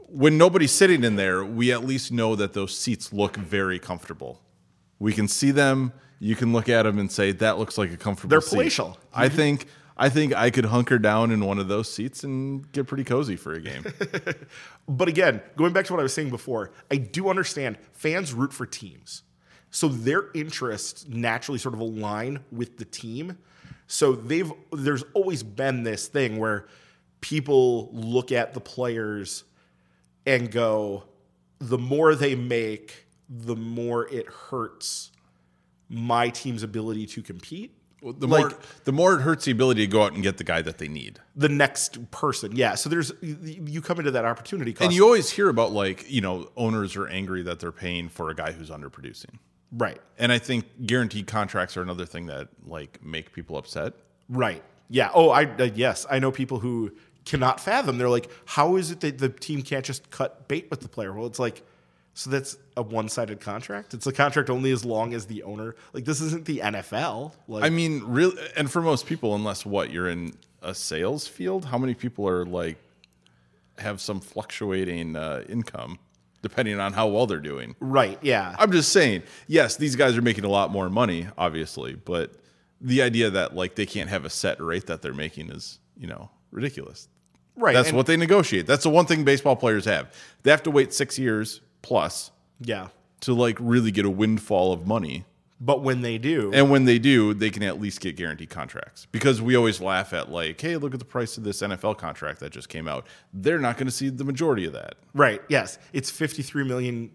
when 0.08 0.38
nobody's 0.38 0.72
sitting 0.72 1.04
in 1.04 1.16
there, 1.16 1.44
we 1.44 1.72
at 1.72 1.84
least 1.86 2.12
know 2.12 2.36
that 2.36 2.54
those 2.54 2.78
seats 2.78 3.14
look 3.14 3.36
very 3.36 3.80
comfortable. 3.80 4.42
We 5.00 5.14
can 5.14 5.28
see 5.28 5.52
them. 5.52 5.94
You 6.20 6.36
can 6.36 6.54
look 6.54 6.70
at 6.70 6.84
them 6.84 6.98
and 6.98 7.12
say 7.12 7.32
that 7.32 7.60
looks 7.60 7.78
like 7.78 7.92
a 7.92 7.98
comfortable. 7.98 8.30
They're 8.30 8.42
seat." 8.42 8.56
palatial. 8.56 8.98
I 9.14 9.30
think. 9.30 9.68
I 10.00 10.10
think 10.10 10.36
I 10.36 10.52
could 10.52 10.66
hunker 10.66 11.00
down 11.00 11.32
in 11.32 11.44
one 11.44 11.58
of 11.58 11.70
those 11.70 11.92
seats 11.92 12.24
and 12.24 12.72
get 12.72 12.86
pretty 12.86 13.04
cozy 13.04 13.36
for 13.36 13.54
a 13.54 13.60
game. 13.60 13.84
But 14.88 15.10
again, 15.10 15.42
going 15.58 15.74
back 15.74 15.86
to 15.86 15.94
what 15.94 16.00
I 16.00 16.04
was 16.04 16.14
saying 16.14 16.30
before, 16.30 16.72
I 16.90 16.96
do 16.98 17.30
understand 17.30 17.78
fans 17.92 18.32
root 18.32 18.54
for 18.54 18.66
teams. 18.66 19.24
So 19.70 19.90
their 19.90 20.32
interests 20.34 21.06
naturally 21.10 21.60
sort 21.60 21.74
of 21.74 21.82
align 21.82 22.40
with 22.52 22.78
the 22.78 22.86
team. 22.86 23.38
So 23.88 24.14
they've 24.14 24.52
there's 24.72 25.04
always 25.14 25.44
been 25.44 25.84
this 25.84 26.08
thing 26.08 26.38
where 26.38 26.68
people 27.22 27.90
look 27.92 28.32
at 28.32 28.54
the 28.54 28.62
players 28.62 29.44
and 30.28 30.52
go, 30.52 31.06
the 31.60 31.78
more 31.78 32.14
they 32.14 32.36
make, 32.36 33.06
the 33.30 33.56
more 33.56 34.08
it 34.10 34.28
hurts 34.28 35.12
my 35.90 36.30
team's 36.30 36.62
ability 36.64 37.06
to 37.08 37.22
compete. 37.24 37.74
The 38.04 38.28
Like- 38.28 38.52
more 38.52 38.60
the 38.84 38.92
more 38.92 39.16
it 39.16 39.22
hurts 39.22 39.46
the 39.46 39.52
ability 39.52 39.82
to 39.82 39.92
go 39.92 40.04
out 40.04 40.14
and 40.14 40.22
get 40.22 40.38
the 40.38 40.44
guy 40.44 40.62
that 40.62 40.78
they 40.78 40.88
need. 40.88 41.20
The 41.36 41.50
next 41.50 42.12
person, 42.12 42.56
yeah. 42.56 42.76
So 42.76 42.90
there's 42.90 43.12
you 43.22 43.82
come 43.82 43.98
into 43.98 44.12
that 44.12 44.24
opportunity 44.24 44.72
cost, 44.74 44.84
And 44.84 44.94
you 44.94 45.04
always 45.04 45.32
hear 45.32 45.50
about 45.50 45.72
like, 45.72 46.06
you 46.10 46.22
know, 46.22 46.52
owners 46.56 46.96
are 46.96 47.08
angry 47.08 47.42
that 47.44 47.60
they're 47.60 47.72
paying 47.72 48.08
for 48.10 48.30
a 48.30 48.36
guy 48.36 48.52
who's 48.52 48.70
underproducing. 48.70 49.40
right, 49.72 50.00
And 50.20 50.32
I 50.32 50.38
think 50.40 50.66
guaranteed 50.86 51.26
contracts 51.28 51.76
are 51.76 51.82
another 51.82 52.06
thing 52.06 52.28
that 52.28 52.50
like 52.66 53.04
make 53.04 53.34
people 53.34 53.58
upset. 53.58 53.94
Right. 54.30 54.62
Yeah. 54.90 55.10
Oh, 55.14 55.30
I 55.32 55.46
uh, 55.46 55.70
yes, 55.74 56.06
I 56.10 56.20
know 56.20 56.32
people 56.32 56.60
who 56.60 56.92
cannot 57.28 57.60
fathom. 57.60 57.98
They're 57.98 58.10
like, 58.10 58.30
how 58.46 58.78
is 58.78 58.90
it 58.90 59.02
that 59.02 59.18
the 59.18 59.30
team 59.30 59.62
can't 59.62 59.86
just 59.86 60.10
cut 60.10 60.48
bait 60.48 60.68
with 60.70 60.80
the 60.80 60.88
player? 60.88 61.14
Well, 61.14 61.28
it's 61.28 61.40
like, 61.40 61.62
so 62.14 62.30
that's 62.32 62.58
a 62.76 62.82
one-sided 62.82 63.40
contract. 63.42 63.94
It's 63.94 64.08
a 64.08 64.12
contract 64.12 64.50
only 64.50 64.72
as 64.72 64.84
long 64.84 65.14
as 65.14 65.28
the 65.28 65.44
owner. 65.44 65.76
Like 65.94 66.06
this 66.06 66.22
isn't 66.22 66.46
the 66.46 66.60
NFL. 66.60 67.34
Like 67.48 67.64
I 67.64 67.70
mean, 67.70 68.04
real 68.06 68.32
and 68.56 68.72
for 68.72 68.82
most 68.82 69.06
people, 69.06 69.36
unless 69.36 69.66
what 69.66 69.92
you're 69.92 70.10
in 70.10 70.34
a 70.64 70.74
sales 70.74 71.28
field, 71.28 71.66
how 71.66 71.78
many 71.78 71.94
people 71.94 72.28
are 72.28 72.44
like 72.46 72.78
have 73.78 74.02
some 74.02 74.20
fluctuating 74.20 75.16
uh, 75.16 75.44
income 75.48 76.00
depending 76.42 76.80
on 76.80 76.94
how 76.94 77.08
well 77.08 77.28
they're 77.28 77.40
doing? 77.40 77.76
right. 77.80 78.18
Yeah. 78.22 78.56
I'm 78.58 78.72
just 78.72 78.92
saying, 78.92 79.24
yes, 79.48 79.76
these 79.76 79.96
guys 79.96 80.16
are 80.18 80.22
making 80.22 80.46
a 80.46 80.50
lot 80.50 80.72
more 80.72 80.90
money, 80.90 81.28
obviously, 81.38 81.96
but 81.96 82.34
the 82.80 83.02
idea 83.02 83.30
that 83.32 83.56
like 83.56 83.76
they 83.76 83.86
can't 83.86 84.10
have 84.10 84.24
a 84.26 84.30
set 84.30 84.62
rate 84.62 84.86
that 84.88 85.02
they're 85.02 85.14
making 85.14 85.50
is, 85.52 85.80
you 85.98 86.08
know, 86.08 86.30
ridiculous. 86.52 87.10
Right. 87.58 87.74
That's 87.74 87.90
and- 87.90 87.98
what 87.98 88.06
they 88.06 88.16
negotiate. 88.18 88.66
That's 88.68 88.84
the 88.84 88.90
one 88.90 89.06
thing 89.06 89.24
baseball 89.26 89.56
players 89.58 89.84
have. 89.86 90.14
They 90.44 90.52
have 90.52 90.64
to 90.64 90.72
wait 90.72 90.94
six 90.94 91.20
years 91.20 91.60
plus 91.82 92.32
Yeah. 92.62 92.88
to 93.22 93.34
like 93.34 93.58
really 93.60 93.92
get 93.92 94.06
a 94.06 94.10
windfall 94.10 94.72
of 94.72 94.88
money. 94.88 95.26
But 95.60 95.82
when 95.82 96.02
they 96.02 96.20
do, 96.20 96.52
And 96.54 96.70
when 96.70 96.86
they 96.86 97.00
do, 97.00 97.34
they 97.34 97.50
can 97.50 97.64
at 97.64 97.82
least 97.82 98.00
get 98.00 98.16
guaranteed 98.16 98.52
contracts. 98.52 99.08
Because 99.12 99.42
we 99.42 99.56
always 99.56 99.82
laugh 99.82 100.14
at 100.14 100.30
like, 100.32 100.62
hey, 100.62 100.78
look 100.78 100.94
at 100.94 101.00
the 101.00 101.06
price 101.06 101.36
of 101.36 101.44
this 101.44 101.64
NFL 101.64 101.98
contract 101.98 102.42
that 102.42 102.52
just 102.52 102.70
came 102.70 102.88
out. 102.88 103.08
They're 103.34 103.58
not 103.58 103.76
going 103.76 103.88
to 103.88 103.92
see 103.92 104.10
the 104.10 104.24
majority 104.24 104.66
of 104.66 104.74
that. 104.74 104.98
right? 105.16 105.42
Yes, 105.50 105.80
it's 105.94 106.12
fifty-three 106.12 106.64
million, 106.64 107.10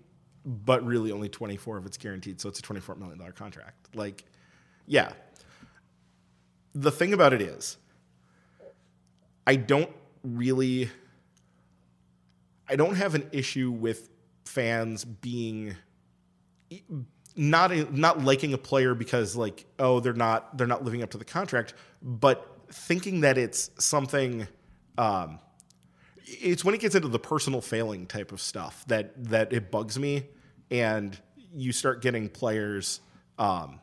but 0.44 0.84
really 0.84 1.12
only 1.12 1.28
twenty-four 1.28 1.76
of 1.78 1.86
it's 1.86 1.96
guaranteed. 1.96 2.40
So 2.40 2.48
it's 2.48 2.58
a 2.58 2.62
twenty-four 2.62 2.96
million 2.96 3.16
dollar 3.18 3.30
contract. 3.30 3.94
Like, 3.94 4.24
yeah. 4.88 5.12
The 6.74 6.90
thing 6.90 7.12
about 7.12 7.32
it 7.32 7.42
is, 7.42 7.76
I 9.46 9.54
don't 9.54 9.90
really 10.22 10.90
I 12.68 12.76
don't 12.76 12.94
have 12.94 13.14
an 13.14 13.28
issue 13.32 13.70
with 13.70 14.08
fans 14.44 15.04
being 15.04 15.76
not 17.36 17.92
not 17.92 18.22
liking 18.24 18.52
a 18.52 18.58
player 18.58 18.94
because 18.94 19.36
like 19.36 19.66
oh 19.78 20.00
they're 20.00 20.12
not 20.12 20.56
they're 20.56 20.66
not 20.66 20.84
living 20.84 21.02
up 21.02 21.10
to 21.10 21.18
the 21.18 21.24
contract, 21.24 21.74
but 22.02 22.48
thinking 22.70 23.20
that 23.20 23.36
it's 23.38 23.70
something 23.78 24.46
um, 24.98 25.38
it's 26.24 26.64
when 26.64 26.74
it 26.74 26.80
gets 26.80 26.94
into 26.94 27.08
the 27.08 27.18
personal 27.18 27.60
failing 27.60 28.06
type 28.06 28.32
of 28.32 28.40
stuff 28.40 28.84
that 28.88 29.12
that 29.24 29.52
it 29.52 29.70
bugs 29.70 29.98
me 29.98 30.26
and 30.70 31.18
you 31.54 31.72
start 31.72 32.00
getting 32.00 32.28
players 32.28 33.00
um, 33.38 33.80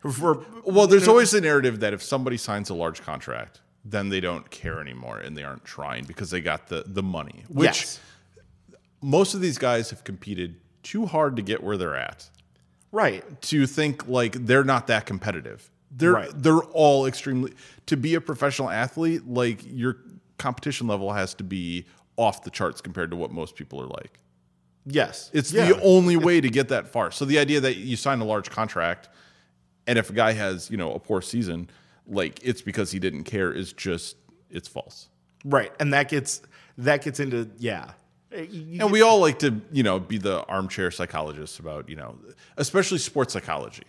for 0.00 0.44
Well, 0.64 0.86
there's 0.86 1.08
always 1.08 1.30
the 1.30 1.40
narrative 1.40 1.80
that 1.80 1.92
if 1.92 2.02
somebody 2.02 2.36
signs 2.36 2.70
a 2.70 2.74
large 2.74 3.02
contract, 3.02 3.60
then 3.84 4.08
they 4.10 4.20
don't 4.20 4.50
care 4.50 4.80
anymore 4.80 5.18
and 5.18 5.36
they 5.36 5.42
aren't 5.42 5.64
trying 5.64 6.04
because 6.04 6.30
they 6.30 6.40
got 6.40 6.68
the, 6.68 6.84
the 6.86 7.02
money, 7.02 7.44
which 7.48 7.66
yes 7.66 8.00
most 9.02 9.32
of 9.34 9.40
these 9.40 9.56
guys 9.56 9.88
have 9.90 10.04
competed 10.04 10.56
too 10.82 11.06
hard 11.06 11.36
to 11.36 11.42
get 11.42 11.62
where 11.62 11.76
they're 11.78 11.96
at. 11.96 12.28
right 12.92 13.40
to 13.42 13.66
think 13.66 14.06
like 14.08 14.32
they're 14.46 14.64
not 14.64 14.86
that 14.88 15.06
competitive. 15.06 15.70
They're 15.90 16.12
Right. 16.12 16.30
they're 16.34 16.58
all 16.58 17.06
extremely 17.06 17.54
to 17.86 17.96
be 17.96 18.14
a 18.14 18.20
professional 18.20 18.68
athlete, 18.68 19.26
like 19.26 19.60
your 19.66 19.96
competition 20.38 20.86
level 20.86 21.12
has 21.12 21.32
to 21.34 21.44
be 21.44 21.86
off 22.16 22.44
the 22.44 22.50
charts 22.50 22.80
compared 22.82 23.10
to 23.10 23.16
what 23.16 23.30
most 23.30 23.56
people 23.56 23.80
are 23.80 23.86
like. 23.86 24.18
yes 24.86 25.30
It's 25.32 25.50
Yeah. 25.52 25.72
the 25.72 25.80
only 25.82 26.16
way 26.16 26.40
to 26.40 26.48
get 26.50 26.68
that 26.68 26.86
far. 26.88 27.10
So 27.10 27.24
the 27.24 27.38
idea 27.38 27.60
that 27.60 27.76
you 27.76 27.96
sign 27.96 28.20
a 28.20 28.24
large 28.24 28.50
contract 28.50 29.08
and 29.86 29.98
if 29.98 30.10
a 30.10 30.12
guy 30.12 30.32
has, 30.32 30.70
you 30.70 30.76
know, 30.76 30.92
a 30.92 30.98
poor 30.98 31.22
season, 31.22 31.70
like 32.10 32.40
it's 32.42 32.60
because 32.62 32.90
he 32.90 32.98
didn't 32.98 33.24
care 33.24 33.52
is 33.52 33.72
just 33.72 34.16
it's 34.50 34.68
false. 34.68 35.08
Right, 35.44 35.72
and 35.80 35.92
that 35.94 36.08
gets 36.10 36.42
that 36.78 37.02
gets 37.02 37.20
into 37.20 37.48
yeah, 37.58 37.92
eh, 38.32 38.42
You- 38.42 38.62
you- 38.62 38.80
And 38.82 38.90
we 38.92 39.00
all 39.02 39.20
like 39.20 39.38
to, 39.40 39.60
you 39.72 39.82
know, 39.82 39.98
be 39.98 40.18
the 40.18 40.44
armchair 40.46 40.90
psychologists 40.90 41.58
about, 41.58 41.88
you 41.88 41.96
know, 41.96 42.18
especially 42.56 42.98
sports 42.98 43.32
psychology. 43.32 43.84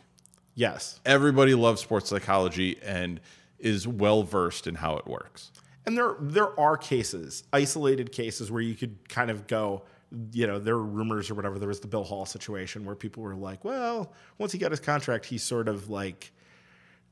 yes. 0.56 1.00
Everybody 1.06 1.56
loves 1.56 1.82
sports 1.82 2.10
psychology 2.10 2.78
and 2.84 3.20
is 3.60 3.88
well 3.88 4.24
versed 4.24 4.68
in 4.68 4.76
how 4.76 4.98
it 4.98 5.08
works. 5.08 5.52
And 5.86 5.98
there 5.98 6.16
there 6.20 6.58
are 6.60 6.78
cases, 6.78 7.44
isolated 7.52 8.12
cases 8.12 8.52
where 8.52 8.62
you 8.62 8.76
could 8.76 9.10
kind 9.10 9.32
of 9.32 9.48
go, 9.48 9.84
you 10.32 10.46
know, 10.48 10.60
there 10.60 10.76
were 10.78 10.84
rumors 10.86 11.30
or 11.32 11.36
whatever. 11.36 11.58
There 11.58 11.68
was 11.68 11.80
the 11.80 11.88
Bill 11.88 12.04
Hall 12.04 12.26
situation 12.26 12.86
where 12.86 12.96
people 12.96 13.24
were 13.24 13.36
like, 13.36 13.64
well, 13.66 14.14
once 14.38 14.52
he 14.52 14.58
got 14.60 14.72
his 14.72 14.80
contract, 14.80 15.26
he 15.26 15.38
sort 15.38 15.68
of 15.68 15.90
like 15.90 16.32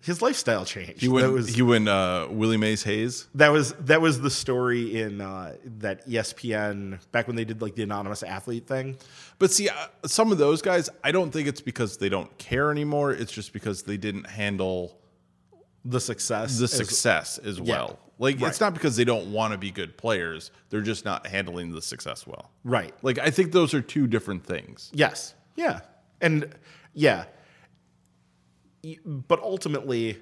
his 0.02 0.22
lifestyle 0.22 0.64
changed. 0.66 1.02
He 1.02 1.08
went, 1.10 1.32
was 1.34 1.50
he 1.50 1.62
went 1.62 1.90
uh, 1.90 2.28
Willie 2.30 2.58
Mays 2.58 2.84
Hayes. 2.84 3.28
that 3.36 3.50
was 3.50 3.74
that 3.74 4.02
was 4.02 4.22
the 4.22 4.30
story 4.30 5.02
in 5.02 5.20
uh, 5.22 5.56
that 5.80 6.08
ESPN 6.08 7.00
back 7.12 7.28
when 7.28 7.36
they 7.36 7.46
did 7.46 7.62
like 7.62 7.76
the 7.76 7.84
anonymous 7.84 8.24
athlete 8.24 8.66
thing. 8.68 8.98
But 9.40 9.52
see, 9.52 9.68
uh, 9.70 9.74
some 10.06 10.32
of 10.32 10.38
those 10.38 10.62
guys, 10.62 10.90
I 11.04 11.12
don't 11.12 11.32
think 11.32 11.48
it's 11.48 11.62
because 11.62 11.98
they 11.98 12.10
don't 12.10 12.36
care 12.38 12.72
anymore. 12.72 13.12
It's 13.12 13.32
just 13.32 13.52
because 13.54 13.84
they 13.84 13.98
didn't 13.98 14.30
handle 14.30 14.98
The 15.86 16.00
success, 16.00 16.58
the 16.60 16.68
success 16.68 17.38
as 17.38 17.60
well. 17.62 18.00
Like, 18.22 18.42
it's 18.42 18.60
not 18.60 18.74
because 18.74 18.98
they 18.98 19.06
don't 19.06 19.32
want 19.32 19.54
to 19.54 19.58
be 19.58 19.72
good 19.72 19.96
players. 19.98 20.52
They're 20.70 20.82
just 20.82 21.06
not 21.06 21.26
handling 21.26 21.72
the 21.72 21.82
success 21.82 22.28
well. 22.28 22.52
right? 22.66 22.94
Like, 23.02 23.18
I 23.18 23.30
think 23.32 23.54
those 23.54 23.74
are 23.74 23.82
two 23.82 24.08
different 24.08 24.46
things. 24.46 24.92
Yes. 24.94 25.36
Yeah. 25.56 25.80
And 26.20 26.54
yeah. 26.94 27.26
But 29.06 29.42
ultimately, 29.42 30.18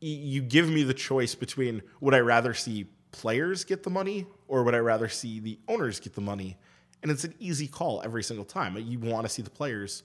you 0.00 0.42
give 0.42 0.68
me 0.68 0.82
the 0.82 0.94
choice 0.94 1.34
between 1.34 1.82
would 2.00 2.14
I 2.14 2.18
rather 2.18 2.54
see 2.54 2.86
players 3.12 3.64
get 3.64 3.82
the 3.82 3.90
money 3.90 4.26
or 4.46 4.62
would 4.62 4.74
I 4.74 4.78
rather 4.78 5.08
see 5.08 5.40
the 5.40 5.58
owners 5.68 6.00
get 6.00 6.14
the 6.14 6.20
money? 6.20 6.56
And 7.02 7.10
it's 7.10 7.24
an 7.24 7.34
easy 7.38 7.66
call 7.66 8.02
every 8.04 8.22
single 8.22 8.44
time. 8.44 8.76
You 8.76 8.98
want 8.98 9.26
to 9.26 9.28
see 9.28 9.42
the 9.42 9.50
players, 9.50 10.02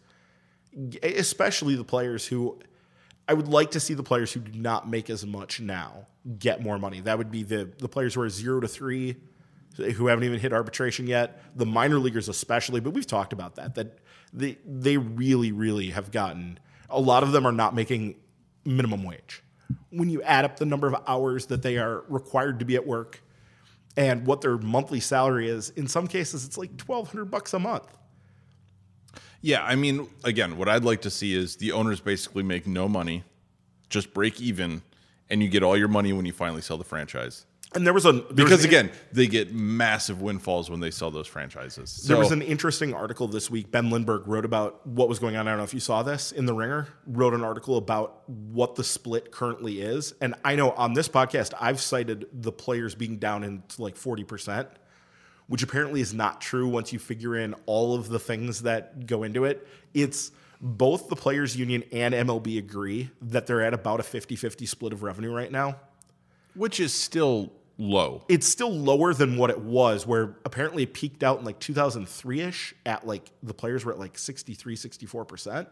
especially 1.03 1.75
the 1.75 1.83
players 1.83 2.25
who 2.25 2.59
I 3.27 3.33
would 3.33 3.47
like 3.47 3.71
to 3.71 3.79
see 3.79 3.93
the 3.93 4.03
players 4.03 4.33
who 4.33 4.39
do 4.39 4.57
not 4.57 4.89
make 4.89 5.09
as 5.09 5.25
much 5.25 5.59
now 5.59 6.07
get 6.37 6.61
more 6.61 6.77
money. 6.77 7.01
That 7.01 7.17
would 7.17 7.31
be 7.31 7.43
the 7.43 7.69
the 7.77 7.87
players 7.87 8.15
who 8.15 8.21
are 8.21 8.29
zero 8.29 8.59
to 8.59 8.67
three, 8.67 9.15
who 9.77 10.07
haven't 10.07 10.23
even 10.23 10.39
hit 10.39 10.53
arbitration 10.53 11.07
yet. 11.07 11.43
The 11.55 11.65
minor 11.65 11.99
leaguers, 11.99 12.29
especially, 12.29 12.79
but 12.79 12.91
we've 12.93 13.07
talked 13.07 13.33
about 13.33 13.55
that. 13.55 13.75
That 13.75 13.99
they 14.33 14.57
they 14.65 14.97
really 14.97 15.51
really 15.51 15.89
have 15.91 16.11
gotten. 16.11 16.59
A 16.89 16.99
lot 16.99 17.23
of 17.23 17.31
them 17.31 17.45
are 17.45 17.51
not 17.51 17.73
making 17.73 18.15
minimum 18.65 19.03
wage. 19.03 19.43
When 19.89 20.09
you 20.09 20.21
add 20.23 20.45
up 20.45 20.57
the 20.57 20.65
number 20.65 20.87
of 20.87 20.95
hours 21.07 21.45
that 21.47 21.61
they 21.61 21.77
are 21.77 22.03
required 22.09 22.59
to 22.59 22.65
be 22.65 22.75
at 22.75 22.85
work, 22.85 23.23
and 23.95 24.25
what 24.25 24.41
their 24.41 24.57
monthly 24.57 24.99
salary 24.99 25.49
is, 25.49 25.69
in 25.71 25.87
some 25.87 26.07
cases 26.07 26.45
it's 26.45 26.57
like 26.57 26.75
twelve 26.77 27.09
hundred 27.11 27.25
bucks 27.25 27.53
a 27.53 27.59
month. 27.59 27.87
Yeah, 29.41 29.63
I 29.63 29.75
mean, 29.75 30.07
again, 30.23 30.57
what 30.57 30.69
I'd 30.69 30.83
like 30.83 31.01
to 31.01 31.09
see 31.09 31.33
is 31.33 31.55
the 31.55 31.71
owners 31.71 31.99
basically 31.99 32.43
make 32.43 32.67
no 32.67 32.87
money, 32.87 33.23
just 33.89 34.13
break 34.13 34.39
even, 34.39 34.83
and 35.31 35.41
you 35.41 35.49
get 35.49 35.63
all 35.63 35.75
your 35.75 35.87
money 35.87 36.13
when 36.13 36.25
you 36.25 36.31
finally 36.31 36.61
sell 36.61 36.77
the 36.77 36.83
franchise. 36.83 37.47
And 37.73 37.85
there 37.85 37.93
was 37.93 38.05
a 38.05 38.11
there 38.11 38.21
was 38.21 38.35
Because 38.35 38.63
an- 38.65 38.69
again, 38.69 38.91
they 39.13 39.27
get 39.27 39.53
massive 39.53 40.21
windfalls 40.21 40.69
when 40.69 40.81
they 40.81 40.91
sell 40.91 41.09
those 41.09 41.27
franchises. 41.27 42.03
There 42.05 42.17
was 42.17 42.31
an 42.31 42.41
interesting 42.41 42.93
article 42.93 43.29
this 43.29 43.49
week. 43.49 43.71
Ben 43.71 43.89
Lindbergh 43.89 44.27
wrote 44.27 44.43
about 44.43 44.85
what 44.85 45.07
was 45.07 45.19
going 45.19 45.37
on. 45.37 45.47
I 45.47 45.51
don't 45.51 45.59
know 45.59 45.63
if 45.63 45.73
you 45.73 45.79
saw 45.79 46.03
this 46.03 46.33
in 46.33 46.45
the 46.45 46.53
Ringer. 46.53 46.89
Wrote 47.07 47.33
an 47.33 47.43
article 47.43 47.77
about 47.77 48.29
what 48.29 48.75
the 48.75 48.83
split 48.83 49.31
currently 49.31 49.79
is. 49.81 50.13
And 50.19 50.35
I 50.43 50.55
know 50.55 50.71
on 50.71 50.93
this 50.93 51.07
podcast, 51.07 51.53
I've 51.59 51.79
cited 51.79 52.25
the 52.33 52.51
players 52.51 52.93
being 52.93 53.17
down 53.17 53.45
into 53.45 53.81
like 53.81 53.95
40%, 53.95 54.67
which 55.47 55.63
apparently 55.63 56.01
is 56.01 56.13
not 56.13 56.41
true 56.41 56.67
once 56.67 56.91
you 56.91 56.99
figure 56.99 57.37
in 57.37 57.55
all 57.67 57.95
of 57.95 58.09
the 58.09 58.19
things 58.19 58.63
that 58.63 59.05
go 59.05 59.23
into 59.23 59.45
it. 59.45 59.65
It's 59.93 60.31
both 60.59 61.07
the 61.07 61.15
players 61.15 61.55
union 61.55 61.85
and 61.93 62.13
MLB 62.13 62.57
agree 62.57 63.11
that 63.21 63.47
they're 63.47 63.61
at 63.61 63.73
about 63.73 64.01
a 64.01 64.03
50 64.03 64.35
50 64.35 64.65
split 64.65 64.91
of 64.91 65.03
revenue 65.03 65.33
right 65.33 65.51
now 65.51 65.77
which 66.53 66.79
is 66.81 66.93
still 66.93 67.51
low. 67.81 68.23
it's 68.29 68.47
still 68.47 68.71
lower 68.71 69.11
than 69.11 69.37
what 69.37 69.49
it 69.49 69.59
was 69.59 70.05
where 70.05 70.35
apparently 70.45 70.83
it 70.83 70.93
peaked 70.93 71.23
out 71.23 71.39
in 71.39 71.45
like 71.45 71.59
2003ish 71.59 72.73
at 72.85 73.07
like 73.07 73.31
the 73.41 73.55
players 73.55 73.83
were 73.83 73.91
at 73.91 73.97
like 73.97 74.17
63 74.17 74.75
64% 74.75 75.67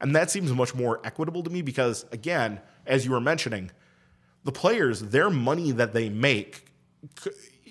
and 0.00 0.16
that 0.16 0.30
seems 0.30 0.50
much 0.52 0.74
more 0.74 1.00
equitable 1.04 1.42
to 1.42 1.50
me 1.50 1.60
because 1.60 2.06
again 2.10 2.58
as 2.86 3.04
you 3.04 3.10
were 3.10 3.20
mentioning 3.20 3.70
the 4.44 4.52
players 4.52 5.00
their 5.00 5.28
money 5.28 5.72
that 5.72 5.92
they 5.92 6.08
make 6.08 6.64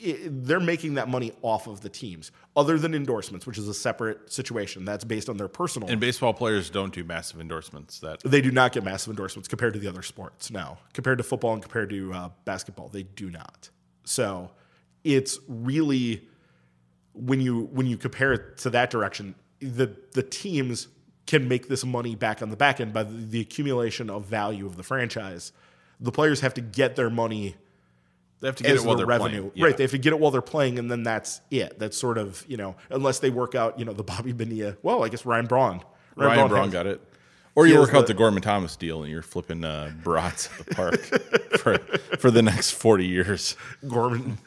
they're 0.02 0.60
making 0.60 0.96
that 0.96 1.08
money 1.08 1.32
off 1.42 1.68
of 1.68 1.82
the 1.82 1.90
teams 1.90 2.32
other 2.56 2.78
than 2.78 2.94
endorsements 2.94 3.46
which 3.46 3.58
is 3.58 3.68
a 3.68 3.74
separate 3.74 4.32
situation 4.32 4.84
that's 4.86 5.04
based 5.04 5.30
on 5.30 5.38
their 5.38 5.48
personal 5.48 5.90
And 5.90 6.00
baseball 6.00 6.34
players 6.34 6.70
don't 6.70 6.94
do 6.94 7.04
massive 7.04 7.40
endorsements. 7.40 8.00
That 8.00 8.22
they 8.22 8.42
do 8.42 8.52
not 8.52 8.72
get 8.72 8.84
massive 8.84 9.12
endorsements 9.12 9.48
compared 9.48 9.74
to 9.74 9.80
the 9.80 9.88
other 9.88 10.02
sports. 10.02 10.52
No, 10.52 10.78
compared 10.94 11.18
to 11.20 11.24
football 11.24 11.54
and 11.54 11.62
compared 11.62 11.90
to 11.90 12.14
uh, 12.14 12.30
basketball, 12.46 12.90
they 12.90 13.04
do 13.04 13.30
not. 13.30 13.70
So 14.04 14.52
it's 15.04 15.40
really 15.48 16.28
when 17.14 17.42
you 17.42 17.70
when 17.72 17.88
you 17.88 17.98
compare 17.98 18.34
it 18.34 18.58
to 18.60 18.70
that 18.72 18.90
direction, 18.90 19.36
the 19.60 19.96
the 20.14 20.24
teams 20.24 20.88
can 21.28 21.48
make 21.48 21.68
this 21.68 21.86
money 21.86 22.16
back 22.16 22.42
on 22.42 22.50
the 22.50 22.58
back 22.58 22.80
end 22.80 22.94
by 22.94 23.04
the, 23.04 23.14
the 23.14 23.40
accumulation 23.40 24.10
of 24.10 24.26
value 24.26 24.66
of 24.66 24.76
the 24.76 24.84
franchise. 24.84 25.52
The 26.00 26.12
players 26.12 26.42
have 26.42 26.54
to 26.56 26.62
get 26.62 26.96
their 26.96 27.10
money 27.10 27.56
they 28.42 28.48
have 28.48 28.56
to 28.58 28.64
get 28.64 28.76
it 28.76 28.84
while 28.84 28.96
they're 28.96 29.06
revenue. 29.06 29.40
playing. 29.42 29.52
Yeah. 29.56 29.66
Right. 29.66 29.78
They 29.78 29.84
have 29.84 29.92
to 29.92 29.98
get 29.98 30.12
it 30.14 30.20
while 30.20 30.32
they're 30.32 30.42
playing, 30.42 30.78
and 30.80 30.92
then 30.92 31.04
that's 31.04 31.40
it. 31.50 31.80
That's 31.80 31.98
sort 31.98 32.18
of, 32.18 32.44
you 32.48 32.58
know, 32.58 32.76
unless 32.90 33.20
they 33.20 33.30
work 33.30 33.56
out, 33.56 33.80
you 33.80 33.86
know, 33.86 33.94
the 33.94 34.04
Bobby 34.04 34.34
Bonilla. 34.34 34.76
Well, 34.84 35.04
I 35.04 35.10
guess 35.10 35.26
Ryan 35.26 35.46
Braun. 35.46 35.82
Ryan 36.18 36.48
Braun 36.50 36.64
has- 36.66 36.74
got 36.74 36.88
it. 36.88 37.02
Or 37.54 37.68
you 37.68 37.74
He 37.74 37.80
work 37.80 37.90
has 37.90 37.98
out 38.00 38.08
the- 38.08 38.14
the 38.14 38.18
Gorman 38.18 38.42
Thomas 38.42 38.76
deal 38.78 39.04
and 39.04 39.12
you're 39.12 39.22
flipping 39.22 39.64
uh, 39.66 39.92
brats 40.04 40.50
at 40.60 40.66
the 40.66 40.76
park 40.76 41.02
for 41.60 41.78
for 42.18 42.32
the 42.32 42.42
next 42.42 42.72
forty 42.72 43.06
years. 43.06 43.58
Gorman, 43.88 44.38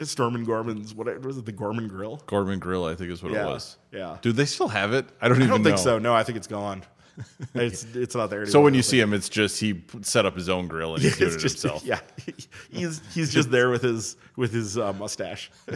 Stormin 0.00 0.44
Gorman's 0.44 0.94
what 0.94 1.06
was 1.22 1.38
it? 1.38 1.44
The 1.44 1.50
Gorman 1.52 1.88
Grill. 1.88 2.22
Gorman 2.26 2.60
Grill, 2.60 2.84
I 2.84 2.94
think, 2.94 3.10
is 3.10 3.20
what 3.22 3.32
Yeah, 3.32 3.42
it 3.42 3.46
was. 3.46 3.76
yeah. 3.92 4.16
Do 4.22 4.30
they 4.32 4.44
still 4.44 4.68
have 4.68 4.92
it? 4.92 5.06
I 5.20 5.26
don't 5.28 5.38
I 5.38 5.40
even 5.44 5.48
don't 5.50 5.64
think 5.64 5.76
know. 5.76 5.82
so. 5.82 5.98
No, 5.98 6.14
I 6.14 6.22
think 6.22 6.36
it's 6.38 6.46
gone. 6.46 6.82
It's 7.54 7.84
it's 7.94 8.14
not 8.14 8.30
there 8.30 8.40
anymore. 8.40 8.52
So 8.52 8.62
when 8.62 8.74
you 8.74 8.82
see 8.82 8.98
him, 8.98 9.12
it's 9.12 9.28
just 9.28 9.60
he 9.60 9.82
set 10.00 10.24
up 10.24 10.34
his 10.34 10.48
own 10.48 10.66
grill 10.68 10.94
and 10.94 11.02
he's 11.02 11.16
doing 11.16 11.34
it 11.34 11.38
just 11.38 11.62
himself. 11.62 11.84
yeah, 11.84 12.00
he's 12.70 13.02
he's 13.12 13.32
just 13.32 13.50
there 13.50 13.70
with 13.70 13.82
his 13.82 14.16
with 14.36 14.52
his 14.52 14.78
uh, 14.78 14.92
mustache. 14.94 15.50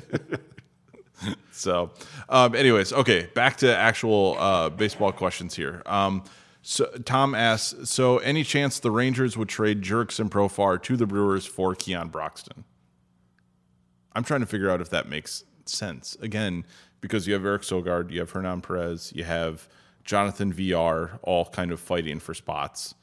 So, 1.51 1.93
um, 2.29 2.55
anyways, 2.55 2.93
okay, 2.93 3.31
back 3.35 3.57
to 3.59 3.75
actual 3.75 4.37
uh, 4.39 4.69
baseball 4.69 5.13
questions 5.13 5.55
here. 5.55 5.83
Um, 5.87 6.25
so 6.61 6.85
Tom 7.05 7.35
asks, 7.35 7.89
so 7.89 8.19
any 8.19 8.45
chance 8.45 8.81
the 8.81 8.91
Rangers 8.91 9.37
would 9.37 9.49
trade 9.49 9.81
Jurickson 9.81 10.29
Profar 10.29 10.83
to 10.83 10.97
the 10.97 11.07
Brewers 11.07 11.47
for 11.47 11.75
Keon 11.75 12.09
Broxton? 12.09 12.65
I'm 14.13 14.25
trying 14.25 14.41
to 14.41 14.47
figure 14.47 14.69
out 14.69 14.81
if 14.83 14.91
that 14.91 15.09
makes 15.09 15.45
sense. 15.65 16.17
Again, 16.21 16.65
because 17.01 17.27
you 17.27 17.33
have 17.33 17.45
Eric 17.47 17.63
Sogard, 17.63 18.11
you 18.11 18.21
have 18.21 18.31
Hernan 18.31 18.61
Perez, 18.61 19.13
you 19.15 19.25
have 19.25 19.69
Jonathan 20.07 20.53
Villar, 20.53 21.19
all 21.23 21.45
kind 21.45 21.71
of 21.73 21.81
fighting 21.81 22.21
for 22.21 22.33
spots. 22.33 22.95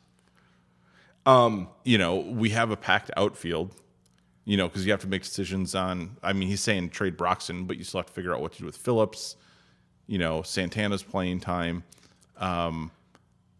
Um, 1.26 1.70
you 1.86 1.97
know, 1.97 2.16
we 2.18 2.49
have 2.49 2.72
a 2.72 2.78
packed 2.78 3.12
outfield 3.16 3.76
you 4.45 4.58
know, 4.58 4.68
because 4.68 4.86
you 4.86 4.91
have 4.91 5.01
to 5.01 5.08
make 5.08 5.24
decisions 5.24 5.74
on. 5.76 6.18
I 6.22 6.34
mean, 6.34 6.47
he's 6.47 6.62
saying 6.62 6.89
trade 6.89 7.16
Broxton, 7.16 7.66
but 7.66 7.78
you 7.78 7.84
still 7.84 7.99
have 7.99 8.08
to 8.08 8.14
figure 8.14 8.34
out 8.34 8.41
what 8.41 8.54
to 8.54 8.60
do 8.60 8.66
with 8.66 8.78
Phillips. 8.78 9.36
You 10.08 10.18
know, 10.18 10.41
Santana's 10.41 11.04
playing 11.04 11.39
time, 11.39 11.84
um, 12.38 12.91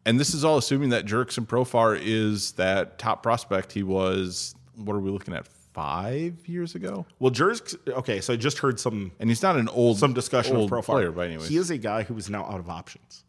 and 0.06 0.20
this 0.20 0.34
is 0.34 0.44
all 0.44 0.58
assuming 0.58 0.90
that 0.90 1.06
Jurickson 1.06 1.48
Profar 1.48 1.98
is 2.02 2.52
that 2.54 3.00
top 3.00 3.24
prospect 3.24 3.72
he 3.72 3.84
was. 3.84 4.56
What 4.76 4.94
are 4.94 5.00
we 5.00 5.10
looking 5.10 5.34
at? 5.34 5.48
Five 5.48 6.48
years 6.48 6.76
ago, 6.76 7.04
Well, 7.18 7.32
Jerks. 7.32 7.76
Okay, 7.88 8.22
so 8.22 8.34
I 8.34 8.36
just 8.36 8.60
heard 8.60 8.80
some 8.80 9.12
and 9.20 9.28
he's 9.28 9.42
not 9.42 9.56
an 9.56 9.68
old 9.70 9.98
some 9.98 10.14
discussion 10.14 10.56
old 10.56 10.72
of 10.72 10.78
Profar 10.78 10.86
player 10.86 11.12
by 11.12 11.26
any 11.26 11.38
way. 11.38 11.48
He 11.48 11.58
is 11.58 11.72
a 11.72 11.80
guy 11.80 12.04
who 12.04 12.16
is 12.16 12.30
now 12.30 12.46
out 12.46 12.60
of 12.60 12.70
options. 12.70 13.24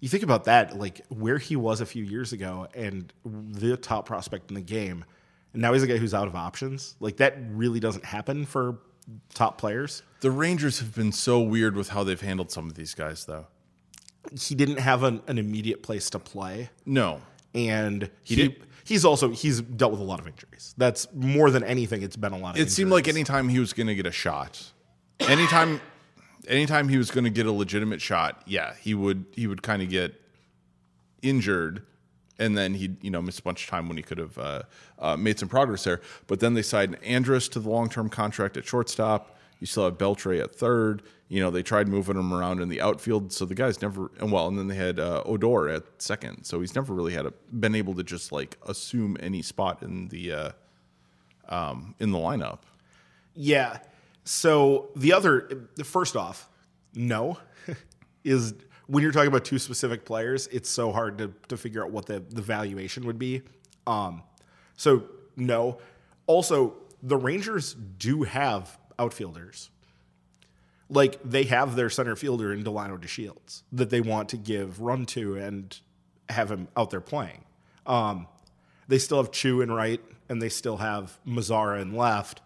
You 0.00 0.08
think 0.08 0.22
about 0.22 0.44
that, 0.44 0.78
like 0.78 1.02
where 1.08 1.38
he 1.38 1.56
was 1.56 1.80
a 1.80 1.86
few 1.86 2.02
years 2.04 2.32
ago, 2.32 2.66
and 2.74 3.12
the 3.24 3.76
top 3.76 4.06
prospect 4.06 4.50
in 4.50 4.54
the 4.54 4.60
game, 4.62 5.04
and 5.52 5.60
now 5.62 5.72
he's 5.74 5.82
a 5.82 5.86
guy 5.86 5.98
who's 5.98 6.14
out 6.14 6.26
of 6.26 6.34
options. 6.34 6.96
Like 7.00 7.18
that 7.18 7.36
really 7.50 7.80
doesn't 7.80 8.04
happen 8.04 8.46
for 8.46 8.78
top 9.34 9.58
players. 9.58 10.02
The 10.20 10.30
Rangers 10.30 10.78
have 10.78 10.94
been 10.94 11.12
so 11.12 11.40
weird 11.40 11.76
with 11.76 11.90
how 11.90 12.04
they've 12.04 12.20
handled 12.20 12.50
some 12.50 12.66
of 12.66 12.74
these 12.74 12.94
guys, 12.94 13.24
though. 13.26 13.46
He 14.38 14.54
didn't 14.54 14.78
have 14.78 15.02
an, 15.02 15.22
an 15.26 15.38
immediate 15.38 15.82
place 15.82 16.10
to 16.10 16.18
play, 16.18 16.70
No, 16.86 17.20
and 17.54 18.10
he, 18.22 18.36
did- 18.36 18.62
he's 18.84 19.04
also 19.04 19.30
he's 19.30 19.60
dealt 19.62 19.92
with 19.92 20.00
a 20.00 20.04
lot 20.04 20.20
of 20.20 20.26
injuries. 20.26 20.74
That's 20.78 21.08
more 21.14 21.50
than 21.50 21.64
anything. 21.64 22.02
It's 22.02 22.16
been 22.16 22.32
a 22.32 22.38
lot. 22.38 22.54
of 22.56 22.60
it 22.60 22.70
seemed 22.70 22.90
like 22.90 23.08
anytime 23.08 23.48
he 23.48 23.58
was 23.58 23.72
going 23.72 23.86
to 23.86 23.94
get 23.94 24.06
a 24.06 24.12
shot, 24.12 24.62
anytime, 25.20 25.80
anytime 26.48 26.88
he 26.88 26.98
was 26.98 27.10
going 27.10 27.24
to 27.24 27.30
get 27.30 27.46
a 27.46 27.52
legitimate 27.52 28.00
shot, 28.00 28.42
yeah, 28.46 28.74
he 28.80 28.94
would 28.94 29.24
he 29.34 29.46
would 29.46 29.62
kind 29.62 29.82
of 29.82 29.88
get 29.88 30.14
injured, 31.22 31.82
and 32.38 32.56
then 32.56 32.74
he'd 32.74 33.02
you 33.02 33.10
know 33.10 33.22
miss 33.22 33.38
a 33.38 33.42
bunch 33.42 33.64
of 33.64 33.70
time 33.70 33.88
when 33.88 33.96
he 33.96 34.02
could 34.02 34.18
have 34.18 34.38
uh, 34.38 34.62
uh, 34.98 35.16
made 35.16 35.38
some 35.38 35.48
progress 35.48 35.84
there. 35.84 36.00
But 36.26 36.40
then 36.40 36.54
they 36.54 36.62
signed 36.62 36.96
Andrus 37.02 37.48
to 37.48 37.60
the 37.60 37.68
long 37.68 37.88
term 37.88 38.08
contract 38.08 38.56
at 38.56 38.66
shortstop. 38.66 39.36
You 39.60 39.66
still 39.66 39.84
have 39.84 39.98
Beltre 39.98 40.42
at 40.42 40.54
third. 40.54 41.02
You 41.28 41.40
know, 41.40 41.50
they 41.50 41.62
tried 41.62 41.86
moving 41.86 42.16
him 42.16 42.32
around 42.32 42.60
in 42.60 42.68
the 42.68 42.80
outfield, 42.80 43.32
so 43.32 43.44
the 43.44 43.54
guy's 43.54 43.80
never 43.80 44.10
and 44.18 44.32
well, 44.32 44.48
and 44.48 44.58
then 44.58 44.66
they 44.66 44.74
had 44.74 44.98
uh, 44.98 45.22
Odor 45.24 45.68
at 45.68 45.84
second, 45.98 46.44
so 46.44 46.60
he's 46.60 46.74
never 46.74 46.92
really 46.92 47.12
had 47.12 47.26
a, 47.26 47.32
been 47.52 47.74
able 47.74 47.94
to 47.94 48.02
just 48.02 48.32
like 48.32 48.56
assume 48.66 49.16
any 49.20 49.42
spot 49.42 49.82
in 49.82 50.08
the 50.08 50.32
uh, 50.32 50.50
um, 51.48 51.94
in 52.00 52.10
the 52.10 52.18
lineup. 52.18 52.60
Yeah. 53.34 53.78
So 54.24 54.90
the 54.96 55.12
other, 55.12 55.68
first 55.84 56.16
off, 56.16 56.48
no, 56.94 57.38
is 58.24 58.54
when 58.86 59.02
you're 59.02 59.12
talking 59.12 59.28
about 59.28 59.44
two 59.44 59.58
specific 59.58 60.04
players, 60.04 60.46
it's 60.48 60.68
so 60.68 60.92
hard 60.92 61.18
to, 61.18 61.32
to 61.48 61.56
figure 61.56 61.84
out 61.84 61.90
what 61.90 62.06
the, 62.06 62.20
the 62.20 62.42
valuation 62.42 63.06
would 63.06 63.18
be. 63.18 63.42
Um, 63.86 64.22
so 64.76 65.04
no. 65.36 65.78
Also, 66.26 66.74
the 67.02 67.16
Rangers 67.16 67.74
do 67.74 68.24
have 68.24 68.78
outfielders. 68.98 69.70
Like 70.88 71.20
they 71.24 71.44
have 71.44 71.76
their 71.76 71.88
center 71.88 72.16
fielder 72.16 72.52
in 72.52 72.62
Delano 72.64 72.96
DeShields 72.96 73.62
that 73.72 73.90
they 73.90 74.00
want 74.00 74.28
to 74.30 74.36
give 74.36 74.80
run 74.80 75.06
to 75.06 75.36
and 75.36 75.78
have 76.28 76.50
him 76.50 76.68
out 76.76 76.90
there 76.90 77.00
playing. 77.00 77.44
Um, 77.86 78.26
they 78.88 78.98
still 78.98 79.18
have 79.18 79.30
Choo 79.30 79.60
in 79.60 79.70
right, 79.70 80.00
and 80.28 80.42
they 80.42 80.48
still 80.48 80.78
have 80.78 81.18
Mazara 81.26 81.80
in 81.80 81.94
left, 81.94 82.40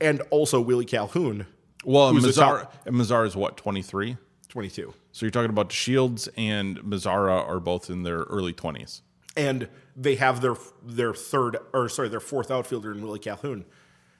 and 0.00 0.20
also 0.30 0.60
Willie 0.60 0.84
Calhoun, 0.84 1.46
Well, 1.84 2.08
and 2.08 2.18
Mazara, 2.18 2.62
top- 2.62 2.86
and 2.86 2.96
Mazara 2.96 3.26
is 3.26 3.36
what 3.36 3.56
twenty 3.56 3.82
three. 3.82 4.16
22. 4.50 4.94
So 5.12 5.26
you're 5.26 5.30
talking 5.30 5.50
about 5.50 5.70
Shields 5.72 6.26
and 6.34 6.78
Mazara 6.78 7.46
are 7.46 7.60
both 7.60 7.90
in 7.90 8.02
their 8.02 8.20
early 8.22 8.54
twenties. 8.54 9.02
and 9.36 9.68
they 9.94 10.14
have 10.14 10.40
their 10.40 10.56
their 10.82 11.12
third 11.12 11.58
or 11.74 11.88
sorry 11.90 12.08
their 12.08 12.18
fourth 12.20 12.50
outfielder 12.50 12.90
in 12.92 13.02
Willie 13.02 13.18
Calhoun. 13.18 13.66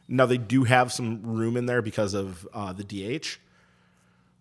Now 0.07 0.27
they 0.27 0.37
do 0.37 0.65
have 0.65 0.93
some 0.93 1.23
room 1.23 1.57
in 1.57 1.65
there 1.67 1.81
because 1.81 2.13
of 2.15 2.47
uh, 2.53 2.75
the 2.75 2.85
DH, 2.85 3.39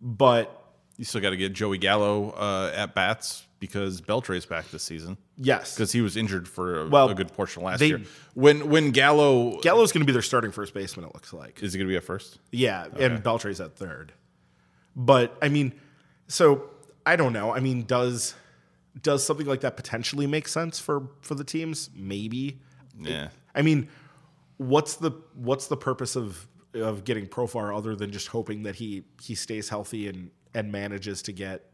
but 0.01 0.61
You 0.97 1.05
still 1.05 1.21
got 1.21 1.29
to 1.31 1.37
get 1.37 1.53
Joey 1.53 1.77
Gallo 1.77 2.31
uh, 2.31 2.71
at 2.75 2.93
bats 2.93 3.45
because 3.59 4.01
Beltre's 4.01 4.45
back 4.45 4.69
this 4.71 4.83
season 4.83 5.17
yes, 5.35 5.73
because 5.75 5.91
he 5.91 6.01
was 6.01 6.15
injured 6.15 6.47
for 6.47 6.81
a, 6.81 6.87
Well, 6.89 7.09
a 7.09 7.15
good 7.15 7.33
portion 7.33 7.63
last 7.63 7.79
they- 7.79 7.87
year. 7.87 8.01
When 8.33 8.69
when 8.69 8.91
Gallo 8.91 9.59
Gallo's 9.61 9.91
going 9.91 10.01
to 10.01 10.05
be 10.05 10.13
their 10.13 10.21
starting 10.21 10.51
first 10.51 10.73
baseman. 10.73 11.05
It 11.07 11.13
looks 11.13 11.33
like 11.33 11.61
is 11.63 11.73
he 11.73 11.79
going 11.79 11.87
to 11.87 11.91
be 11.91 11.97
at 11.97 12.03
first? 12.03 12.39
yeah, 12.51 12.85
and 12.99 13.23
Beltre's 13.23 13.59
at 13.61 13.75
third. 13.75 14.13
But 14.95 15.37
I 15.41 15.49
mean, 15.49 15.73
so 16.27 16.69
I 17.05 17.15
don't 17.15 17.33
know. 17.33 17.51
I 17.53 17.59
mean, 17.59 17.83
does 17.85 18.33
does 19.01 19.23
something 19.25 19.45
like 19.45 19.61
that 19.61 19.75
potentially 19.77 20.27
make 20.27 20.47
sense 20.47 20.79
for 20.79 21.09
for 21.21 21.35
the 21.35 21.43
teams? 21.43 21.89
Maybe. 21.95 22.59
Yeah. 22.99 23.29
I 23.53 23.61
mean, 23.61 23.89
what's 24.57 24.95
the 24.95 25.11
what's 25.35 25.67
the 25.67 25.77
purpose 25.77 26.15
of 26.15 26.47
of 26.73 27.03
getting 27.05 27.25
Profar 27.27 27.75
other 27.75 27.95
than 27.95 28.11
just 28.11 28.27
hoping 28.27 28.63
that 28.63 28.75
he 28.75 29.03
he 29.21 29.35
stays 29.35 29.69
healthy 29.69 30.07
and 30.07 30.31
and 30.53 30.71
manages 30.71 31.21
to 31.23 31.31
get, 31.31 31.69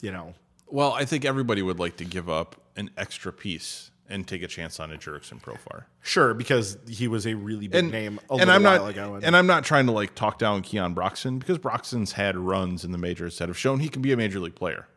you 0.00 0.12
know, 0.12 0.34
Well, 0.70 0.92
I 0.92 1.04
think 1.04 1.24
everybody 1.24 1.62
would 1.62 1.78
like 1.78 1.96
to 1.96 2.04
give 2.04 2.28
up 2.28 2.56
an 2.76 2.90
extra 2.96 3.32
piece 3.32 3.90
and 4.08 4.26
take 4.26 4.42
a 4.42 4.48
chance 4.48 4.80
on 4.80 4.90
a 4.90 4.96
Jurickson 4.96 5.40
Profar. 5.40 5.84
sure 6.02 6.34
because 6.34 6.76
he 6.88 7.06
was 7.06 7.26
a 7.26 7.34
really 7.34 7.68
big 7.68 7.90
name 7.92 8.18
a 8.28 8.34
and 8.34 8.50
I'm 8.50 8.64
while 8.64 8.80
not, 8.80 8.90
ago. 8.90 9.20
and, 9.22 9.36
I'm 9.36 9.46
not 9.46 9.64
trying 9.64 9.86
to 9.86 9.92
like 9.92 10.16
talk 10.16 10.38
down 10.38 10.62
Keon 10.62 10.94
Broxton 10.94 11.38
because 11.38 11.58
Broxton's 11.58 12.12
had 12.12 12.36
runs 12.36 12.84
in 12.84 12.90
the 12.90 12.98
majors 12.98 13.38
that 13.38 13.48
have 13.48 13.56
shown 13.56 13.78
he 13.78 13.88
can 13.88 14.02
be 14.02 14.10
a 14.12 14.16
major 14.16 14.40
league 14.40 14.56
player. 14.56 14.88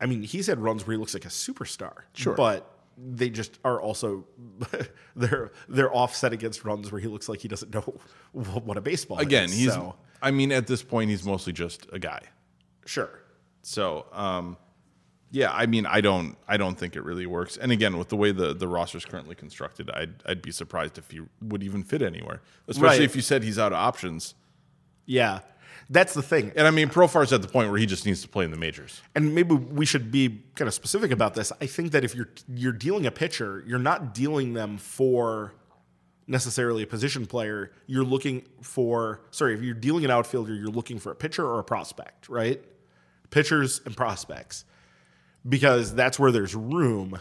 I 0.00 0.06
mean, 0.06 0.22
he's 0.22 0.46
had 0.46 0.58
runs 0.58 0.86
where 0.86 0.92
he 0.92 0.98
looks 0.98 1.14
like 1.14 1.24
a 1.24 1.28
superstar. 1.28 2.02
Sure. 2.12 2.34
but 2.34 2.70
they 2.96 3.30
just 3.30 3.58
are 3.64 3.80
also 3.80 4.26
they're 5.16 5.50
they're 5.68 5.92
offset 5.94 6.32
against 6.32 6.64
runs 6.64 6.92
where 6.92 7.00
he 7.00 7.08
looks 7.08 7.28
like 7.28 7.40
he 7.40 7.48
doesn't 7.48 7.72
know 7.74 7.98
what 8.32 8.76
a 8.76 8.80
baseball 8.80 9.18
is. 9.18 9.26
Again, 9.26 9.44
is. 9.46 9.54
he's. 9.54 9.72
so, 9.72 9.94
I 10.20 10.30
mean, 10.30 10.52
at 10.52 10.66
this 10.66 10.82
point, 10.82 11.10
he's 11.10 11.24
mostly 11.24 11.52
just 11.52 11.86
a 11.92 11.98
guy. 11.98 12.20
sure. 12.86 13.20
So, 13.62 14.04
um, 14.12 14.58
yeah, 15.40 15.50
I 15.52 15.66
mean, 15.66 15.84
I 15.84 16.00
don't, 16.00 16.36
I 16.46 16.56
don't 16.56 16.78
think 16.78 16.94
it 16.94 17.02
really 17.02 17.26
works. 17.26 17.56
And 17.56 17.72
again, 17.72 17.98
with 17.98 18.08
the 18.08 18.16
way 18.16 18.30
the 18.30 18.54
the 18.54 18.68
roster 18.68 18.98
is 18.98 19.04
currently 19.04 19.34
constructed, 19.34 19.90
I'd, 19.90 20.14
I'd 20.24 20.42
be 20.42 20.52
surprised 20.52 20.96
if 20.96 21.10
he 21.10 21.20
would 21.42 21.62
even 21.64 21.82
fit 21.82 22.02
anywhere, 22.02 22.40
especially 22.68 22.98
Right. 23.00 23.10
if 23.10 23.16
you 23.16 23.22
said 23.22 23.42
he's 23.42 23.58
out 23.58 23.72
of 23.72 23.78
options. 23.78 24.34
Yeah, 25.06 25.40
that's 25.90 26.14
the 26.14 26.22
thing. 26.22 26.52
And 26.56 26.66
I 26.66 26.70
mean, 26.70 26.88
Profar's 26.88 27.32
at 27.32 27.42
the 27.42 27.48
point 27.48 27.68
where 27.70 27.78
he 27.80 27.86
just 27.86 28.06
needs 28.06 28.22
to 28.22 28.28
play 28.28 28.44
in 28.44 28.52
the 28.52 28.56
majors. 28.56 29.02
and 29.16 29.34
maybe 29.34 29.54
we 29.56 29.84
should 29.84 30.10
be 30.12 30.40
kind 30.54 30.68
of 30.68 30.74
specific 30.74 31.10
about 31.10 31.34
this. 31.34 31.50
I 31.60 31.66
think 31.66 31.90
that 31.92 32.04
if 32.04 32.14
you're 32.14 32.30
you're 32.62 32.72
dealing 32.86 33.04
a 33.04 33.10
pitcher, 33.10 33.64
you're 33.66 33.80
not 33.90 34.14
dealing 34.14 34.54
them 34.54 34.78
for 34.78 35.52
necessarily 36.26 36.82
a 36.84 36.86
position 36.86 37.26
player. 37.26 37.72
You're 37.86 38.04
looking 38.04 38.46
for 38.62 39.20
sorry, 39.30 39.54
if 39.54 39.62
you're 39.62 39.74
dealing 39.74 40.04
an 40.04 40.10
outfielder, 40.12 40.54
you're 40.54 40.68
looking 40.80 40.98
for 41.00 41.10
a 41.10 41.14
pitcher 41.16 41.44
or 41.44 41.58
a 41.58 41.64
prospect, 41.64 42.28
right? 42.28 42.62
Pitchers 43.30 43.80
and 43.84 43.96
prospects, 43.96 44.64
because 45.48 45.94
that's 45.94 46.18
where 46.18 46.32
there's 46.32 46.54
room. 46.54 47.18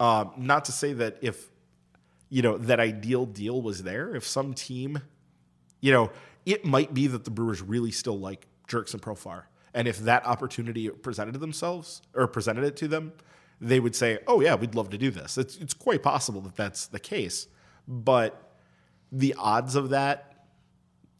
Um, 0.00 0.32
not 0.36 0.66
to 0.66 0.72
say 0.72 0.92
that 0.94 1.18
if 1.22 1.50
you 2.28 2.42
know 2.42 2.58
that 2.58 2.80
ideal 2.80 3.26
deal 3.26 3.62
was 3.62 3.82
there, 3.82 4.14
if 4.14 4.26
some 4.26 4.54
team 4.54 5.00
you 5.84 5.92
know, 5.92 6.10
it 6.46 6.64
might 6.64 6.94
be 6.94 7.08
that 7.08 7.24
the 7.24 7.30
Brewers 7.30 7.60
really 7.60 7.90
still 7.90 8.18
like 8.18 8.46
Jurickson 8.68 9.00
Profar. 9.00 9.42
And 9.74 9.86
if 9.86 9.98
that 9.98 10.24
opportunity 10.24 10.88
presented 10.88 11.38
themselves 11.40 12.00
or 12.14 12.26
presented 12.26 12.64
it 12.64 12.74
to 12.76 12.88
them, 12.88 13.12
they 13.60 13.80
would 13.80 13.94
say, 13.94 14.18
"Oh 14.26 14.40
yeah, 14.40 14.54
we'd 14.54 14.74
love 14.74 14.88
to 14.90 14.98
do 14.98 15.10
this." 15.10 15.36
It's 15.36 15.58
it's 15.58 15.74
quite 15.74 16.02
possible 16.02 16.40
that 16.40 16.56
that's 16.56 16.86
the 16.86 16.98
case, 16.98 17.48
but 17.86 18.56
the 19.12 19.34
odds 19.36 19.74
of 19.74 19.90
that 19.90 20.33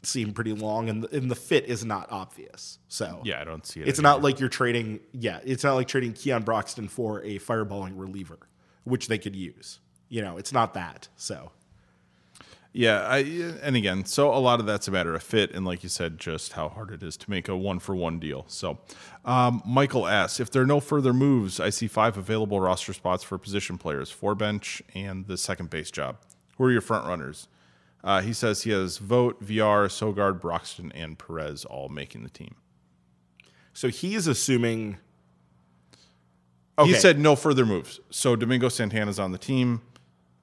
seem 0.06 0.32
pretty 0.32 0.52
long, 0.52 0.88
and 0.88 1.02
the, 1.02 1.16
and 1.16 1.30
the 1.30 1.34
fit 1.34 1.64
is 1.66 1.84
not 1.84 2.10
obvious. 2.10 2.78
So 2.88 3.20
Yeah, 3.24 3.40
I 3.40 3.44
don't 3.44 3.66
see 3.66 3.80
it. 3.80 3.88
it's 3.88 4.00
not 4.00 4.22
like 4.22 4.40
you're 4.40 4.48
trading. 4.48 5.00
Yeah, 5.12 5.40
it's 5.44 5.64
not 5.64 5.74
like 5.74 5.88
trading 5.88 6.12
Keon 6.12 6.42
Broxton 6.42 6.88
for 6.88 7.22
a 7.22 7.38
fireballing 7.38 7.92
reliever, 7.96 8.38
which 8.84 9.08
they 9.08 9.18
could 9.18 9.36
use. 9.36 9.80
You 10.08 10.22
know, 10.22 10.36
it's 10.36 10.52
not 10.52 10.74
that. 10.74 11.08
So 11.16 11.50
Yeah, 12.72 13.02
I, 13.02 13.18
and 13.62 13.76
again, 13.76 14.04
so 14.04 14.34
a 14.34 14.38
lot 14.38 14.58
of 14.58 14.66
that's 14.66 14.88
a 14.88 14.90
matter 14.90 15.14
of 15.14 15.22
fit, 15.22 15.52
and 15.52 15.64
like 15.64 15.82
you 15.84 15.88
said, 15.88 16.18
just 16.18 16.54
how 16.54 16.68
hard 16.68 16.90
it 16.90 17.02
is 17.04 17.16
to 17.18 17.30
make 17.30 17.48
a 17.48 17.56
one 17.56 17.78
for 17.78 17.94
one 17.94 18.18
deal. 18.18 18.44
So, 18.48 18.78
um, 19.24 19.62
Michael 19.64 20.08
asks 20.08 20.40
if 20.40 20.50
there 20.50 20.62
are 20.62 20.66
no 20.66 20.80
further 20.80 21.12
moves. 21.12 21.60
I 21.60 21.70
see 21.70 21.86
five 21.86 22.16
available 22.16 22.58
roster 22.60 22.92
spots 22.92 23.22
for 23.22 23.38
position 23.38 23.78
players, 23.78 24.10
four 24.10 24.34
bench, 24.34 24.82
and 24.94 25.26
the 25.28 25.36
second 25.38 25.70
base 25.70 25.90
job. 25.92 26.16
Who 26.58 26.64
are 26.64 26.72
your 26.72 26.80
front 26.80 27.06
runners? 27.06 27.46
Uh, 28.04 28.20
he 28.20 28.34
says 28.34 28.62
he 28.62 28.70
has 28.70 28.98
Vote, 28.98 29.40
Villar, 29.40 29.88
Sogard, 29.88 30.38
Broxton, 30.38 30.92
and 30.92 31.18
Perez 31.18 31.64
all 31.64 31.88
making 31.88 32.22
the 32.22 32.28
team. 32.28 32.54
so 33.72 33.88
he's 33.88 34.26
assuming. 34.26 34.98
He 36.84 36.92
said 36.94 37.18
no 37.20 37.34
further 37.36 37.64
moves. 37.64 38.00
So 38.10 38.36
Domingo 38.36 38.68
Santana's 38.68 39.18
on 39.18 39.30
the 39.32 39.38
team. 39.38 39.80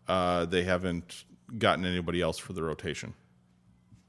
Uh, 0.08 0.46
they 0.46 0.64
haven't 0.64 1.26
gotten 1.58 1.86
anybody 1.86 2.22
else 2.22 2.38
for 2.38 2.54
the 2.54 2.64
rotation. 2.64 3.14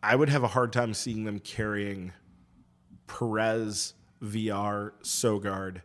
I 0.04 0.14
would 0.16 0.28
have 0.28 0.44
a 0.44 0.48
hard 0.48 0.72
time 0.72 0.94
seeing 0.94 1.24
them 1.24 1.40
carrying 1.40 2.12
Perez, 3.08 3.94
Villar, 4.20 4.94
Sogard 5.02 5.82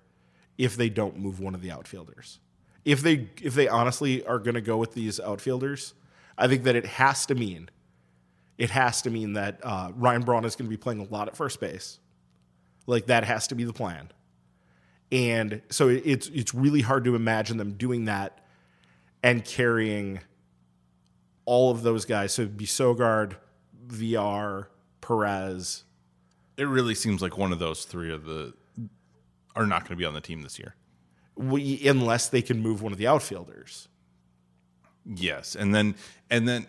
if 0.57 0.76
they 0.78 0.89
don't 0.89 1.18
move 1.18 1.39
one 1.39 1.53
of 1.55 1.61
the 1.61 1.72
outfielders. 1.72 2.39
If 2.86 3.01
they 3.01 3.30
if 3.41 3.53
they 3.55 3.68
honestly 3.68 4.24
are 4.26 4.39
going 4.39 4.55
to 4.55 4.61
go 4.61 4.78
with 4.78 4.93
these 4.93 5.20
outfielders, 5.20 5.95
I 6.38 6.48
think 6.48 6.64
that 6.64 6.76
it 6.76 6.86
has 6.86 7.26
to 7.28 7.36
mean 7.36 7.70
it 8.58 8.72
has 8.72 9.04
to 9.04 9.12
mean 9.12 9.34
that 9.34 9.60
uh, 9.64 9.92
Ryan 9.96 10.24
Braun 10.24 10.44
is 10.44 10.56
going 10.56 10.66
to 10.66 10.70
be 10.70 10.78
playing 10.82 11.00
a 11.00 11.04
lot 11.14 11.28
at 11.28 11.38
first 11.38 11.60
base. 11.60 12.00
Like 12.88 13.06
that 13.06 13.24
has 13.24 13.48
to 13.50 13.56
be 13.56 13.64
the 13.66 13.74
plan. 13.74 14.10
And 15.12 15.62
so 15.70 15.90
it- 15.90 16.02
it's 16.06 16.28
it's 16.30 16.54
really 16.56 16.82
hard 16.82 17.04
to 17.06 17.16
imagine 17.16 17.58
them 17.58 17.74
doing 17.74 18.06
that 18.06 18.44
and 19.24 19.46
carrying 19.46 20.22
all 21.46 21.70
of 21.72 21.84
those 21.84 22.06
guys. 22.06 22.34
So 22.34 22.42
it'd 22.44 22.58
be 22.58 22.66
Sogard, 22.66 23.36
Villar, 23.86 24.70
Perez. 25.02 25.84
It 26.58 26.64
really 26.68 26.96
seems 26.96 27.22
like 27.22 27.38
one 27.38 27.52
of 27.52 27.60
those 27.60 27.86
three 27.86 28.12
of 28.12 28.26
the 28.26 28.54
are 29.56 29.66
not 29.68 29.82
going 29.82 29.90
to 29.90 29.96
be 29.96 30.06
on 30.06 30.14
the 30.16 30.22
team 30.22 30.42
this 30.42 30.58
year. 30.58 30.74
We, 31.36 31.88
unless 31.88 32.28
they 32.30 32.42
can 32.42 32.60
move 32.62 32.82
one 32.82 32.92
of 32.92 32.98
the 32.98 33.06
outfielders. 33.08 33.88
Yes, 35.16 35.55
and 35.55 35.74
then 35.74 35.95
and 36.30 36.47
then 36.47 36.68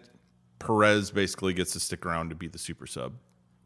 Perez 0.59 1.11
basically 1.11 1.55
gets 1.55 1.73
to 1.73 1.81
stick 1.81 2.07
around 2.07 2.31
to 2.31 2.35
be 2.35 2.49
the 2.49 2.59
super 2.59 2.87
sub. 2.87 3.15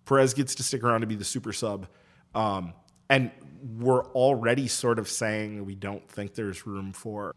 Perez 0.05 0.35
gets 0.35 0.55
to 0.57 0.63
stick 0.63 0.83
around 0.83 1.03
to 1.03 1.07
be 1.07 1.15
the 1.15 1.25
super 1.25 1.53
sub. 1.53 1.87
Um, 2.35 2.75
and 3.09 3.31
we're 3.79 4.07
already 4.13 4.69
sort 4.69 4.99
of 4.99 5.09
saying 5.09 5.65
we 5.65 5.75
don't 5.75 6.09
think 6.09 6.35
there's 6.35 6.67
room 6.67 6.93
for 6.93 7.35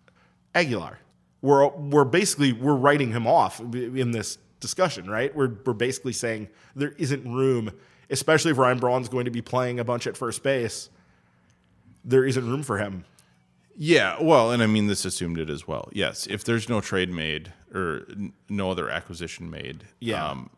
Aguilar. 0.54 1.00
We're, 1.42 1.68
we're 1.68 2.06
basically 2.06 2.54
we're 2.54 2.76
writing 2.76 3.12
him 3.12 3.28
off 3.28 3.60
in 3.60 4.12
this 4.12 4.38
discussion, 4.60 5.10
right? 5.10 5.36
We're, 5.36 5.52
we're 5.66 5.74
basically 5.74 6.14
saying 6.14 6.48
there 6.76 6.94
isn't 6.98 7.32
room, 7.32 7.72
especially 8.10 8.52
if 8.52 8.58
Ryan 8.58 8.80
Braun's 8.80 9.10
going 9.10 9.26
to 9.26 9.32
be 9.32 9.42
playing 9.42 9.80
a 9.80 9.84
bunch 9.84 10.08
at 10.08 10.18
first 10.18 10.42
base. 10.44 10.90
There 12.04 12.26
isn't 12.26 12.48
room 12.48 12.64
for 12.64 12.78
him. 12.78 13.06
Yeah, 13.78 14.22
well, 14.22 14.52
and 14.52 14.64
I 14.64 14.68
mean 14.68 14.88
this 14.88 15.04
assumed 15.06 15.38
it 15.38 15.50
as 15.50 15.68
well. 15.68 15.90
Yes, 15.92 16.28
if 16.28 16.44
there's 16.46 16.70
no 16.70 16.80
trade 16.82 17.10
made 17.12 17.52
or 17.74 18.06
n- 18.10 18.32
no 18.48 18.72
other 18.72 18.90
acquisition 18.90 19.50
made, 19.50 19.84
Yeah. 20.00 20.26
um, 20.30 20.50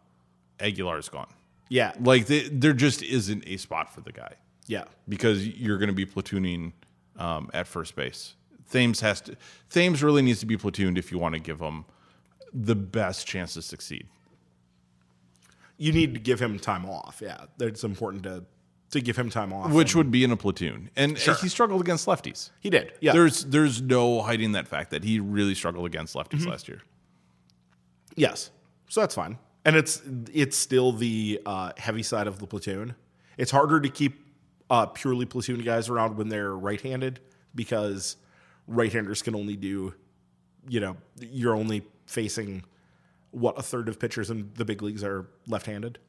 Aguilar's 0.59 1.09
gone. 1.09 1.27
Yeah. 1.69 1.93
Like 1.99 2.27
they, 2.27 2.47
there 2.49 2.73
just 2.73 3.01
isn't 3.03 3.43
a 3.47 3.57
spot 3.57 3.93
for 3.93 4.01
the 4.01 4.11
guy 4.11 4.35
Yeah. 4.67 4.83
because 5.09 5.47
you're 5.47 5.77
going 5.79 5.89
to 5.89 5.93
be 5.95 6.05
platooning 6.05 6.73
um, 7.17 7.49
at 7.53 7.67
first 7.67 7.95
base. 7.95 8.35
Thames 8.69 8.99
has 8.99 9.21
to. 9.21 9.35
Thames 9.69 10.03
really 10.03 10.21
needs 10.21 10.39
to 10.41 10.45
be 10.45 10.55
platooned 10.57 10.97
if 10.97 11.11
you 11.11 11.17
want 11.17 11.33
to 11.33 11.39
give 11.39 11.59
him 11.59 11.85
the 12.53 12.75
best 12.75 13.25
chance 13.25 13.53
to 13.55 13.61
succeed. 13.61 14.07
You 15.77 15.91
need 15.91 16.13
to 16.13 16.19
give 16.19 16.39
him 16.39 16.57
time 16.59 16.85
off. 16.85 17.19
Yeah. 17.23 17.45
It's 17.59 17.83
important 17.83 18.23
to 18.23 18.43
to 18.91 19.01
give 19.01 19.17
him 19.17 19.29
time 19.29 19.51
off. 19.51 19.71
which 19.71 19.95
would 19.95 20.11
be 20.11 20.23
in 20.23 20.31
a 20.31 20.37
platoon. 20.37 20.89
And 20.95 21.17
he 21.17 21.49
struggled 21.49 21.81
against 21.81 22.05
lefties. 22.07 22.51
he 22.59 22.69
did. 22.69 22.93
Yeah. 23.01 23.11
There's 23.13 23.43
there's 23.45 23.81
no 23.81 24.21
hiding 24.21 24.53
that 24.53 24.67
fact 24.67 24.91
that 24.91 25.03
he 25.03 25.19
really 25.19 25.55
struggled 25.55 25.85
against 25.85 26.15
lefties 26.15 26.39
Mm-hmm. 26.41 26.49
last 26.49 26.67
year. 26.67 26.81
Yes. 28.15 28.49
So 28.89 29.01
that's 29.01 29.15
fine. 29.15 29.37
And 29.65 29.75
it's 29.75 30.01
it's 30.33 30.55
still 30.55 30.91
the 30.93 31.41
uh, 31.45 31.71
heavy 31.77 32.03
side 32.03 32.27
of 32.27 32.39
the 32.39 32.47
platoon. 32.47 32.95
It's 33.37 33.51
harder 33.51 33.79
to 33.81 33.89
keep 33.89 34.25
uh, 34.69 34.85
purely 34.87 35.25
platoon 35.25 35.61
guys 35.61 35.89
around 35.89 36.17
when 36.17 36.29
they're 36.29 36.55
right-handed 36.55 37.19
because 37.53 38.17
right-handers 38.67 39.21
can 39.21 39.35
only 39.35 39.55
do, 39.55 39.93
you 40.67 40.79
know, 40.79 40.97
you're 41.19 41.55
only 41.55 41.85
facing 42.05 42.63
what 43.31 43.57
a 43.59 43.61
third 43.61 43.87
of 43.89 43.99
pitchers 43.99 44.29
in 44.29 44.51
the 44.55 44.65
big 44.65 44.81
leagues 44.81 45.03
are 45.03 45.27
left-handed. 45.47 45.99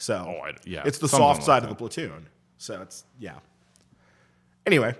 So 0.00 0.14
Oh, 0.26 0.46
I- 0.46 0.54
yeah, 0.64 0.82
it's 0.86 0.98
the 0.98 1.08
soft 1.08 1.42
side 1.42 1.62
that. 1.62 1.70
of 1.70 1.70
the 1.70 1.76
platoon. 1.76 2.26
So 2.56 2.80
it's 2.80 3.04
yeah. 3.18 3.38
Anyway, 4.66 4.94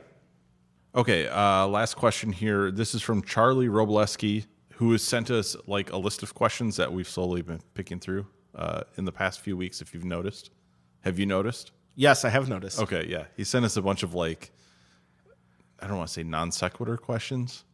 Okay, 0.95 1.29
uh, 1.29 1.67
last 1.69 1.95
question 1.97 2.33
here. 2.33 2.71
This 2.73 2.95
is 2.97 3.03
from 3.03 3.23
Charlie 3.23 3.69
Robleski, 3.69 4.47
who 4.75 4.91
has 4.93 5.03
sent 5.05 5.31
us 5.31 5.55
like 5.69 5.93
a 5.93 5.97
list 5.97 6.25
of 6.25 6.35
questions 6.35 6.77
that 6.77 6.93
we've 6.93 7.09
slowly 7.09 7.43
been 7.43 7.61
picking 7.75 8.01
through 8.01 8.27
uh, 8.57 8.81
in 8.97 9.05
the 9.05 9.13
past 9.13 9.41
few 9.41 9.57
weeks. 9.57 9.81
If 9.81 9.95
you've 9.95 10.05
noticed, 10.05 10.51
have 11.03 11.19
you 11.19 11.27
noticed? 11.27 11.71
yes, 11.95 12.25
I 12.25 12.29
have 12.31 12.49
noticed. 12.49 12.81
Okay, 12.81 13.07
yeah, 13.09 13.25
he 13.37 13.45
sent 13.45 13.65
us 13.65 13.77
a 13.77 13.83
bunch 13.83 14.03
of 14.03 14.15
like 14.15 14.51
I 15.79 15.87
don't 15.87 15.97
want 15.97 16.09
to 16.09 16.13
say 16.15 16.25
non 16.25 16.51
sequitur 16.51 16.97
questions. 16.97 17.65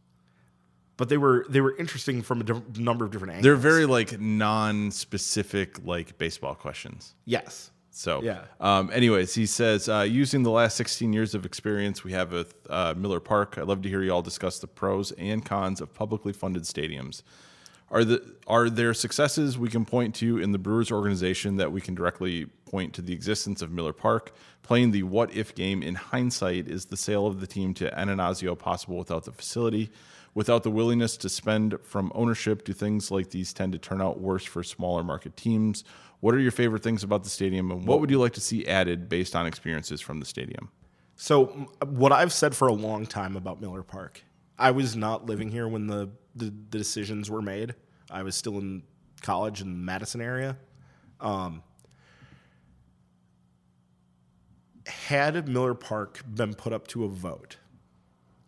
But 0.96 1.08
they 1.10 1.18
were 1.18 1.44
they 1.48 1.60
were 1.60 1.76
interesting 1.76 2.22
from 2.22 2.40
a 2.40 2.44
diff- 2.44 2.78
number 2.78 3.04
of 3.04 3.10
different 3.10 3.32
angles. 3.32 3.44
They're 3.44 3.56
very 3.56 3.86
like 3.86 4.18
non 4.20 4.90
specific 4.90 5.84
like 5.84 6.16
baseball 6.18 6.54
questions. 6.54 7.14
yes. 7.24 7.70
So, 7.90 8.22
Yeah. 8.22 8.42
Um, 8.60 8.90
anyways, 8.92 9.34
he 9.34 9.46
says, 9.46 9.88
uh, 9.88 10.00
using 10.02 10.42
the 10.42 10.50
last 10.50 10.76
16 10.76 11.14
years 11.14 11.34
of 11.34 11.46
experience 11.46 12.04
we 12.04 12.12
have 12.12 12.30
with 12.30 12.54
uh, 12.68 12.92
Miller 12.94 13.20
Park, 13.20 13.56
I'd 13.56 13.64
love 13.64 13.80
to 13.80 13.88
hear 13.88 14.02
you 14.02 14.12
all 14.12 14.20
discuss 14.20 14.58
the 14.58 14.66
pros 14.66 15.12
and 15.12 15.42
cons 15.42 15.80
of 15.80 15.94
publicly 15.94 16.34
funded 16.34 16.64
stadiums. 16.64 17.22
Are 17.90 18.04
the 18.04 18.34
are 18.46 18.68
there 18.68 18.92
successes 18.92 19.56
we 19.56 19.70
can 19.70 19.86
point 19.86 20.14
to 20.16 20.38
in 20.38 20.52
the 20.52 20.58
Brewers 20.58 20.92
organization 20.92 21.56
that 21.56 21.72
we 21.72 21.80
can 21.80 21.94
directly 21.94 22.46
point 22.66 22.92
to 22.94 23.02
the 23.02 23.14
existence 23.14 23.62
of 23.62 23.70
Miller 23.70 23.94
Park? 23.94 24.34
Playing 24.62 24.90
the 24.90 25.04
what 25.04 25.32
if 25.34 25.54
game 25.54 25.82
in 25.82 25.94
hindsight 25.94 26.68
is 26.68 26.86
the 26.86 26.96
sale 26.98 27.26
of 27.26 27.40
the 27.40 27.46
team 27.46 27.72
to 27.74 27.90
Attanasio 27.92 28.58
possible 28.58 28.98
without 28.98 29.24
the 29.24 29.32
facility, 29.32 29.88
without 30.36 30.62
the 30.62 30.70
willingness 30.70 31.16
to 31.16 31.30
spend 31.30 31.74
from 31.82 32.12
ownership? 32.14 32.62
Do 32.62 32.74
things 32.74 33.10
like 33.10 33.30
these 33.30 33.54
tend 33.54 33.72
to 33.72 33.78
turn 33.78 34.02
out 34.02 34.20
worse 34.20 34.44
for 34.44 34.62
smaller 34.62 35.02
market 35.02 35.34
teams? 35.34 35.82
What 36.20 36.34
are 36.34 36.38
your 36.38 36.52
favorite 36.52 36.82
things 36.82 37.02
about 37.02 37.24
the 37.24 37.30
stadium, 37.30 37.70
and 37.70 37.86
what 37.86 38.00
would 38.00 38.10
you 38.10 38.20
like 38.20 38.34
to 38.34 38.40
see 38.40 38.66
added 38.66 39.08
based 39.08 39.34
on 39.34 39.46
experiences 39.46 40.00
from 40.00 40.20
the 40.20 40.26
stadium? 40.26 40.68
So 41.16 41.46
what 41.86 42.12
I've 42.12 42.32
said 42.32 42.54
for 42.54 42.68
a 42.68 42.72
long 42.72 43.06
time 43.06 43.34
about 43.34 43.60
Miller 43.60 43.82
Park, 43.82 44.22
I 44.58 44.70
was 44.70 44.94
not 44.94 45.24
living 45.24 45.50
here 45.50 45.66
when 45.66 45.86
the 45.86 46.10
the, 46.34 46.52
the 46.70 46.78
decisions 46.78 47.30
were 47.30 47.40
made. 47.40 47.74
I 48.10 48.22
was 48.22 48.36
still 48.36 48.58
in 48.58 48.82
college 49.22 49.62
in 49.62 49.68
the 49.68 49.78
Madison 49.78 50.20
area. 50.20 50.58
Um, 51.18 51.62
had 54.86 55.48
Miller 55.48 55.74
Park 55.74 56.22
been 56.28 56.52
put 56.52 56.74
up 56.74 56.86
to 56.88 57.04
a 57.04 57.08
vote, 57.08 57.56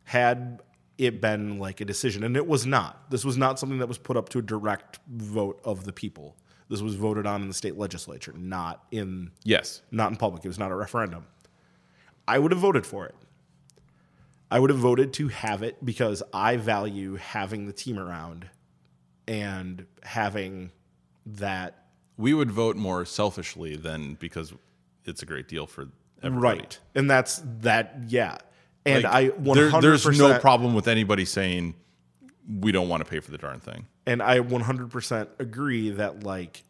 had 0.05 0.61
it 0.99 1.21
been 1.21 1.59
like 1.59 1.81
a 1.81 1.85
decision, 1.85 2.25
and 2.25 2.37
it 2.37 2.47
was 2.47 2.67
not. 2.67 3.11
This 3.11 3.25
was 3.25 3.37
not 3.37 3.59
something 3.59 3.79
that 3.79 3.87
was 3.89 3.99
put 3.99 4.17
up 4.17 4.29
to 4.31 4.39
a 4.41 4.43
direct 4.43 4.99
vote 5.09 5.61
of 5.65 5.85
the 5.85 5.93
people. 5.93 6.37
This 6.69 6.83
was 6.83 6.97
voted 6.97 7.25
on 7.27 7.41
in 7.41 7.49
the 7.49 7.55
state 7.55 7.79
legislature, 7.79 8.35
not 8.37 8.85
in 8.91 9.31
Yes. 9.45 9.81
not 9.91 10.11
in 10.11 10.17
public. 10.17 10.45
It 10.45 10.49
was 10.49 10.59
not 10.59 10.71
a 10.71 10.75
referendum. 10.75 11.25
I 12.27 12.39
would 12.39 12.51
have 12.53 12.61
voted 12.61 12.85
for 12.85 13.07
it. 13.07 13.15
I 14.51 14.59
would 14.59 14.71
have 14.71 14.79
voted 14.79 15.13
to 15.15 15.29
have 15.29 15.63
it 15.63 15.83
because 15.85 16.23
I 16.33 16.57
value 16.57 17.17
having 17.17 17.67
the 17.67 17.73
team 17.73 17.99
around 17.99 18.49
and 19.27 19.87
having 20.03 20.73
that 21.27 21.87
We 22.17 22.35
would 22.35 22.51
vote 22.51 22.77
more 22.77 23.05
selfishly 23.05 23.77
than 23.77 24.15
because 24.15 24.53
it's 25.05 25.23
a 25.23 25.27
great 25.27 25.49
deal 25.49 25.67
for 25.67 25.89
everybody. 26.23 26.59
right. 26.61 26.79
And 26.95 27.09
that's 27.11 27.43
that, 27.61 28.01
yeah. 28.09 28.39
And 28.87 29.05
Like, 29.05 29.13
I 29.13 29.29
100%, 29.31 29.55
there- 29.55 29.81
there's 29.81 30.19
no 30.19 30.39
problem 30.39 30.75
with 30.75 30.89
anybody 30.89 31.25
saying 31.25 31.75
we 32.61 32.73
don't 32.73 32.89
want 32.89 33.05
to 33.05 33.11
pay 33.11 33.21
for 33.21 33.31
the 33.31 33.39
darn 33.39 33.61
thing. 33.61 33.87
and 34.07 34.23
I 34.23 34.41
100% 34.41 35.29
agree 35.39 35.91
that 35.91 36.23
like 36.25 36.65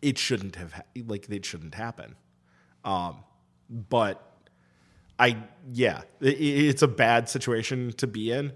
it 0.00 0.18
shouldn't 0.18 0.56
have 0.56 0.72
ha- 0.72 0.82
like 1.06 1.28
it 1.30 1.44
shouldn't 1.44 1.74
happen. 1.74 2.16
Um, 2.84 3.18
but 3.70 4.20
I 5.18 5.44
yeah, 5.72 6.02
i- 6.20 6.26
i 6.26 6.28
it's 6.30 6.82
a 6.82 6.88
bad 6.88 7.28
situation 7.28 7.92
to 7.98 8.06
be 8.06 8.32
in 8.32 8.52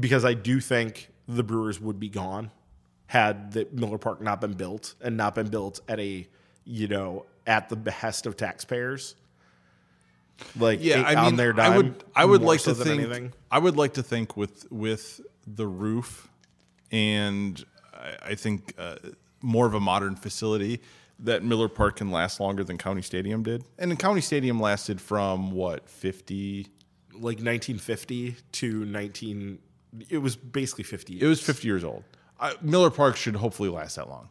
because 0.00 0.24
I 0.24 0.34
do 0.34 0.60
think 0.60 1.08
the 1.26 1.42
Brewers 1.42 1.80
would 1.80 1.98
be 1.98 2.08
gone 2.10 2.50
had 3.06 3.52
the 3.52 3.66
Miller 3.72 3.98
Park 3.98 4.20
not 4.20 4.40
been 4.40 4.52
built 4.54 4.94
and 5.00 5.16
not 5.16 5.34
been 5.34 5.48
built 5.48 5.80
at 5.88 5.98
a 6.00 6.28
you 6.64 6.88
know 6.88 7.24
at 7.46 7.68
the 7.70 7.76
behest 7.76 8.26
of 8.26 8.36
taxpayers. 8.36 9.14
Like 10.58 10.78
Yeah, 10.82 11.02
I 11.06 11.24
mean, 11.26 11.36
their 11.36 11.58
I 11.60 11.76
would, 11.76 12.04
I 12.14 12.24
would 12.24 12.42
like 12.42 12.60
so 12.60 12.74
to 12.74 12.84
think, 12.84 13.00
anything. 13.02 13.32
I 13.50 13.58
would 13.58 13.76
like 13.76 13.94
to 13.94 14.02
think 14.02 14.36
with 14.36 14.70
with 14.72 15.20
the 15.46 15.66
roof, 15.66 16.28
and 16.90 17.64
I, 17.94 18.30
I 18.30 18.34
think 18.34 18.74
uh, 18.78 18.96
more 19.40 19.66
of 19.66 19.74
a 19.74 19.80
modern 19.80 20.16
facility 20.16 20.80
that 21.20 21.44
Miller 21.44 21.68
Park 21.68 21.96
can 21.96 22.10
last 22.10 22.40
longer 22.40 22.64
than 22.64 22.78
County 22.78 23.02
Stadium 23.02 23.42
did, 23.42 23.64
and 23.78 23.96
County 23.98 24.20
Stadium 24.20 24.60
lasted 24.60 25.00
from 25.00 25.52
what 25.52 25.88
fifty. 25.88 26.66
like 27.14 27.38
1950 27.38 28.36
to 28.52 28.84
19 28.86 29.58
it 30.08 30.18
was 30.18 30.34
basically 30.36 30.84
50 30.84 31.20
It 31.20 31.26
was 31.26 31.40
fifty 31.42 31.68
years 31.68 31.84
old. 31.84 32.02
I, 32.40 32.54
Miller 32.62 32.90
Park 32.90 33.16
should 33.16 33.36
hopefully 33.36 33.68
last 33.68 33.96
that 33.96 34.08
long. 34.08 34.28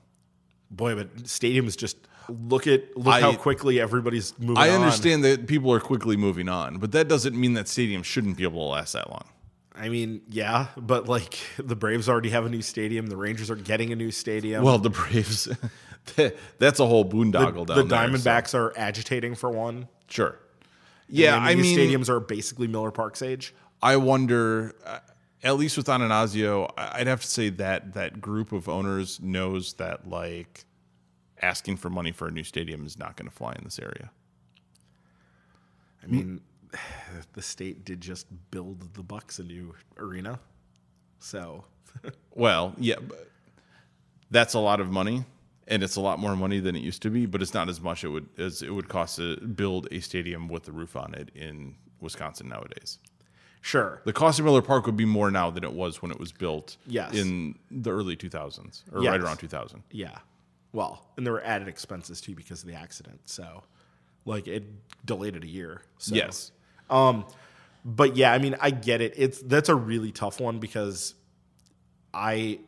boy 0.72 0.96
but 0.96 1.16
stadiums 1.24 1.78
just 1.78 1.98
look 2.48 2.68
at 2.68 2.96
look 2.98 3.14
I- 3.16 3.22
how 3.22 3.34
quickly 3.36 3.80
everybody's 3.80 4.38
moving 4.40 4.58
I 4.58 4.70
on. 4.70 4.82
understand 4.82 5.24
that 5.24 5.48
people 5.48 5.72
are 5.74 5.80
quickly 5.80 6.18
moving 6.18 6.50
on, 6.50 6.78
but 6.78 6.92
that 6.94 7.08
doesn't 7.08 7.36
mean 7.40 7.54
that 7.54 7.68
stadium 7.68 8.04
shouldn't 8.04 8.38
be 8.38 8.44
able 8.44 8.60
to 8.68 8.72
last 8.72 8.94
that 8.94 9.10
long. 9.10 9.26
i 9.76 9.88
mean 9.90 10.22
yeah 10.30 10.68
but 10.78 11.08
like 11.08 11.40
the 11.58 11.76
braves 11.76 12.10
already 12.10 12.30
have 12.30 12.46
a 12.46 12.50
new 12.50 12.62
stadium 12.62 13.08
the 13.08 13.16
rangers 13.18 13.50
are 13.50 13.56
getting 13.56 13.92
a 13.92 13.96
new 13.96 14.12
stadium 14.12 14.64
Well, 14.64 14.78
the 14.78 14.90
Braves, 14.90 15.48
that's 16.60 16.80
a 16.80 16.86
whole 16.86 17.06
boondoggle 17.06 17.66
the 17.68 17.76
down 17.76 17.88
there. 17.88 18.18
so- 18.18 18.30
diamondbacks 18.30 18.54
are 18.54 18.74
agitating 18.78 19.36
for 19.36 19.50
one 19.50 19.88
Sure. 20.08 20.38
Yeah, 21.08 21.38
I 21.38 21.56
mean, 21.56 21.78
stadiums 21.78 22.10
are 22.10 22.20
basically 22.20 22.68
miller 22.68 22.92
park's 22.92 23.22
age 23.22 23.54
I 23.84 23.96
wonder. 23.98 24.76
Uh, 24.86 25.00
at 25.44 25.58
least 25.58 25.76
with 25.76 25.88
Attanasio, 25.88 26.70
I- 26.78 27.00
I'd 27.00 27.08
have 27.08 27.22
to 27.22 27.28
say 27.28 27.50
that 27.50 27.94
that 27.96 28.22
group 28.22 28.52
of 28.52 28.70
owners 28.70 29.20
knows 29.22 29.74
that 29.74 30.08
like 30.08 30.66
asking 31.42 31.78
for 31.78 31.90
money 31.90 32.12
for 32.12 32.28
a 32.28 32.32
new 32.32 32.44
stadium 32.44 32.86
is 32.86 32.98
not 33.00 33.16
going 33.18 33.30
to 33.30 33.36
fly 33.36 33.54
in 33.58 33.64
this 33.64 33.80
area. 33.80 34.12
i 36.04 36.08
mean 36.08 36.42
the 37.34 37.42
state 37.42 37.84
did 37.86 38.00
just 38.02 38.28
build 38.52 38.94
the 38.94 39.04
bucks 39.04 39.40
a 39.40 39.44
new 39.44 39.74
arena 39.98 40.40
so 41.20 41.66
Well, 42.36 42.74
yeah, 42.78 42.96
but 43.06 43.28
that's 44.30 44.54
a 44.54 44.60
lot 44.60 44.80
of 44.80 44.90
money, 44.90 45.26
and 45.68 45.84
it's 45.84 45.98
a 45.98 46.02
lot 46.02 46.20
more 46.20 46.38
money 46.38 46.62
than 46.62 46.74
it 46.74 46.80
used 46.82 47.02
to 47.02 47.10
be. 47.10 47.26
But 47.26 47.42
it's 47.42 47.54
not 47.54 47.68
as 47.68 47.82
much 47.82 48.06
it 48.06 48.08
would 48.08 48.30
as 48.38 48.62
it 48.62 48.70
would 48.74 48.88
cost 48.88 49.18
to 49.18 49.36
build 49.36 49.90
a 49.92 50.00
stadium 50.00 50.48
with 50.48 50.70
a 50.70 50.72
roof 50.72 50.96
on 50.96 51.14
it 51.14 51.32
in 51.36 51.76
Wisconsin 52.00 52.48
nowadays. 52.48 52.98
sure 53.60 54.02
The 54.06 54.14
cost 54.14 54.40
of 54.40 54.46
Miller 54.46 54.62
Park 54.62 54.86
would 54.86 54.96
be 54.96 55.04
more 55.04 55.30
now 55.32 55.50
than 55.50 55.66
it 55.66 55.74
was 55.74 56.02
when 56.02 56.12
it 56.12 56.20
was 56.20 56.32
built. 56.32 56.78
Yes. 56.88 57.14
in 57.14 57.56
the 57.70 57.92
early 57.92 58.16
2000s 58.16 58.84
or 58.94 59.04
Yes. 59.04 59.12
right 59.12 59.20
around 59.22 59.38
2000. 59.38 59.84
Yeah. 59.92 60.18
Well, 60.74 61.06
and 61.18 61.26
there 61.26 61.34
were 61.34 61.44
added 61.44 61.68
expenses 61.68 62.22
too 62.22 62.36
because 62.36 62.62
of 62.64 62.70
the 62.70 62.76
accident. 62.76 63.22
So, 63.26 63.64
like, 64.26 64.48
it 64.48 64.64
delayed 65.06 65.36
it 65.36 65.44
a 65.44 65.48
year. 65.48 65.82
So. 65.98 66.16
Yes. 66.16 66.52
Um, 66.90 67.26
but 67.84 68.16
yeah, 68.16 68.32
I 68.32 68.38
mean, 68.38 68.56
I 68.62 68.70
get 68.70 69.02
it. 69.02 69.14
It's 69.18 69.42
that's 69.42 69.70
a 69.70 69.76
really 69.76 70.12
tough 70.12 70.40
one 70.40 70.60
because 70.60 71.16
I, 72.14 72.60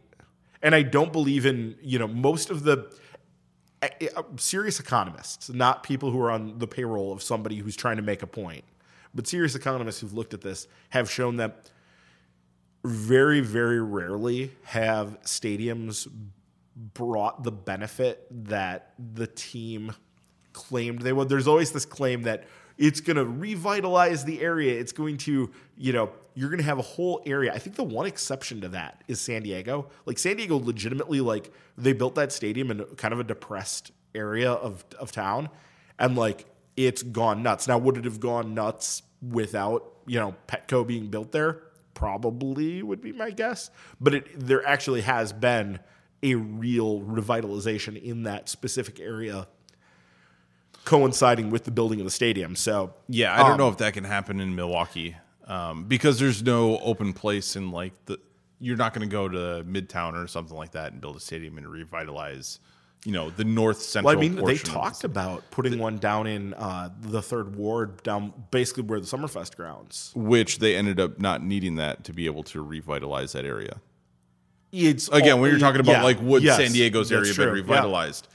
and 0.62 0.74
I 0.74 0.82
don't 0.82 1.12
believe 1.12 1.46
in 1.46 1.76
you 1.82 2.00
know 2.00 2.08
most 2.08 2.50
of 2.50 2.64
the 2.64 2.92
uh, 3.84 3.88
uh, 4.16 4.24
serious 4.38 4.80
economists, 4.80 5.50
not 5.50 5.84
people 5.84 6.10
who 6.10 6.20
are 6.20 6.32
on 6.32 6.58
the 6.58 6.68
payroll 6.68 7.12
of 7.12 7.22
somebody 7.22 7.58
who's 7.58 7.76
trying 7.76 7.98
to 7.98 8.02
make 8.02 8.24
a 8.24 8.28
point, 8.28 8.64
but 9.14 9.28
serious 9.28 9.56
economists 9.56 10.00
who've 10.00 10.14
looked 10.14 10.34
at 10.34 10.42
this 10.42 10.68
have 10.90 11.12
shown 11.12 11.38
that 11.38 11.70
very, 12.84 13.40
very 13.40 13.82
rarely 13.82 14.52
have 14.64 15.22
stadiums 15.24 16.08
brought 16.76 17.44
the 17.44 17.52
benefit 17.52 18.28
that 18.46 18.94
the 19.14 19.28
team 19.28 19.94
claimed 20.54 21.02
they 21.02 21.14
would. 21.14 21.30
There's 21.30 21.48
always 21.48 21.72
this 21.72 21.86
claim 21.86 22.24
that 22.24 22.46
it's 22.78 23.02
going 23.02 23.18
to 23.18 23.26
revitalize 23.26 24.24
the 24.26 24.42
area. 24.42 24.80
It's 24.80 24.92
going 24.92 25.18
to, 25.18 25.52
you 25.78 25.94
know, 25.94 26.10
you're 26.36 26.50
going 26.50 26.60
to 26.60 26.66
have 26.66 26.80
a 26.80 26.84
whole 26.84 27.22
area. 27.26 27.54
I 27.54 27.60
think 27.60 27.76
the 27.76 27.84
one 27.84 28.06
exception 28.06 28.62
to 28.62 28.70
that 28.70 29.04
is 29.08 29.22
San 29.22 29.44
Diego. 29.44 29.90
Like 30.06 30.18
San 30.18 30.38
Diego 30.38 30.58
legitimately 30.58 31.22
like 31.22 31.52
they 31.78 31.94
built 31.94 32.16
that 32.16 32.32
stadium 32.32 32.72
in 32.72 32.84
kind 32.96 33.14
of 33.14 33.20
a 33.20 33.24
depressed 33.24 33.92
area 34.16 34.52
of 34.52 34.86
of 35.00 35.12
town 35.12 35.50
and 35.98 36.16
like 36.16 36.46
it's 36.76 37.04
gone 37.04 37.44
nuts. 37.44 37.68
Now 37.68 37.78
would 37.78 37.98
it 37.98 38.06
have 38.06 38.20
gone 38.20 38.54
nuts 38.54 39.04
without, 39.22 39.92
you 40.08 40.20
know, 40.20 40.36
Petco 40.48 40.86
being 40.86 41.08
built 41.08 41.32
there? 41.32 41.62
Probably 41.94 42.82
would 42.82 43.02
be 43.02 43.12
my 43.12 43.30
guess. 43.30 43.70
But 44.02 44.16
it 44.16 44.28
there 44.40 44.66
actually 44.66 45.02
has 45.02 45.32
been 45.32 45.80
a 46.24 46.36
real 46.36 47.02
revitalization 47.02 48.02
in 48.02 48.24
that 48.24 48.50
specific 48.50 49.00
area 49.00 49.48
coinciding 50.86 51.50
with 51.50 51.66
the 51.66 51.72
building 51.72 52.00
of 52.00 52.06
the 52.06 52.12
stadium. 52.12 52.56
So 52.56 52.94
Yeah, 53.08 53.34
I 53.34 53.40
don't 53.40 53.52
um, 53.52 53.58
know 53.58 53.70
if 53.70 53.78
that 53.78 53.94
can 53.94 54.04
happen 54.06 54.40
in 54.40 54.56
Milwaukee 54.56 55.16
um, 55.48 55.86
because 55.86 56.20
there's 56.20 56.42
no 56.42 56.80
open 56.80 57.14
place 57.14 57.56
in 57.56 57.72
like 57.72 57.94
the. 58.06 58.20
You're 58.60 58.78
not 58.78 58.94
going 58.94 59.08
to 59.08 59.12
go 59.12 59.28
to 59.28 59.66
Midtown 59.66 60.14
or 60.14 60.26
something 60.28 60.56
like 60.56 60.72
that 60.72 60.94
and 60.94 61.02
build 61.02 61.18
a 61.18 61.20
stadium 61.20 61.58
and 61.58 61.68
revitalize, 61.68 62.62
you 63.04 63.12
know, 63.12 63.30
the 63.30 63.44
north 63.44 63.82
central. 63.82 64.16
Well, 64.16 64.18
I 64.18 64.30
mean, 64.30 64.36
they 64.46 64.58
talked 64.58 65.02
the- 65.02 65.08
about 65.08 65.52
putting 65.52 65.80
one 65.80 65.98
down 65.98 66.28
in 66.28 66.54
uh, 66.54 66.90
the 67.02 67.22
third 67.22 67.58
ward, 67.58 68.02
down 68.04 68.32
basically 68.52 68.84
where 68.84 69.02
the 69.02 69.06
Summerfest 69.06 69.58
grounds. 69.58 70.14
which 70.16 70.60
they 70.60 70.78
ended 70.78 70.98
up 70.98 71.20
not 71.20 71.44
needing 71.44 71.76
that 71.76 72.06
to 72.06 72.14
be 72.14 72.26
able 72.26 72.44
to 72.44 72.62
revitalize 72.62 73.34
that 73.34 73.44
area. 73.44 73.82
It's 74.74 75.08
Again, 75.10 75.40
when 75.40 75.52
you're 75.52 75.60
talking 75.60 75.80
about 75.82 75.92
yeah, 75.94 76.04
like 76.04 76.20
would 76.20 76.42
yes, 76.42 76.58
San 76.58 76.72
Diego's 76.72 77.12
area 77.12 77.32
been 77.34 77.48
yeah. 77.48 77.54
revitalized? 77.54 78.28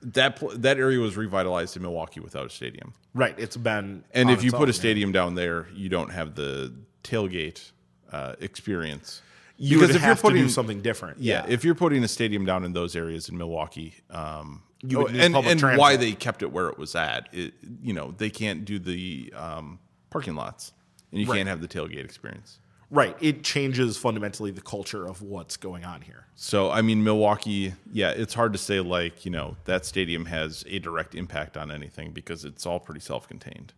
That 0.00 0.36
pl- 0.36 0.56
that 0.56 0.78
area 0.78 0.98
was 0.98 1.16
revitalized 1.16 1.76
in 1.76 1.82
Milwaukee 1.82 2.20
without 2.20 2.46
a 2.46 2.50
stadium. 2.50 2.94
Right, 3.14 3.34
it's 3.36 3.56
been. 3.56 4.04
And 4.12 4.30
if 4.30 4.42
you 4.42 4.50
put 4.50 4.62
a 4.62 4.66
own, 4.68 4.72
stadium 4.72 5.12
down 5.12 5.34
there, 5.34 5.66
you 5.74 5.88
don't 5.90 6.10
have 6.10 6.34
the 6.36 6.72
tailgate 7.04 7.70
uh, 8.12 8.34
experience. 8.40 9.20
you 9.58 9.78
would 9.80 9.90
have 9.90 10.22
to 10.22 10.30
do 10.30 10.48
something 10.48 10.80
different. 10.80 11.18
yeah, 11.18 11.44
if 11.48 11.64
you're 11.64 11.74
putting 11.74 12.02
a 12.02 12.08
stadium 12.08 12.46
down 12.46 12.64
in 12.64 12.72
those 12.72 12.96
areas 12.96 13.28
in 13.28 13.36
Milwaukee, 13.36 13.94
um, 14.10 14.62
You 14.82 14.98
would 15.00 15.16
oh, 15.16 15.20
and 15.20 15.36
and 15.36 15.60
transit. 15.60 15.78
why 15.80 15.96
they 15.96 16.12
kept 16.12 16.42
it 16.42 16.50
where 16.52 16.68
it 16.68 16.78
was 16.78 16.94
at, 16.94 17.28
it, 17.32 17.52
you 17.82 17.92
know, 17.92 18.14
they 18.16 18.30
can't 18.30 18.64
do 18.64 18.78
the 18.78 19.32
um, 19.36 19.80
parking 20.10 20.34
lots, 20.36 20.72
and 21.12 21.20
you 21.20 21.26
Right. 21.26 21.38
can't 21.38 21.48
have 21.48 21.60
the 21.60 21.68
tailgate 21.68 22.04
experience. 22.04 22.60
Right, 22.90 23.16
it 23.20 23.42
changes 23.44 23.96
fundamentally 23.96 24.50
the 24.50 24.60
culture 24.60 25.06
of 25.06 25.22
what's 25.22 25.56
going 25.56 25.84
on 25.84 26.02
here. 26.02 26.26
So 26.34 26.70
I 26.70 26.82
mean, 26.82 27.04
Milwaukee, 27.04 27.74
yeah, 27.92 28.10
it's 28.10 28.34
hard 28.34 28.52
to 28.52 28.58
say 28.58 28.80
like 28.80 29.24
you 29.24 29.30
know 29.30 29.56
that 29.64 29.84
stadium 29.84 30.26
has 30.26 30.64
a 30.68 30.78
direct 30.78 31.14
impact 31.14 31.56
on 31.56 31.70
anything 31.70 32.12
because 32.12 32.44
it's 32.44 32.66
all 32.66 32.80
pretty 32.80 33.00
self-contained. 33.00 33.72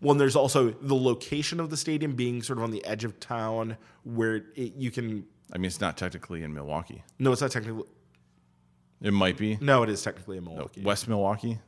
Well, 0.00 0.12
and 0.12 0.20
there's 0.20 0.36
also 0.36 0.70
the 0.70 0.94
location 0.94 1.60
of 1.60 1.68
the 1.68 1.76
stadium 1.76 2.14
being 2.14 2.42
sort 2.42 2.58
of 2.58 2.64
on 2.64 2.70
the 2.70 2.82
edge 2.86 3.04
of 3.04 3.20
town 3.20 3.76
where 4.04 4.36
it, 4.56 4.74
you 4.76 4.90
can. 4.90 5.26
I 5.52 5.58
mean, 5.58 5.66
it's 5.66 5.80
not 5.80 5.96
technically 5.96 6.42
in 6.42 6.54
Milwaukee. 6.54 7.02
No, 7.18 7.32
it's 7.32 7.42
not 7.42 7.50
technically. 7.50 7.84
It 9.02 9.12
might 9.12 9.38
be 9.38 9.56
No, 9.60 9.82
it 9.82 9.88
is 9.88 10.02
technically 10.02 10.36
in 10.36 10.44
Milwaukee. 10.44 10.82
West 10.82 11.08
Milwaukee, 11.08 11.58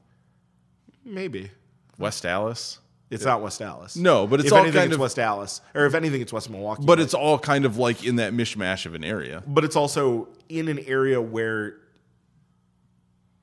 Maybe 1.05 1.51
West 1.99 2.23
Dallas. 2.23 2.79
It's 3.13 3.25
not 3.25 3.43
West 3.43 3.59
Dallas. 3.59 3.97
No, 3.97 4.27
but 4.27 4.41
it's 4.41 4.49
if 4.49 4.53
all 4.53 4.61
anything, 4.61 4.79
kind 4.81 4.87
it's 4.87 4.95
of- 4.95 5.01
West 5.01 5.17
Dallas, 5.17 5.61
or 5.75 5.87
if 5.87 5.95
anything, 5.95 6.21
it's 6.21 6.33
West 6.33 6.51
Milwaukee. 6.51 6.85
But 6.85 6.99
it's 7.01 7.15
all 7.15 7.39
kind 7.39 7.65
of 7.65 7.77
like 7.77 8.05
in 8.05 8.17
that 8.17 8.33
mishmash 8.33 8.87
of 8.87 8.95
an 8.95 9.05
area. 9.05 9.43
but 9.47 9.65
it's 9.65 9.77
also 9.77 10.29
in 10.49 10.69
an 10.69 10.79
area 10.81 11.21
where 11.21 11.77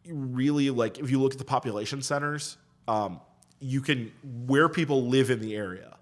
really 0.07 0.69
like 0.69 0.97
if 0.99 1.11
you 1.11 1.19
look 1.21 1.33
at 1.33 1.37
the 1.37 1.45
population 1.45 2.01
centers 2.01 2.57
um, 2.87 3.19
you 3.59 3.81
can 3.81 4.11
where 4.47 4.67
people 4.67 5.07
live 5.07 5.29
in 5.29 5.39
the 5.39 5.55
area 5.55 5.97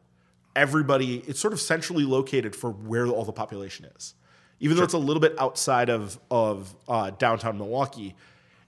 everybody 0.55 1.17
it's 1.27 1.39
sort 1.39 1.53
of 1.53 1.59
centrally 1.59 2.03
located 2.05 2.55
for 2.55 2.71
where 2.71 3.05
all 3.07 3.25
the 3.25 3.33
population 3.33 3.85
is 3.97 4.13
even 4.59 4.77
though 4.77 4.83
it's 4.83 4.93
a 4.93 4.97
little 4.97 5.19
bit 5.19 5.35
outside 5.39 5.89
of 5.89 6.17
of 6.31 6.73
uh, 6.87 7.09
downtown 7.11 7.57
milwaukee 7.57 8.15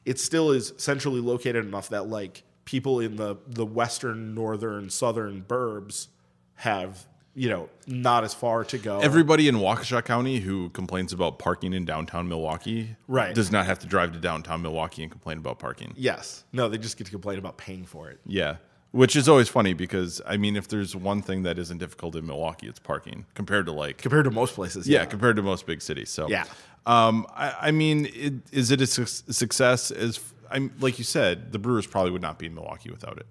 it 0.06 0.20
still 0.20 0.52
is 0.52 0.74
centrally 0.78 1.22
located 1.22 1.66
enough 1.66 1.90
that 1.90 2.08
like 2.08 2.44
people 2.70 3.00
in 3.00 3.16
the 3.16 3.36
the 3.48 3.66
western 3.66 4.36
northern 4.36 4.92
southern 4.92 5.42
burbs 5.42 6.08
have 6.54 7.08
you 7.34 7.50
know 7.50 7.68
not 7.88 8.24
as 8.24 8.32
far 8.34 8.64
to 8.64 8.78
go 8.78 9.00
Everybody 9.00 9.48
in 9.48 9.56
Waukesha 9.56 10.06
County 10.06 10.40
who 10.40 10.70
complains 10.70 11.12
about 11.12 11.40
parking 11.40 11.74
in 11.74 11.84
downtown 11.84 12.28
Milwaukee 12.28 12.96
Right. 13.08 13.34
does 13.34 13.52
not 13.52 13.66
have 13.66 13.80
to 13.80 13.88
drive 13.88 14.12
to 14.14 14.20
downtown 14.20 14.62
Milwaukee 14.62 15.02
and 15.02 15.12
complain 15.12 15.40
about 15.40 15.58
parking. 15.58 15.94
yes 15.98 16.44
no 16.54 16.70
they 16.70 16.78
just 16.78 16.96
get 16.98 17.06
to 17.06 17.12
complain 17.12 17.40
about 17.40 17.58
paying 17.58 17.86
for 17.86 18.08
it 18.12 18.20
Yeah. 18.26 18.58
Which 18.92 19.16
is 19.16 19.28
always 19.30 19.50
funny 19.50 19.74
because 19.74 20.20
I 20.28 20.38
mean 20.38 20.56
if 20.56 20.68
there's 20.68 20.96
one 20.96 21.22
thing 21.24 21.42
that 21.44 21.58
isn't 21.60 21.78
difficult 21.80 22.16
in 22.16 22.26
Milwaukee, 22.26 22.68
it's 22.68 22.80
parking 22.80 23.26
compared 23.36 23.66
to 23.68 23.72
like 23.72 23.98
compared 24.00 24.26
to 24.26 24.32
most 24.32 24.54
places. 24.56 24.88
yeah, 24.88 25.06
compared 25.06 25.36
to 25.38 25.44
most 25.44 25.66
big 25.68 25.82
cities. 25.82 26.10
So 26.10 26.28
Yeah. 26.28 26.46
um, 26.88 27.26
I, 27.46 27.48
I 27.68 27.72
mean, 27.72 28.08
it, 28.26 28.34
is 28.52 28.72
it 28.72 28.82
a 28.82 28.88
suc- 28.88 29.08
success? 29.44 29.92
As 29.92 30.20
I'm 30.52 30.74
like 30.80 30.98
you 30.98 31.04
said, 31.04 31.52
the 31.52 31.60
Brewers 31.60 31.88
probably 31.88 32.12
would 32.12 32.22
not 32.22 32.40
be 32.40 32.46
in 32.46 32.54
Milwaukee 32.54 32.92
without 32.92 33.18
it. 33.18 33.28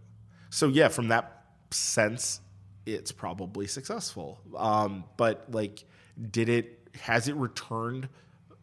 So 0.50 0.68
yeah, 0.68 0.88
from 0.88 1.08
that 1.08 1.44
sense, 1.70 2.40
it's 2.86 3.12
probably 3.12 3.66
successful. 3.66 4.40
Um, 4.56 5.04
but 5.16 5.44
like, 5.50 5.84
did 6.30 6.48
it? 6.48 6.88
Has 7.02 7.28
it 7.28 7.36
returned 7.36 8.08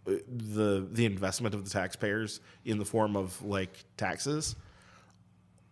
uh, 0.08 0.14
the 0.28 0.88
the 0.91 1.06
investment 1.06 1.56
of 1.56 1.64
the 1.64 1.70
taxpayers 1.70 2.41
in 2.66 2.80
the 2.80 2.86
form 2.86 3.16
of 3.16 3.41
like 3.43 3.84
taxes? 3.97 4.56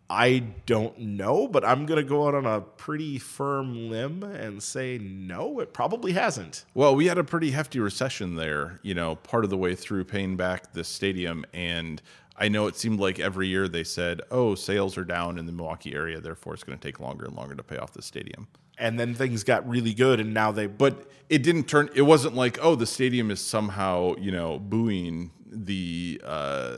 I 0.09 0.43
don't 0.67 0.99
know, 0.99 1.47
but 1.47 1.65
I'm 1.65 1.87
gonna 1.87 2.03
go 2.03 2.27
out 2.27 2.35
on 2.35 2.45
a 2.45 2.61
pretty 2.61 3.17
firm 3.17 3.89
limb 3.89 4.21
and 4.21 4.61
say 4.61 4.99
no. 4.99 5.59
It 5.59 5.73
probably 5.73 6.11
hasn't. 6.11 6.65
Well, 6.75 6.93
we 6.95 7.07
had 7.07 7.17
a 7.17 7.23
pretty 7.23 7.51
hefty 7.51 7.79
recession 7.79 8.35
there, 8.35 8.79
you 8.83 8.93
know, 8.93 9.15
part 9.15 9.43
of 9.43 9.49
the 9.49 9.57
way 9.57 9.73
through 9.73 10.03
paying 10.03 10.35
back 10.35 10.73
the 10.73 10.83
stadium. 10.83 11.45
And 11.53 11.99
I 12.35 12.47
know 12.47 12.67
it 12.67 12.75
seemed 12.75 12.99
like 12.99 13.19
every 13.19 13.47
year 13.47 13.67
they 13.67 13.83
said, 13.83 14.21
oh, 14.31 14.55
sales 14.55 14.97
are 14.97 15.05
down 15.05 15.37
in 15.37 15.45
the 15.45 15.51
Milwaukee 15.51 15.93
area, 15.93 16.19
therefore 16.19 16.53
it's 16.53 16.63
going 16.63 16.77
to 16.77 16.87
take 16.87 16.99
longer 16.99 17.25
and 17.25 17.35
longer 17.35 17.55
to 17.55 17.63
pay 17.63 17.77
off 17.77 17.93
the 17.93 18.01
stadium. 18.01 18.47
And 18.77 18.99
then 18.99 19.13
things 19.13 19.43
got 19.43 19.67
really 19.69 19.93
good, 19.93 20.19
and 20.19 20.33
now 20.33 20.51
they. 20.51 20.65
But 20.65 21.11
it 21.29 21.43
didn't 21.43 21.65
turn, 21.65 21.89
it 21.93 22.01
wasn't 22.01 22.35
like, 22.35 22.57
oh, 22.61 22.75
the 22.75 22.87
stadium 22.87 23.29
is 23.29 23.39
somehow, 23.39 24.15
you 24.17 24.31
know, 24.31 24.57
booing 24.57 25.31
the 25.45 26.19
uh, 26.23 26.77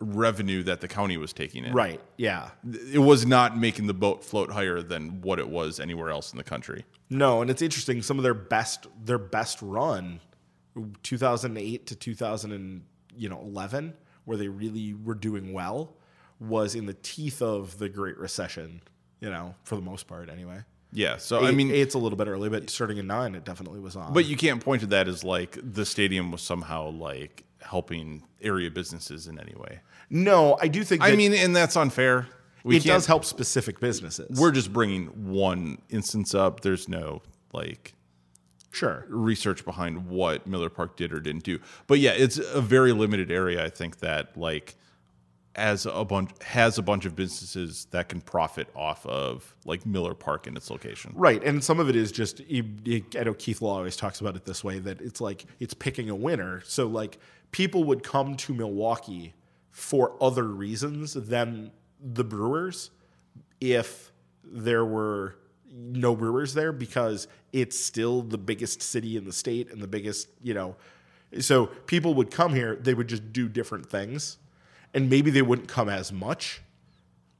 revenue 0.00 0.62
that 0.64 0.80
the 0.80 0.88
county 0.88 1.16
was 1.16 1.32
taking 1.32 1.64
in. 1.64 1.72
Right. 1.72 2.00
Yeah. 2.16 2.50
It 2.92 2.98
was 2.98 3.26
not 3.26 3.56
making 3.56 3.86
the 3.86 3.94
boat 3.94 4.24
float 4.24 4.50
higher 4.50 4.82
than 4.82 5.22
what 5.22 5.38
it 5.38 5.48
was 5.48 5.80
anywhere 5.80 6.10
else 6.10 6.32
in 6.32 6.36
the 6.36 6.44
country. 6.44 6.84
No, 7.10 7.42
and 7.42 7.50
it's 7.50 7.62
interesting. 7.62 8.02
Some 8.02 8.18
of 8.18 8.24
their 8.24 8.34
best, 8.34 8.86
their 9.04 9.18
best 9.18 9.62
run, 9.62 10.20
2008 11.02 11.86
to 11.86 11.94
2011, 11.94 13.94
where 14.24 14.36
they 14.36 14.48
really 14.48 14.94
were 14.94 15.14
doing 15.14 15.52
well, 15.52 15.96
was 16.40 16.74
in 16.74 16.86
the 16.86 16.94
teeth 16.94 17.42
of 17.42 17.78
the 17.78 17.88
Great 17.88 18.18
Recession. 18.18 18.80
You 19.20 19.30
know, 19.30 19.54
for 19.64 19.76
the 19.76 19.82
most 19.82 20.06
part, 20.06 20.28
anyway. 20.28 20.60
Yeah. 20.92 21.16
So, 21.16 21.44
I 21.44 21.50
mean, 21.50 21.70
it's 21.70 21.94
a 21.94 21.98
little 21.98 22.16
bit 22.16 22.28
early, 22.28 22.48
but 22.48 22.70
starting 22.70 22.98
in 22.98 23.06
nine, 23.06 23.34
it 23.34 23.44
definitely 23.44 23.80
was 23.80 23.96
on. 23.96 24.12
But 24.12 24.26
you 24.26 24.36
can't 24.36 24.64
point 24.64 24.80
to 24.82 24.86
that 24.88 25.08
as 25.08 25.24
like 25.24 25.58
the 25.60 25.84
stadium 25.84 26.30
was 26.30 26.42
somehow 26.42 26.90
like 26.90 27.44
helping 27.60 28.22
area 28.40 28.70
businesses 28.70 29.26
in 29.26 29.38
any 29.38 29.54
way. 29.56 29.80
no, 30.10 30.56
I 30.60 30.68
do 30.68 30.84
think. 30.84 31.02
I 31.02 31.16
mean, 31.16 31.34
and 31.34 31.54
that's 31.54 31.76
unfair. 31.76 32.28
We 32.62 32.76
it 32.76 32.84
does 32.84 33.06
help 33.06 33.24
specific 33.24 33.80
businesses. 33.80 34.40
We're 34.40 34.52
just 34.52 34.72
bringing 34.72 35.06
one 35.30 35.78
instance 35.90 36.34
up. 36.34 36.60
There's 36.60 36.88
no 36.88 37.22
like 37.52 37.94
sure. 38.74 39.06
research 39.08 39.64
behind 39.64 40.06
what 40.08 40.46
Miller 40.46 40.70
Park 40.70 40.96
did 40.96 41.12
or 41.12 41.20
didn't 41.20 41.44
do. 41.44 41.58
But 41.86 41.98
yeah, 41.98 42.12
it's 42.12 42.38
a 42.38 42.60
very 42.60 42.92
limited 42.92 43.30
area. 43.30 43.64
I 43.64 43.70
think 43.70 44.00
that 44.00 44.36
like 44.36 44.74
as 45.56 45.86
a 45.86 46.04
bunch 46.04 46.30
has 46.42 46.78
a 46.78 46.82
bunch 46.82 47.04
of 47.04 47.14
businesses 47.14 47.86
that 47.92 48.08
can 48.08 48.20
profit 48.20 48.68
off 48.74 49.06
of 49.06 49.54
like 49.64 49.86
Miller 49.86 50.14
Park 50.14 50.46
and 50.46 50.56
its 50.56 50.70
location. 50.70 51.12
Right, 51.14 51.42
and 51.44 51.62
some 51.62 51.78
of 51.78 51.88
it 51.88 51.96
is 51.96 52.10
just 52.10 52.40
you, 52.40 52.64
you, 52.84 53.04
I 53.18 53.24
know 53.24 53.34
Keith 53.34 53.62
Law 53.62 53.76
always 53.76 53.96
talks 53.96 54.20
about 54.20 54.36
it 54.36 54.44
this 54.44 54.64
way 54.64 54.78
that 54.80 55.00
it's 55.00 55.20
like 55.20 55.44
it's 55.60 55.74
picking 55.74 56.10
a 56.10 56.14
winner. 56.14 56.62
So 56.64 56.86
like 56.86 57.18
people 57.52 57.84
would 57.84 58.02
come 58.02 58.36
to 58.36 58.54
Milwaukee 58.54 59.34
for 59.70 60.16
other 60.20 60.44
reasons 60.44 61.14
than 61.14 61.70
the 62.00 62.24
Brewers 62.24 62.90
if 63.60 64.12
there 64.44 64.84
were 64.84 65.36
no 65.74 66.14
Brewers 66.14 66.54
there 66.54 66.72
because 66.72 67.26
it's 67.52 67.78
still 67.78 68.22
the 68.22 68.38
biggest 68.38 68.82
city 68.82 69.16
in 69.16 69.24
the 69.24 69.32
state 69.32 69.70
and 69.72 69.82
the 69.82 69.88
biggest, 69.88 70.28
you 70.42 70.54
know. 70.54 70.76
So 71.40 71.66
people 71.66 72.14
would 72.14 72.30
come 72.30 72.54
here, 72.54 72.76
they 72.76 72.94
would 72.94 73.08
just 73.08 73.32
do 73.32 73.48
different 73.48 73.86
things. 73.86 74.38
And 74.92 75.10
maybe 75.10 75.32
they 75.32 75.42
wouldn't 75.42 75.66
come 75.66 75.88
as 75.88 76.12
much, 76.12 76.62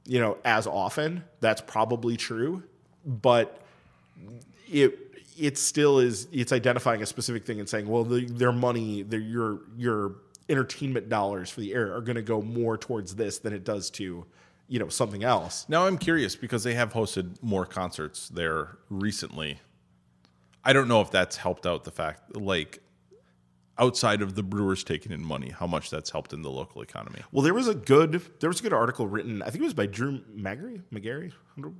you 0.05 0.19
know, 0.19 0.37
as 0.43 0.67
often. 0.67 1.23
That's 1.39 1.61
probably 1.61 2.17
true. 2.17 2.63
But 3.05 3.61
it 4.69 4.99
it 5.37 5.57
still 5.57 5.99
is 5.99 6.27
it's 6.31 6.51
identifying 6.51 7.01
a 7.01 7.05
specific 7.05 7.45
thing 7.45 7.59
and 7.59 7.69
saying, 7.69 7.87
well, 7.87 8.03
the, 8.03 8.25
their 8.25 8.51
money, 8.51 9.03
their 9.03 9.19
your 9.19 9.61
your 9.77 10.15
entertainment 10.49 11.09
dollars 11.09 11.49
for 11.49 11.61
the 11.61 11.73
area 11.73 11.93
are 11.93 12.01
going 12.01 12.15
to 12.15 12.21
go 12.21 12.41
more 12.41 12.77
towards 12.77 13.15
this 13.15 13.39
than 13.39 13.53
it 13.53 13.63
does 13.63 13.89
to, 13.89 14.25
you 14.67 14.79
know, 14.79 14.89
something 14.89 15.23
else. 15.23 15.65
Now 15.69 15.85
I'm 15.85 15.97
curious 15.97 16.35
because 16.35 16.63
they 16.63 16.73
have 16.73 16.93
hosted 16.93 17.41
more 17.41 17.65
concerts 17.65 18.29
there 18.29 18.77
recently. 18.89 19.59
I 20.63 20.73
don't 20.73 20.87
know 20.87 21.01
if 21.01 21.11
that's 21.11 21.37
helped 21.37 21.67
out 21.67 21.83
the 21.83 21.91
fact, 21.91 22.35
like, 22.35 22.81
outside 23.77 24.21
of 24.21 24.35
the 24.35 24.43
Brewers 24.43 24.83
taking 24.83 25.11
in 25.11 25.23
money, 25.23 25.49
how 25.49 25.67
much 25.67 25.89
that's 25.89 26.09
helped 26.09 26.33
in 26.33 26.41
the 26.41 26.49
local 26.49 26.81
economy. 26.81 27.19
Well, 27.31 27.43
there 27.43 27.53
was 27.53 27.67
a 27.67 27.75
good 27.75 28.21
there 28.39 28.49
was 28.49 28.59
a 28.59 28.63
good 28.63 28.73
article 28.73 29.07
written. 29.07 29.41
I 29.41 29.45
think 29.45 29.57
it 29.57 29.65
was 29.65 29.73
by 29.73 29.85
Drew 29.85 30.21
Magary. 30.33 30.81
McGarry. 30.93 31.31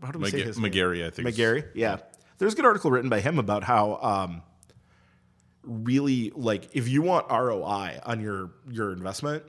How 0.03 0.11
do, 0.11 0.19
we 0.19 0.29
say 0.29 0.38
Mag- 0.38 0.47
his 0.47 0.59
name? 0.59 0.71
McGarry, 0.71 1.05
I 1.05 1.09
think. 1.09 1.27
McGarry. 1.27 1.67
Yeah, 1.73 1.97
there 2.38 2.45
was 2.45 2.53
a 2.53 2.57
good 2.57 2.65
article 2.65 2.91
written 2.91 3.09
by 3.09 3.21
him 3.21 3.39
about 3.39 3.63
how 3.63 3.95
um, 4.01 4.43
really 5.63 6.31
like 6.36 6.69
if 6.73 6.88
you 6.88 7.01
want 7.01 7.29
ROI 7.29 7.99
on 8.05 8.19
your 8.19 8.51
your 8.69 8.91
investment, 8.91 9.43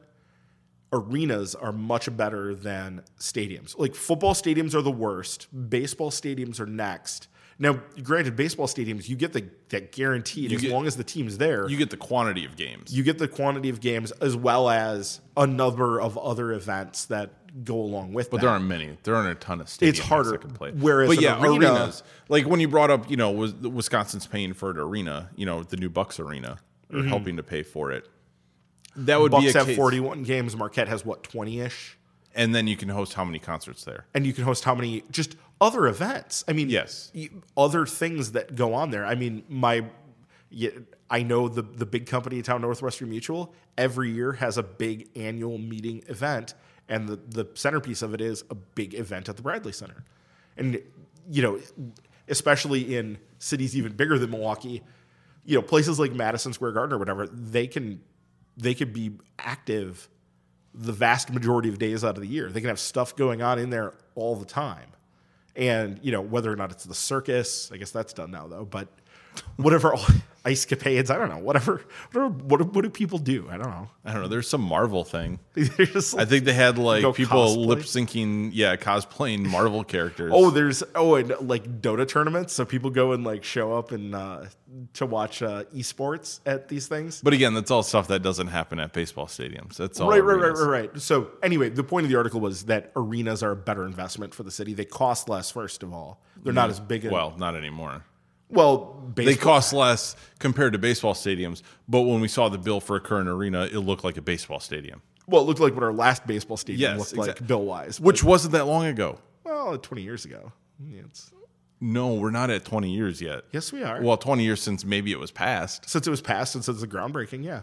arenas 0.97 1.55
are 1.55 1.73
much 1.73 2.15
better 2.17 2.55
than 2.55 3.03
stadiums. 3.19 3.79
Like 3.79 3.95
football 3.95 4.35
stadiums 4.35 4.75
are 4.75 4.83
the 4.83 4.91
worst. 4.91 5.49
Baseball 5.71 6.11
stadiums 6.11 6.61
are 6.61 6.67
next. 6.67 7.29
Now, 7.59 7.81
granted, 8.03 8.37
baseball 8.37 8.67
stadiums 8.67 9.09
you 9.09 9.17
get 9.17 9.33
the 9.33 9.49
that 9.71 9.93
guaranteed 9.93 10.53
as 10.53 10.61
get- 10.61 10.71
long 10.71 10.87
as 10.87 10.97
the 10.97 11.05
team's 11.05 11.39
there. 11.39 11.69
You 11.69 11.77
get 11.77 11.91
the 11.91 11.97
quantity 11.97 12.45
of 12.45 12.57
games. 12.57 12.95
you 12.95 13.03
get 13.03 13.19
the 13.19 13.29
quantity 13.29 13.69
of 13.69 13.81
games 13.81 14.11
as 14.13 14.37
well 14.37 14.69
as 14.69 15.21
a 15.37 15.47
number 15.47 16.01
of 16.01 16.19
other 16.19 16.53
events 16.53 17.07
that 17.07 17.31
go 17.65 17.77
along 17.77 18.13
with 18.13 18.27
it. 18.27 18.31
But 18.31 18.39
that. 18.39 18.43
there 18.43 18.51
aren't 18.51 18.67
many. 18.67 18.99
There 19.03 19.15
aren't 19.15 19.31
a 19.31 19.35
ton 19.35 19.61
of 19.61 19.69
stadiums 19.69 19.89
It's 19.89 19.99
harder, 20.01 20.33
that 20.33 20.43
can 20.43 20.51
play. 20.51 20.73
whereas 20.73 21.09
but 21.09 21.21
yeah, 21.21 21.41
arena- 21.43 21.73
arenas. 21.73 22.03
Like 22.29 22.47
when 22.47 22.61
you 22.61 22.69
brought 22.69 22.91
up, 22.91 23.11
you 23.11 23.17
know, 23.17 23.31
was 23.31 23.55
Wisconsin's 23.55 24.27
paying 24.27 24.53
for 24.53 24.71
an 24.71 24.79
arena, 24.79 25.31
you 25.37 25.47
know, 25.47 25.63
the 25.63 25.79
new 25.79 25.89
Bucks 25.89 26.21
arena, 26.21 26.59
or 26.93 26.99
mm-hmm. 26.99 27.09
helping 27.09 27.37
to 27.39 27.43
pay 27.43 27.63
for 27.63 27.91
it. 27.91 28.07
That 28.97 29.21
would 29.21 29.31
be. 29.33 29.39
Bucks 29.39 29.55
a 29.55 29.59
have 29.59 29.67
case. 29.69 29.77
41 29.77 30.23
games. 30.23 30.57
Marquette 30.57 30.89
has 30.89 31.05
what 31.05 31.23
20 31.23 31.61
ish, 31.61 31.97
and 32.35 32.55
then 32.55 32.67
you 32.67 32.77
can 32.77 32.89
host 32.89 33.15
how 33.15 33.25
many 33.25 33.39
concerts 33.39 33.85
there? 33.85 34.07
and 34.15 34.27
you 34.27 34.33
can 34.33 34.45
host 34.45 34.65
how 34.65 34.75
many 34.75 35.03
just 35.11 35.37
other 35.61 35.87
events. 35.87 36.45
I 36.49 36.53
mean, 36.53 36.69
Yes. 36.69 37.11
y- 37.15 37.31
other 37.57 37.87
things 37.87 38.33
that 38.33 38.55
go 38.57 38.75
on 38.75 38.91
there. 38.91 39.07
I 39.07 39.15
mean, 39.15 39.43
my 39.49 39.85
yeah, 40.51 40.71
I 41.11 41.23
know 41.23 41.49
the 41.49 41.63
the 41.63 41.87
big 41.87 42.07
company 42.07 42.37
in 42.39 42.43
town, 42.43 42.61
Northwestern 42.63 43.11
Mutual, 43.11 43.53
every 43.79 44.11
year 44.11 44.33
has 44.33 44.59
a 44.59 44.63
big 44.63 45.09
annual 45.17 45.59
meeting 45.59 46.03
event, 46.09 46.55
and 46.89 47.09
the 47.09 47.17
the 47.17 47.47
centerpiece 47.55 48.03
of 48.03 48.15
it 48.15 48.21
is 48.21 48.45
a 48.51 48.55
big 48.55 48.95
event 48.95 49.29
at 49.29 49.37
the 49.37 49.43
Bradley 49.43 49.73
Center, 49.73 50.05
and 50.57 50.81
you 51.31 51.43
know, 51.43 51.59
especially 52.29 52.97
in 52.97 53.19
cities 53.39 53.77
even 53.77 53.93
bigger 53.93 54.19
than 54.19 54.31
Milwaukee, 54.31 54.83
you 55.45 55.55
know, 55.57 55.63
places 55.63 55.99
like 55.99 56.13
Madison 56.13 56.53
Square 56.53 56.73
Garden 56.73 56.95
or 56.95 56.99
whatever, 56.99 57.27
they 57.27 57.67
can 57.67 58.01
they 58.57 58.75
could 58.75 58.93
be 58.93 59.13
active 59.39 60.09
the 60.75 60.93
vast 60.93 61.31
majority 61.31 61.69
of 61.69 61.79
days 61.79 62.05
out 62.05 62.17
of 62.17 62.21
the 62.21 62.29
year. 62.29 62.51
They 62.51 62.61
can 62.61 62.69
have 62.69 62.81
stuff 62.81 63.17
going 63.17 63.43
on 63.43 63.59
in 63.59 63.71
there 63.71 63.95
all 64.15 64.37
the 64.37 64.45
time. 64.45 64.91
And, 65.55 65.99
you 66.03 66.13
know, 66.13 66.21
whether 66.21 66.53
or 66.53 66.57
not 66.57 66.71
it's 66.71 66.85
the 66.85 66.95
circus, 66.95 67.71
I 67.73 67.79
guess 67.79 67.91
that's 67.91 68.13
done 68.13 68.31
now 68.31 68.47
though, 68.47 68.65
but 68.65 68.89
whatever 69.57 69.95
ice 70.45 70.65
capades, 70.65 71.11
I 71.11 71.19
don't 71.19 71.29
know, 71.29 71.39
whatever, 71.39 71.83
whatever 72.13 72.29
what, 72.29 72.59
do- 72.59 72.67
what 72.67 72.83
do 72.85 72.91
people 72.91 73.19
do? 73.19 73.49
I 73.51 73.57
don't 73.57 73.69
know. 73.71 73.89
I 74.05 74.13
don't 74.13 74.23
know. 74.23 74.29
There's 74.29 74.49
some 74.49 74.61
Marvel 74.61 75.03
thing. 75.03 75.41
They're 75.55 75.87
I 76.17 76.25
think 76.25 76.45
they 76.45 76.53
had 76.53 76.79
like 76.79 77.15
people 77.17 77.67
lip 77.67 77.81
syncing, 77.81 78.51
yeah, 78.53 78.77
cosplaying 78.77 79.47
Marvel 79.47 79.83
characters. 79.95 80.31
Oh, 80.35 80.51
there's 80.51 80.83
oh, 80.95 81.17
and 81.17 81.35
like 81.41 81.81
Dota 81.81 82.07
tournaments, 82.07 82.53
so 82.53 82.65
people 82.65 82.91
go 82.91 83.13
and 83.13 83.25
like 83.25 83.43
show 83.43 83.77
up 83.77 83.91
and 83.91 84.15
uh, 84.15 84.45
to 84.95 85.07
watch 85.07 85.43
uh, 85.43 85.65
esports 85.75 86.41
at 86.47 86.69
these 86.69 86.87
things. 86.87 87.21
but 87.23 87.33
again, 87.33 87.55
that's 87.55 87.71
all 87.71 87.83
stuff 87.83 88.07
that 88.09 88.23
doesn't 88.23 88.49
happen 88.49 88.79
at 88.79 88.93
baseball 88.93 89.27
stadiums. 89.27 89.77
That's 89.77 90.01
all. 90.01 90.09
Right, 90.09 90.23
right, 90.23 90.39
right, 90.39 90.53
right, 90.53 90.91
right. 90.93 91.01
So 91.03 91.31
anyway, 91.43 91.71
the 91.71 91.83
point 91.85 92.05
of 92.05 92.11
the 92.11 92.17
article 92.17 92.39
was 92.41 92.65
that 92.67 92.93
arenas 92.95 93.43
are 93.43 93.51
a 93.51 93.57
better 93.57 93.85
investment 93.85 94.33
for 94.35 94.45
the 94.45 94.51
city. 94.53 94.75
They 94.75 94.85
cost 94.85 95.29
less, 95.29 95.51
first 95.51 95.83
of 95.83 95.93
all. 95.93 96.21
They're 96.43 96.53
not 96.53 96.71
as 96.71 96.79
big. 96.79 97.05
A, 97.05 97.11
Well, 97.11 97.35
not 97.37 97.57
anymore. 97.57 98.05
Well, 98.49 99.03
They 99.15 99.35
cost 99.35 99.73
less 99.73 100.15
compared 100.39 100.73
to 100.75 100.79
baseball 100.79 101.15
stadiums, 101.15 101.63
but 101.89 102.03
when 102.03 102.21
we 102.21 102.29
saw 102.29 102.49
the 102.49 102.59
bill 102.59 102.81
for 102.81 102.97
a 102.97 103.01
current 103.01 103.29
arena, 103.29 103.63
it 103.65 103.79
looked 103.79 104.05
like 104.05 104.17
a 104.17 104.23
baseball 104.23 104.61
stadium, 104.61 105.03
well, 105.27 105.43
it 105.43 105.47
looked 105.47 105.61
like 105.61 105.75
what 105.75 105.83
our 105.83 105.93
last 105.93 106.27
baseball 106.27 106.57
stadium 106.57 106.97
Yes, 106.99 107.13
looked 107.15 107.29
like 107.29 107.47
bill 107.47 107.65
wise. 107.65 107.99
which 108.01 108.23
wasn't 108.23 108.53
that 108.53 108.67
long 108.67 108.87
ago. 108.87 109.19
well, 109.45 109.77
twenty 109.79 110.03
years 110.03 110.25
ago. 110.25 110.53
Yeah, 110.79 111.03
No, 111.81 112.15
we're 112.15 112.31
not 112.31 112.51
at 112.51 112.65
20 112.67 112.91
years 112.95 113.21
yet. 113.23 113.45
yes, 113.51 113.73
we 113.73 113.83
are. 113.83 114.01
Well, 114.03 114.17
20 114.19 114.45
years 114.45 114.61
since 114.61 114.85
maybe 114.85 115.11
it 115.11 115.19
was 115.19 115.31
passed. 115.31 115.89
since 115.89 116.07
it 116.07 116.11
was 116.11 116.21
passed 116.21 116.55
and 116.55 116.63
since 116.65 116.81
the 116.83 116.87
groundbreaking, 116.87 117.43
yeah. 117.45 117.63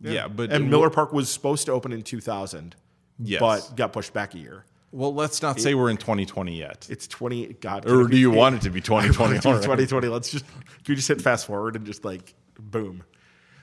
Yeah, 0.00 0.26
but 0.28 0.50
And 0.52 0.68
Miller 0.70 0.90
Park 0.90 1.12
was 1.12 1.30
supposed 1.30 1.66
to 1.66 1.72
open 1.72 1.92
in 1.92 2.02
two 2.02 2.20
thousand, 2.20 2.74
Yes. 3.18 3.38
but 3.40 3.76
got 3.76 3.92
pushed 3.92 4.12
back 4.12 4.34
a 4.34 4.38
year. 4.38 4.64
Well, 4.92 5.14
let's 5.14 5.40
not 5.40 5.60
say 5.60 5.74
we're 5.74 5.90
in 5.90 5.96
2020 5.98 6.56
yet. 6.58 6.86
It's 6.90 7.06
twenty. 7.06 7.46
God, 7.46 7.88
Or 7.88 8.08
do 8.08 8.16
you 8.16 8.30
be- 8.30 8.36
want 8.36 8.56
it 8.56 8.62
to 8.62 8.70
be 8.70 8.80
2020? 8.82 9.34
Let's 9.34 9.42
do 9.44 9.48
already? 9.50 9.62
2020. 9.84 10.08
Let's 10.08 10.30
just 10.30 10.44
can 10.46 10.56
we 10.88 10.94
just 10.96 11.08
hit 11.08 11.20
fast 11.20 11.46
forward 11.46 11.76
and 11.76 11.86
just 11.86 12.04
like 12.04 12.34
boom. 12.58 13.04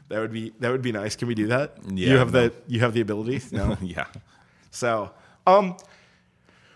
That 0.10 0.20
would 0.20 0.32
be 0.32 0.54
that 0.60 0.72
would 0.72 0.82
be 0.82 0.94
nice. 0.94 1.16
Can 1.18 1.28
we 1.28 1.36
do 1.36 1.48
that? 1.48 1.78
Yeah, 1.94 2.12
you 2.12 2.18
have 2.18 2.32
no. 2.32 2.48
the 2.48 2.54
you 2.68 2.80
have 2.80 2.94
the 2.94 3.02
ability. 3.02 3.42
No. 3.52 3.78
yeah. 3.82 4.06
so, 4.72 5.12
um, 5.46 5.76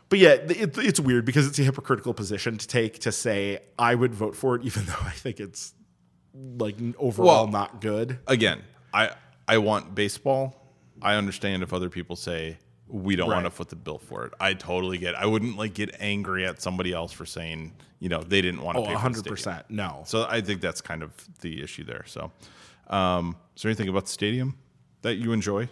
but 0.10 0.20
yeah, 0.20 0.32
it, 0.32 0.78
it's 0.78 1.00
weird 1.00 1.24
because 1.24 1.48
it's 1.48 1.58
a 1.58 1.64
hypocritical 1.64 2.14
position 2.14 2.58
to 2.58 2.68
take 2.68 3.00
to 3.00 3.12
say 3.14 3.60
I 3.80 3.96
would 3.96 4.14
vote 4.14 4.36
for 4.36 4.56
it, 4.58 4.64
even 4.66 4.86
though 4.86 5.00
I 5.02 5.12
think 5.12 5.40
it's 5.40 5.74
like 6.34 6.76
overall 6.98 7.28
Well, 7.28 7.48
not 7.48 7.80
good. 7.80 8.20
Again, 8.28 8.62
I 8.94 9.12
I 9.48 9.60
want 9.60 9.96
baseball. 9.96 10.58
I 11.02 11.16
understand 11.16 11.64
if 11.64 11.72
other 11.74 11.90
people 11.90 12.18
say 12.18 12.58
we 12.92 13.16
don't 13.16 13.30
want 13.30 13.46
to 13.46 13.50
foot 13.52 13.70
the 13.70 13.76
bill 13.76 13.98
for 14.00 14.26
it. 14.26 14.34
I 14.40 14.54
totally 14.54 14.98
get. 14.98 15.16
I 15.16 15.26
wouldn't 15.26 15.58
like 15.58 15.74
get 15.74 15.96
angry 16.00 16.46
at 16.46 16.62
somebody 16.62 16.92
else 16.94 17.12
for 17.12 17.26
saying 17.26 17.74
you 18.00 18.10
know 18.10 18.22
they 18.22 18.42
didn't 18.42 18.62
want 18.62 18.76
to 18.78 18.82
Oh, 18.82 18.86
pay 18.86 18.94
one 18.94 19.02
hundred 19.02 19.26
percent. 19.26 19.66
No. 19.70 20.04
So 20.06 20.26
I 20.30 20.42
think 20.42 20.60
that's 20.62 20.82
kind 20.82 21.02
of 21.04 21.12
the 21.40 21.62
issue 21.64 21.84
there. 21.86 22.04
So, 22.06 22.32
um, 22.88 23.36
is 23.56 23.62
there 23.62 23.70
anything 23.70 23.88
about 23.90 24.06
the 24.06 24.12
stadium 24.12 24.58
that 25.04 25.16
you 25.16 25.32
enjoy? 25.32 25.70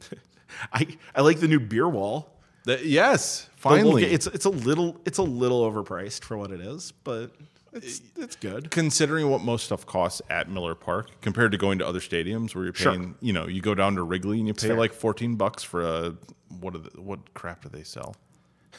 I 0.72 0.86
I 1.14 1.20
like 1.22 1.40
the 1.40 1.48
new 1.48 1.60
beer 1.60 1.88
wall. 1.88 2.34
That, 2.64 2.84
yes, 2.84 3.48
The 3.62 3.68
little- 3.70 3.84
finally. 3.92 4.04
it's 4.04 4.26
it's 4.26 4.44
a 4.44 4.50
little 4.50 5.00
it's 5.04 5.18
a 5.18 5.22
little 5.22 5.70
overpriced 5.70 6.24
for 6.24 6.36
what 6.36 6.50
it 6.50 6.60
is, 6.60 6.92
but 7.04 7.32
it's 7.72 8.00
it's 8.16 8.36
good. 8.36 8.70
considering 8.70 9.28
what 9.30 9.40
most 9.42 9.66
stuff 9.66 9.84
costs 9.86 10.22
at 10.30 10.48
Miller 10.50 10.74
Park 10.74 11.10
compared 11.20 11.52
to 11.52 11.58
going 11.58 11.78
to 11.78 11.86
other 11.86 12.00
stadiums 12.00 12.54
where 12.54 12.64
you're 12.64 12.74
Sure. 12.74 12.92
paying, 12.92 13.14
you 13.20 13.32
know, 13.32 13.46
you 13.46 13.60
go 13.60 13.74
down 13.74 13.94
to 13.96 14.02
Wrigley 14.02 14.38
and 14.38 14.48
you 14.48 14.54
pay 14.54 14.72
like 14.72 14.92
14 14.92 15.36
bucks 15.36 15.62
for 15.62 15.82
a 15.82 16.14
what 16.60 16.74
are 16.74 16.78
the, 16.78 17.00
what 17.00 17.34
crap 17.34 17.62
do 17.62 17.68
they 17.68 17.82
sell? 17.82 18.16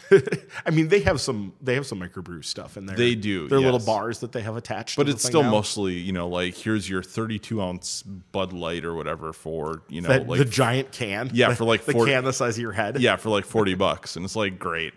I 0.66 0.72
mean, 0.72 0.88
they 0.88 1.02
have 1.02 1.20
some 1.20 1.54
they 1.62 1.76
have 1.76 1.86
some 1.86 2.00
microbrew 2.00 2.44
stuff 2.44 2.78
in 2.78 2.86
there. 2.86 2.96
They 2.96 3.16
do, 3.16 3.48
They're 3.48 3.60
little 3.60 3.80
bars 3.80 4.20
that 4.20 4.32
they 4.32 4.42
have 4.42 4.56
attached. 4.56 4.96
But 4.98 5.10
it's 5.10 5.24
still 5.24 5.44
now. 5.44 5.52
mostly, 5.52 5.94
you 5.96 6.14
know, 6.14 6.28
like 6.28 6.56
here's 6.56 6.90
your 6.90 7.04
32 7.04 7.62
ounce 7.62 8.02
Bud 8.04 8.54
Light 8.54 8.86
or 8.86 8.94
whatever 8.96 9.34
for, 9.34 9.84
you 9.90 10.02
know, 10.02 10.08
That- 10.10 10.28
like 10.28 10.40
the 10.40 10.46
giant 10.46 10.92
can. 10.92 11.30
Yeah, 11.34 11.50
the, 11.50 11.56
for 11.56 11.66
like 11.66 11.86
the 11.86 11.94
can 11.94 12.24
the 12.24 12.34
size 12.34 12.58
of 12.58 12.62
your 12.62 12.72
head. 12.72 13.00
yeah, 13.00 13.18
for 13.18 13.30
like 13.30 13.46
40 13.46 13.76
bucks 13.76 14.16
and 14.16 14.24
it's 14.26 14.36
like 14.36 14.58
great. 14.58 14.94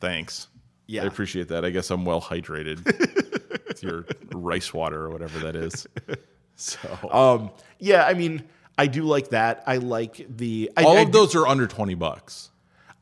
Thanks. 0.00 0.48
Yeah. 0.86 1.04
I 1.04 1.06
appreciate 1.06 1.48
that. 1.48 1.64
I 1.64 1.70
guess 1.70 1.90
I'm 1.90 2.04
well 2.04 2.20
hydrated. 2.20 3.28
With 3.50 3.82
your 3.82 4.06
rice 4.32 4.72
water 4.72 5.04
or 5.04 5.10
whatever 5.10 5.38
that 5.40 5.56
is. 5.56 5.86
So 6.56 6.78
Um. 7.10 7.50
Yeah. 7.78 8.04
I 8.04 8.14
mean, 8.14 8.44
I 8.76 8.86
do 8.86 9.04
like 9.04 9.28
that. 9.30 9.62
I 9.66 9.76
like 9.78 10.26
the. 10.28 10.70
I, 10.76 10.84
all 10.84 10.96
I 10.96 11.00
of 11.00 11.06
do- 11.10 11.12
those 11.18 11.34
are 11.34 11.46
under 11.46 11.66
20 11.66 11.94
bucks. 11.94 12.50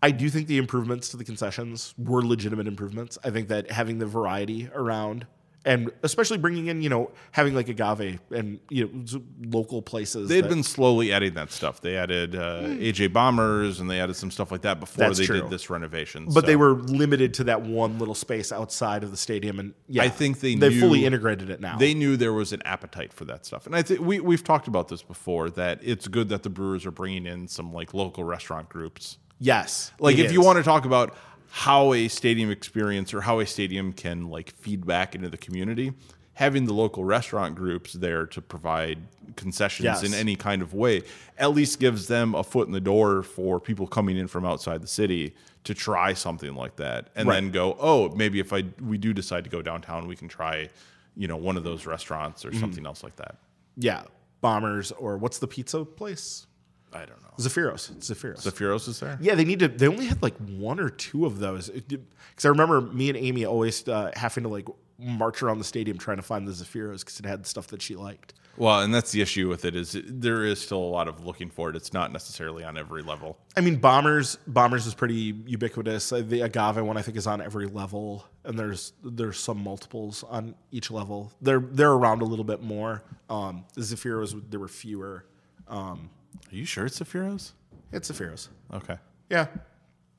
I 0.01 0.13
do 0.13 0.29
think 0.31 0.47
the 0.47 0.59
improvements 0.59 1.09
to 1.09 1.17
the 1.17 1.25
concessions 1.25 1.93
were 1.99 2.23
legitimate 2.23 2.69
improvements. 2.69 3.19
I 3.25 3.31
think 3.31 3.49
that 3.49 3.71
having 3.71 3.99
the 3.99 4.07
variety 4.07 4.69
around 4.73 5.27
and 5.69 5.91
especially 6.03 6.39
bringing 6.39 6.69
in, 6.69 6.81
you 6.81 6.89
know, 6.89 7.11
having 7.33 7.55
like 7.55 7.69
agave 7.69 8.19
and 8.31 8.59
you 8.71 8.87
know 8.89 9.21
local 9.51 9.83
places. 9.83 10.29
They 10.29 10.37
had 10.37 10.47
that- 10.47 10.49
been 10.49 10.63
slowly 10.63 11.13
adding 11.13 11.35
that 11.35 11.53
stuff. 11.53 11.83
They 11.83 11.97
added 11.97 12.35
uh, 12.35 12.63
AJ 12.63 13.13
Bombers 13.13 13.79
and 13.79 13.89
they 13.91 14.01
added 14.01 14.17
some 14.17 14.31
stuff 14.31 14.51
like 14.51 14.63
that 14.63 14.81
before 14.81 15.13
they 15.13 15.27
true. 15.27 15.43
did 15.43 15.51
this 15.51 15.69
renovation. 15.69 16.25
but 16.25 16.33
So 16.35 16.41
they 16.43 16.57
were 16.57 16.73
limited 16.75 17.35
to 17.35 17.45
that 17.45 17.61
one 17.61 17.99
little 17.99 18.15
space 18.15 18.51
outside 18.51 19.05
of 19.05 19.11
the 19.11 19.17
stadium, 19.19 19.59
and 19.61 19.75
yeah, 19.89 20.03
I 20.05 20.09
think 20.09 20.41
they 20.41 20.55
they 20.55 20.71
knew- 20.71 20.81
fully 20.81 21.05
integrated 21.05 21.51
it 21.51 21.61
now. 21.61 21.77
they 21.77 21.93
knew 21.93 22.17
there 22.17 22.33
was 22.33 22.53
an 22.55 22.63
appetite 22.65 23.13
for 23.13 23.27
that 23.27 23.45
stuff. 23.45 23.67
And 23.67 23.77
I 23.77 23.83
think 23.83 24.01
we 24.01 24.21
we've 24.21 24.43
talked 24.45 24.69
about 24.69 24.89
this 24.89 25.03
before 25.03 25.51
that 25.51 25.81
it's 25.83 26.09
good 26.09 26.31
that 26.31 26.43
the 26.45 26.51
Brewers 26.51 26.87
are 26.87 26.91
bringing 26.91 27.27
in 27.27 27.47
some 27.47 27.73
like 27.75 27.93
local 27.93 28.25
restaurant 28.25 28.71
groups. 28.71 29.19
yes, 29.39 29.93
Like 30.01 30.17
if 30.17 30.33
you 30.33 30.41
want 30.41 30.57
to 30.57 30.63
talk 30.63 30.87
about 30.87 31.15
how 31.51 31.93
a 31.93 32.09
stadium 32.09 32.51
experience 32.51 33.13
or 33.15 33.23
how 33.23 33.41
a 33.41 33.47
stadium 33.47 33.93
can 33.93 34.29
like 34.29 34.55
feed 34.57 34.87
back 34.87 35.15
into 35.15 35.29
the 35.29 35.39
community, 35.39 35.93
having 36.35 36.67
the 36.67 36.75
local 36.75 37.05
restaurant 37.05 37.55
groups 37.57 37.95
there 37.95 38.27
to 38.27 38.41
provide 38.41 38.99
concessions 39.37 39.85
Yes. 39.85 40.03
in 40.03 40.15
any 40.15 40.37
kind 40.37 40.63
of 40.63 40.73
way 40.75 41.03
at 41.37 41.53
least 41.53 41.79
gives 41.81 42.07
them 42.09 42.35
a 42.35 42.43
foot 42.43 42.67
in 42.67 42.73
the 42.73 42.81
door 42.81 43.23
for 43.23 43.61
people 43.61 43.87
coming 43.87 44.17
in 44.17 44.27
from 44.27 44.45
outside 44.45 44.83
the 44.83 44.87
city 44.89 45.35
to 45.65 45.75
try 45.75 46.13
something 46.13 46.55
like 46.55 46.77
that 46.77 47.11
and 47.15 47.29
Right. 47.29 47.35
then 47.37 47.51
go, 47.51 47.77
"Oh, 47.79 48.09
maybe 48.15 48.41
if 48.41 48.53
I 48.53 48.65
we 48.81 48.99
do 48.99 49.13
decide 49.13 49.45
to 49.45 49.51
go 49.51 49.61
downtown, 49.63 50.07
we 50.09 50.17
can 50.17 50.29
try, 50.29 50.69
you 51.17 51.29
know, 51.29 51.37
one 51.37 51.57
of 51.57 51.65
those 51.65 51.87
restaurants 51.87 52.43
Mm-hmm. 52.45 52.57
or 52.57 52.61
something 52.61 52.87
else 52.87 53.03
like 53.05 53.17
that." 53.17 53.37
Yeah. 53.77 54.05
Bombers 54.41 54.93
or 54.93 55.17
what's 55.19 55.39
the 55.39 55.47
pizza 55.49 55.85
place? 55.85 56.47
I 56.93 56.99
don't 56.99 57.23
know. 57.23 57.29
Zaffiro's. 57.39 57.91
Zaffiro's. 58.01 58.45
Zaffiro's 58.45 58.89
is 58.89 59.01
there? 59.01 59.19
Yeah, 59.21 59.35
they 59.35 59.45
need 59.45 59.59
to. 59.61 59.69
They 59.69 59.89
only 59.89 60.07
had 60.07 60.23
like 60.23 60.37
one 60.37 60.81
or 60.81 60.91
two 60.91 61.27
of 61.27 61.39
those. 61.39 61.69
Because 61.69 62.45
I 62.45 62.49
remember 62.49 62.81
me 62.81 63.09
and 63.09 63.17
Amy 63.17 63.45
always 63.45 63.87
uh, 63.89 64.11
having 64.15 64.45
to 64.45 64.49
like 64.49 64.67
march 64.99 65.43
around 65.43 65.59
the 65.59 65.65
stadium 65.65 65.97
trying 65.97 66.17
to 66.17 66.23
find 66.23 66.47
the 66.47 66.53
Zaffiro's 66.53 67.05
because 67.05 67.21
it 67.21 67.27
had 67.27 67.47
stuff 67.47 67.69
that 67.69 67.83
she 67.83 67.95
liked. 67.97 68.35
Well, 68.57 68.81
and 68.81 68.93
that's 68.93 69.13
the 69.13 69.23
issue 69.23 69.49
with 69.49 69.65
it 69.65 69.77
is 69.77 69.95
it, 69.95 70.21
there 70.21 70.45
is 70.45 70.61
still 70.61 70.79
a 70.79 70.91
lot 70.91 71.07
of 71.07 71.25
looking 71.25 71.49
for 71.49 71.71
it. 71.71 71.77
It's 71.77 71.93
not 71.93 72.13
necessarily 72.13 72.65
on 72.65 72.77
every 72.77 73.03
level. 73.03 73.39
I 73.57 73.61
mean, 73.61 73.77
bombers. 73.77 74.37
Bombers 74.49 74.85
is 74.87 74.95
pretty 74.95 75.37
ubiquitous. 75.47 76.11
The 76.11 76.41
agave 76.41 76.85
one 76.85 76.97
I 76.97 77.03
think 77.03 77.17
is 77.17 77.29
on 77.29 77.41
every 77.41 77.67
level, 77.67 78.27
and 78.45 78.59
there's 78.59 78.95
there's 79.05 79.39
some 79.39 79.63
multiples 79.63 80.25
on 80.25 80.57
each 80.73 80.91
level. 80.91 81.33
They're 81.41 81.61
they're 81.61 81.93
around 81.93 82.23
a 82.23 82.25
little 82.25 82.45
bit 82.45 82.61
more. 82.61 83.05
Um, 83.31 83.65
the 83.75 83.83
Zaffiro's 83.83 84.35
there 84.51 84.59
were 84.59 84.69
fewer. 84.69 85.25
Um, 85.69 86.11
Are 86.51 86.55
you 86.55 86.65
sure 86.65 86.87
it's 86.87 86.99
Zaffiro's? 86.99 87.53
it's 87.93 88.11
Zaffiro's. 88.11 88.49
Okay. 88.73 88.97
Yeah. 89.31 89.47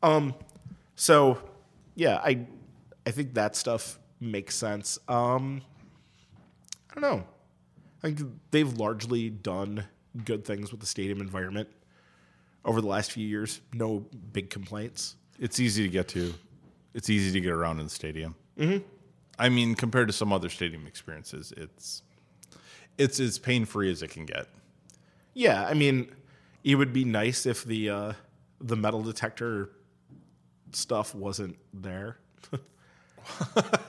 Um. 0.03 0.33
So, 0.95 1.39
yeah, 1.95 2.17
I 2.23 2.45
I 3.05 3.11
think 3.11 3.33
that 3.35 3.55
stuff 3.55 3.99
makes 4.19 4.55
sense. 4.55 4.99
Um. 5.07 5.61
I 6.89 6.99
don't 6.99 7.03
know. 7.03 7.23
I 8.03 8.11
think 8.11 8.31
they've 8.51 8.71
largely 8.77 9.29
done 9.29 9.85
good 10.25 10.45
things 10.45 10.71
with 10.71 10.79
the 10.79 10.87
stadium 10.87 11.21
environment 11.21 11.69
over 12.65 12.81
the 12.81 12.87
last 12.87 13.11
few 13.11 13.27
years. 13.27 13.61
No 13.73 14.05
big 14.33 14.49
complaints. 14.49 15.15
It's 15.39 15.59
easy 15.59 15.83
to 15.83 15.89
get 15.89 16.07
to. 16.09 16.33
It's 16.93 17.09
easy 17.09 17.31
to 17.31 17.41
get 17.41 17.51
around 17.51 17.79
in 17.79 17.85
the 17.85 17.91
stadium. 17.91 18.35
Mm-hmm. 18.57 18.83
I 19.37 19.49
mean, 19.49 19.75
compared 19.75 20.07
to 20.07 20.13
some 20.13 20.33
other 20.33 20.49
stadium 20.49 20.85
experiences, 20.87 21.53
it's 21.55 22.03
it's 22.97 23.19
as 23.19 23.39
pain 23.39 23.65
free 23.65 23.89
as 23.91 24.03
it 24.03 24.09
can 24.09 24.25
get. 24.25 24.47
Yeah, 25.33 25.65
I 25.65 25.73
mean, 25.73 26.11
it 26.63 26.75
would 26.75 26.93
be 26.93 27.05
nice 27.05 27.45
if 27.45 27.63
the 27.63 27.89
uh, 27.89 28.13
the 28.59 28.75
metal 28.75 29.01
detector 29.01 29.69
stuff 30.71 31.15
wasn't 31.15 31.57
there. 31.73 32.17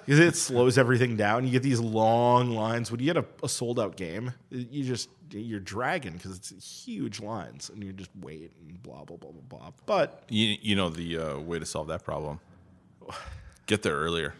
Because 0.04 0.18
it 0.20 0.36
slows 0.36 0.76
everything 0.76 1.16
down. 1.16 1.46
You 1.46 1.52
get 1.52 1.62
these 1.62 1.80
long 1.80 2.50
lines. 2.50 2.90
When 2.90 3.00
you 3.00 3.06
get 3.06 3.16
a, 3.16 3.24
a 3.42 3.48
sold 3.48 3.80
out 3.80 3.96
game, 3.96 4.34
you 4.50 4.84
just 4.84 5.08
you're 5.30 5.60
dragging 5.60 6.14
because 6.14 6.36
it's 6.36 6.84
huge 6.84 7.20
lines, 7.20 7.70
and 7.70 7.82
you 7.82 7.92
just 7.92 8.10
wait 8.20 8.52
and 8.60 8.82
blah 8.82 9.04
blah 9.04 9.16
blah 9.16 9.30
blah 9.30 9.58
blah. 9.58 9.70
But 9.86 10.24
You 10.28 10.56
you 10.60 10.76
know 10.76 10.90
the 10.90 11.16
uh, 11.18 11.38
way 11.38 11.58
to 11.58 11.64
solve 11.64 11.88
that 11.88 12.04
problem. 12.04 12.40
Get 13.66 13.82
there 13.82 13.96
earlier. 13.96 14.34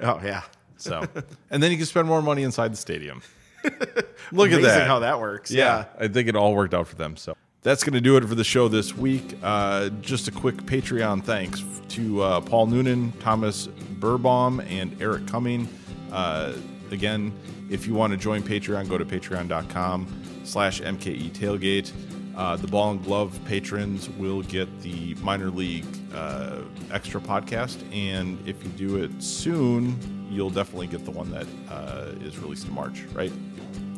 oh 0.00 0.18
yeah, 0.24 0.42
So, 0.78 1.06
and 1.50 1.62
then 1.62 1.70
you 1.70 1.76
can 1.76 1.86
spend 1.86 2.08
more 2.08 2.22
money 2.22 2.42
inside 2.42 2.72
the 2.72 2.78
stadium. 2.78 3.22
Look 4.32 4.52
at 4.52 4.62
that. 4.62 4.86
how 4.86 5.00
that 5.00 5.20
works. 5.20 5.50
yeah, 5.50 5.86
I 5.98 6.08
think 6.08 6.28
it 6.28 6.36
all 6.36 6.54
worked 6.54 6.74
out 6.74 6.86
for 6.86 6.96
them. 6.96 7.16
So 7.16 7.36
that's 7.62 7.84
going 7.84 7.94
to 7.94 8.00
do 8.00 8.16
it 8.16 8.24
for 8.26 8.34
the 8.34 8.44
show 8.44 8.68
this 8.68 8.96
week. 8.96 9.36
Uh, 9.42 9.90
just 10.00 10.28
a 10.28 10.30
quick 10.30 10.56
Patreon 10.56 11.22
thanks 11.24 11.62
to 11.90 12.22
uh, 12.22 12.40
Paul 12.40 12.66
Noonan, 12.66 13.12
Thomas 13.20 13.66
Burbaum, 13.66 14.64
and 14.70 15.00
Eric 15.02 15.26
Cumming. 15.26 15.68
Uh, 16.12 16.54
again, 16.90 17.32
if 17.70 17.86
you 17.86 17.94
want 17.94 18.12
to 18.12 18.16
join 18.16 18.42
Patreon, 18.42 18.88
go 18.88 18.98
to 18.98 19.04
patreon.com 19.04 20.40
slash 20.44 20.80
MKE 20.80 21.30
tailgate. 21.32 21.92
Uh, 22.36 22.56
the 22.56 22.66
ball 22.66 22.92
and 22.92 23.04
glove 23.04 23.38
patrons 23.44 24.08
will 24.10 24.42
get 24.42 24.80
the 24.82 25.14
minor 25.16 25.50
league 25.50 25.84
uh, 26.14 26.60
extra 26.90 27.20
podcast, 27.20 27.78
and 27.92 28.38
if 28.48 28.62
you 28.64 28.70
do 28.70 29.02
it 29.02 29.10
soon, 29.22 29.96
you'll 30.30 30.50
definitely 30.50 30.86
get 30.86 31.04
the 31.04 31.10
one 31.10 31.30
that 31.30 31.46
uh, 31.70 32.12
is 32.24 32.38
released 32.38 32.66
in 32.66 32.74
March, 32.74 33.04
right? 33.12 33.32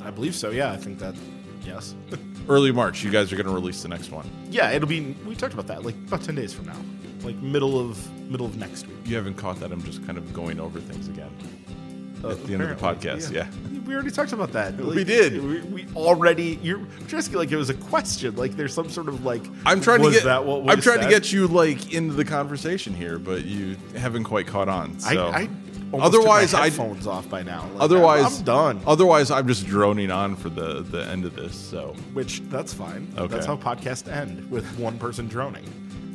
I 0.05 0.11
believe 0.11 0.35
so. 0.35 0.51
Yeah, 0.51 0.73
I 0.73 0.77
think 0.77 0.99
that. 0.99 1.15
Yes. 1.65 1.95
Early 2.49 2.73
March, 2.73 3.05
you 3.05 3.11
guys 3.11 3.33
are 3.33 3.37
going 3.37 3.47
to 3.47 3.53
release 3.55 3.83
the 3.83 3.89
next 3.89 4.11
one. 4.11 4.29
yeah, 4.51 4.71
it'll 4.71 4.89
be. 4.89 5.15
We 5.27 5.37
talked 5.37 5.55
about 5.55 5.69
that 5.69 5.85
like 5.85 5.95
about 5.95 6.23
ten 6.23 6.35
days 6.35 6.53
from 6.53 6.67
now, 6.67 6.77
like 7.23 7.37
middle 7.37 7.79
of 7.79 8.11
middle 8.29 8.47
of 8.47 8.57
next 8.57 8.89
week. 8.89 8.97
You 9.05 9.15
haven't 9.15 9.35
caught 9.35 9.61
that. 9.61 9.71
I'm 9.71 9.83
just 9.85 10.05
kind 10.07 10.19
of 10.19 10.33
going 10.33 10.59
over 10.59 10.81
things 10.81 11.07
again 11.07 11.31
At 12.25 12.45
the 12.45 12.55
end 12.55 12.63
of 12.63 12.69
the 12.69 12.75
podcast. 12.75 13.33
Yeah. 13.33 13.49
We 13.87 13.95
already 13.95 14.11
talked 14.11 14.33
about 14.33 14.53
that. 14.53 14.77
We 14.77 15.05
did. 15.05 15.43
We, 15.43 15.61
we 15.61 15.87
already. 15.97 16.59
You're 16.63 16.81
just 17.09 17.33
like 17.35 17.51
it 17.51 17.57
was 17.57 17.69
a 17.69 17.75
question. 17.75 18.37
Like 18.37 18.57
there's 18.57 18.73
some 18.73 18.89
sort 18.89 19.09
of 19.09 19.25
like. 19.25 19.43
I'm 19.67 19.81
trying 19.81 20.03
to 20.03 20.11
get. 20.11 20.25
That 20.25 20.45
what 20.45 20.71
I'm 20.71 20.81
trying 20.81 21.01
to 21.01 21.09
get 21.09 21.33
you 21.33 21.47
like 21.49 21.93
into 21.93 22.15
the 22.15 22.25
conversation 22.25 22.95
here, 22.95 23.19
but 23.19 23.45
you 23.45 23.77
haven't 23.97 24.25
quite 24.25 24.47
caught 24.47 24.69
on. 24.69 24.97
I, 25.05 25.15
So. 25.15 25.29
I 25.29 25.49
otherwise, 25.95 26.55
I. 26.55 26.65
headphones 26.65 27.07
off 27.07 27.29
by 27.29 27.43
now. 27.43 27.69
Like, 27.73 27.83
Otherwise, 27.83 28.39
I'm 28.39 28.45
done. 28.45 28.81
Otherwise, 28.87 29.31
I'm 29.31 29.47
just 29.47 29.67
droning 29.67 30.11
on 30.11 30.37
for 30.37 30.49
the 30.49 30.83
the 30.83 31.05
end 31.07 31.25
of 31.25 31.35
this. 31.35 31.55
So 31.55 31.95
Which 32.13 32.41
that's 32.49 32.73
fine. 32.73 33.13
Okay. 33.19 33.35
That's 33.35 33.47
how 33.47 33.57
podcasts 33.57 34.11
end 34.11 34.51
with 34.51 34.65
one 34.79 34.99
person 34.99 35.29
droning. 35.29 35.65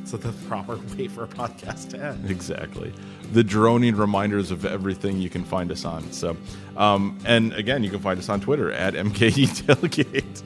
So 0.06 0.16
the 0.16 0.32
proper 0.48 0.78
way 0.98 1.10
for 1.10 1.26
a 1.26 1.28
podcast 1.28 1.90
to 1.90 2.02
end. 2.02 2.32
exactly, 2.32 2.94
the 3.34 3.44
droning 3.44 3.96
reminders 3.96 4.52
of 4.52 4.66
everything 4.66 5.18
you 5.20 5.30
can 5.30 5.44
find 5.44 5.72
us 5.72 5.86
on. 5.86 6.12
So, 6.12 6.38
um, 6.76 7.18
and 7.26 7.54
again, 7.54 7.84
you 7.84 7.90
can 7.90 8.00
find 8.00 8.20
us 8.20 8.30
on 8.30 8.40
Twitter 8.40 8.72
at 8.72 8.94
MKE 8.94 9.48
Tailgate. 9.64 10.44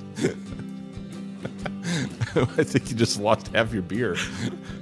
I 2.57 2.63
think 2.63 2.89
you 2.89 2.95
just 2.95 3.19
lost 3.19 3.49
half 3.49 3.73
your 3.73 3.81
beer. 3.81 4.15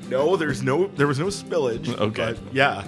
No, 0.10 0.36
there's 0.36 0.62
no. 0.62 0.88
There 0.88 1.08
was 1.08 1.20
no 1.20 1.28
spillage. 1.28 1.88
Okay. 2.00 2.34
but 2.34 2.54
yeah. 2.54 2.84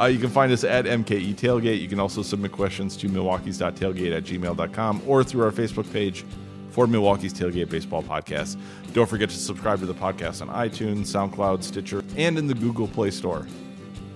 Uh, 0.00 0.06
you 0.06 0.18
can 0.18 0.30
find 0.30 0.50
us 0.50 0.64
at 0.64 0.86
MKE 0.86 1.34
Tailgate. 1.34 1.78
You 1.78 1.88
can 1.88 2.00
also 2.00 2.22
submit 2.22 2.52
questions 2.52 2.96
to 2.96 3.08
Milwaukee's.tailgate 3.08 4.16
at 4.16 4.24
gmail.com 4.24 5.02
or 5.06 5.22
through 5.22 5.44
our 5.44 5.52
Facebook 5.52 5.92
page 5.92 6.24
for 6.70 6.86
Milwaukee's 6.86 7.34
Tailgate 7.34 7.68
Baseball 7.68 8.02
Podcast. 8.02 8.56
Don't 8.94 9.08
forget 9.08 9.28
to 9.28 9.36
subscribe 9.36 9.80
to 9.80 9.86
the 9.86 9.92
podcast 9.94 10.40
on 10.40 10.48
iTunes, 10.48 11.08
SoundCloud, 11.08 11.62
Stitcher, 11.62 12.02
and 12.16 12.38
in 12.38 12.46
the 12.46 12.54
Google 12.54 12.88
Play 12.88 13.10
Store. 13.10 13.46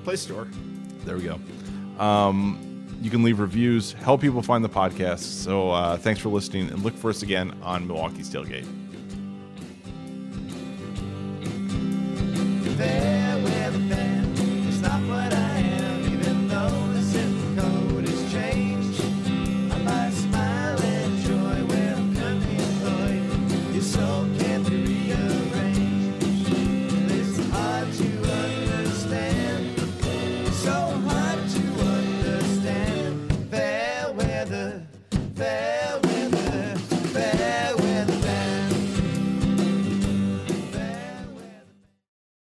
Play 0.05 0.17
Store. 0.17 0.47
There 1.05 1.17
we 1.17 1.25
go. 1.25 1.41
Um, 2.03 2.87
you 3.03 3.11
can 3.11 3.23
leave 3.23 3.41
reviews, 3.41 3.93
help 3.93 4.21
people 4.21 4.43
find 4.43 4.65
the 4.65 4.69
podcast. 4.69 5.19
So 5.21 5.71
uh, 5.71 5.97
thanks 5.97 6.21
for 6.21 6.29
listening, 6.29 6.71
and 6.71 6.83
look 6.83 6.95
for 6.95 7.11
us 7.11 7.23
again 7.23 7.57
on 7.63 7.87
Milwaukee's 7.87 8.31
Tailgate. 8.31 8.84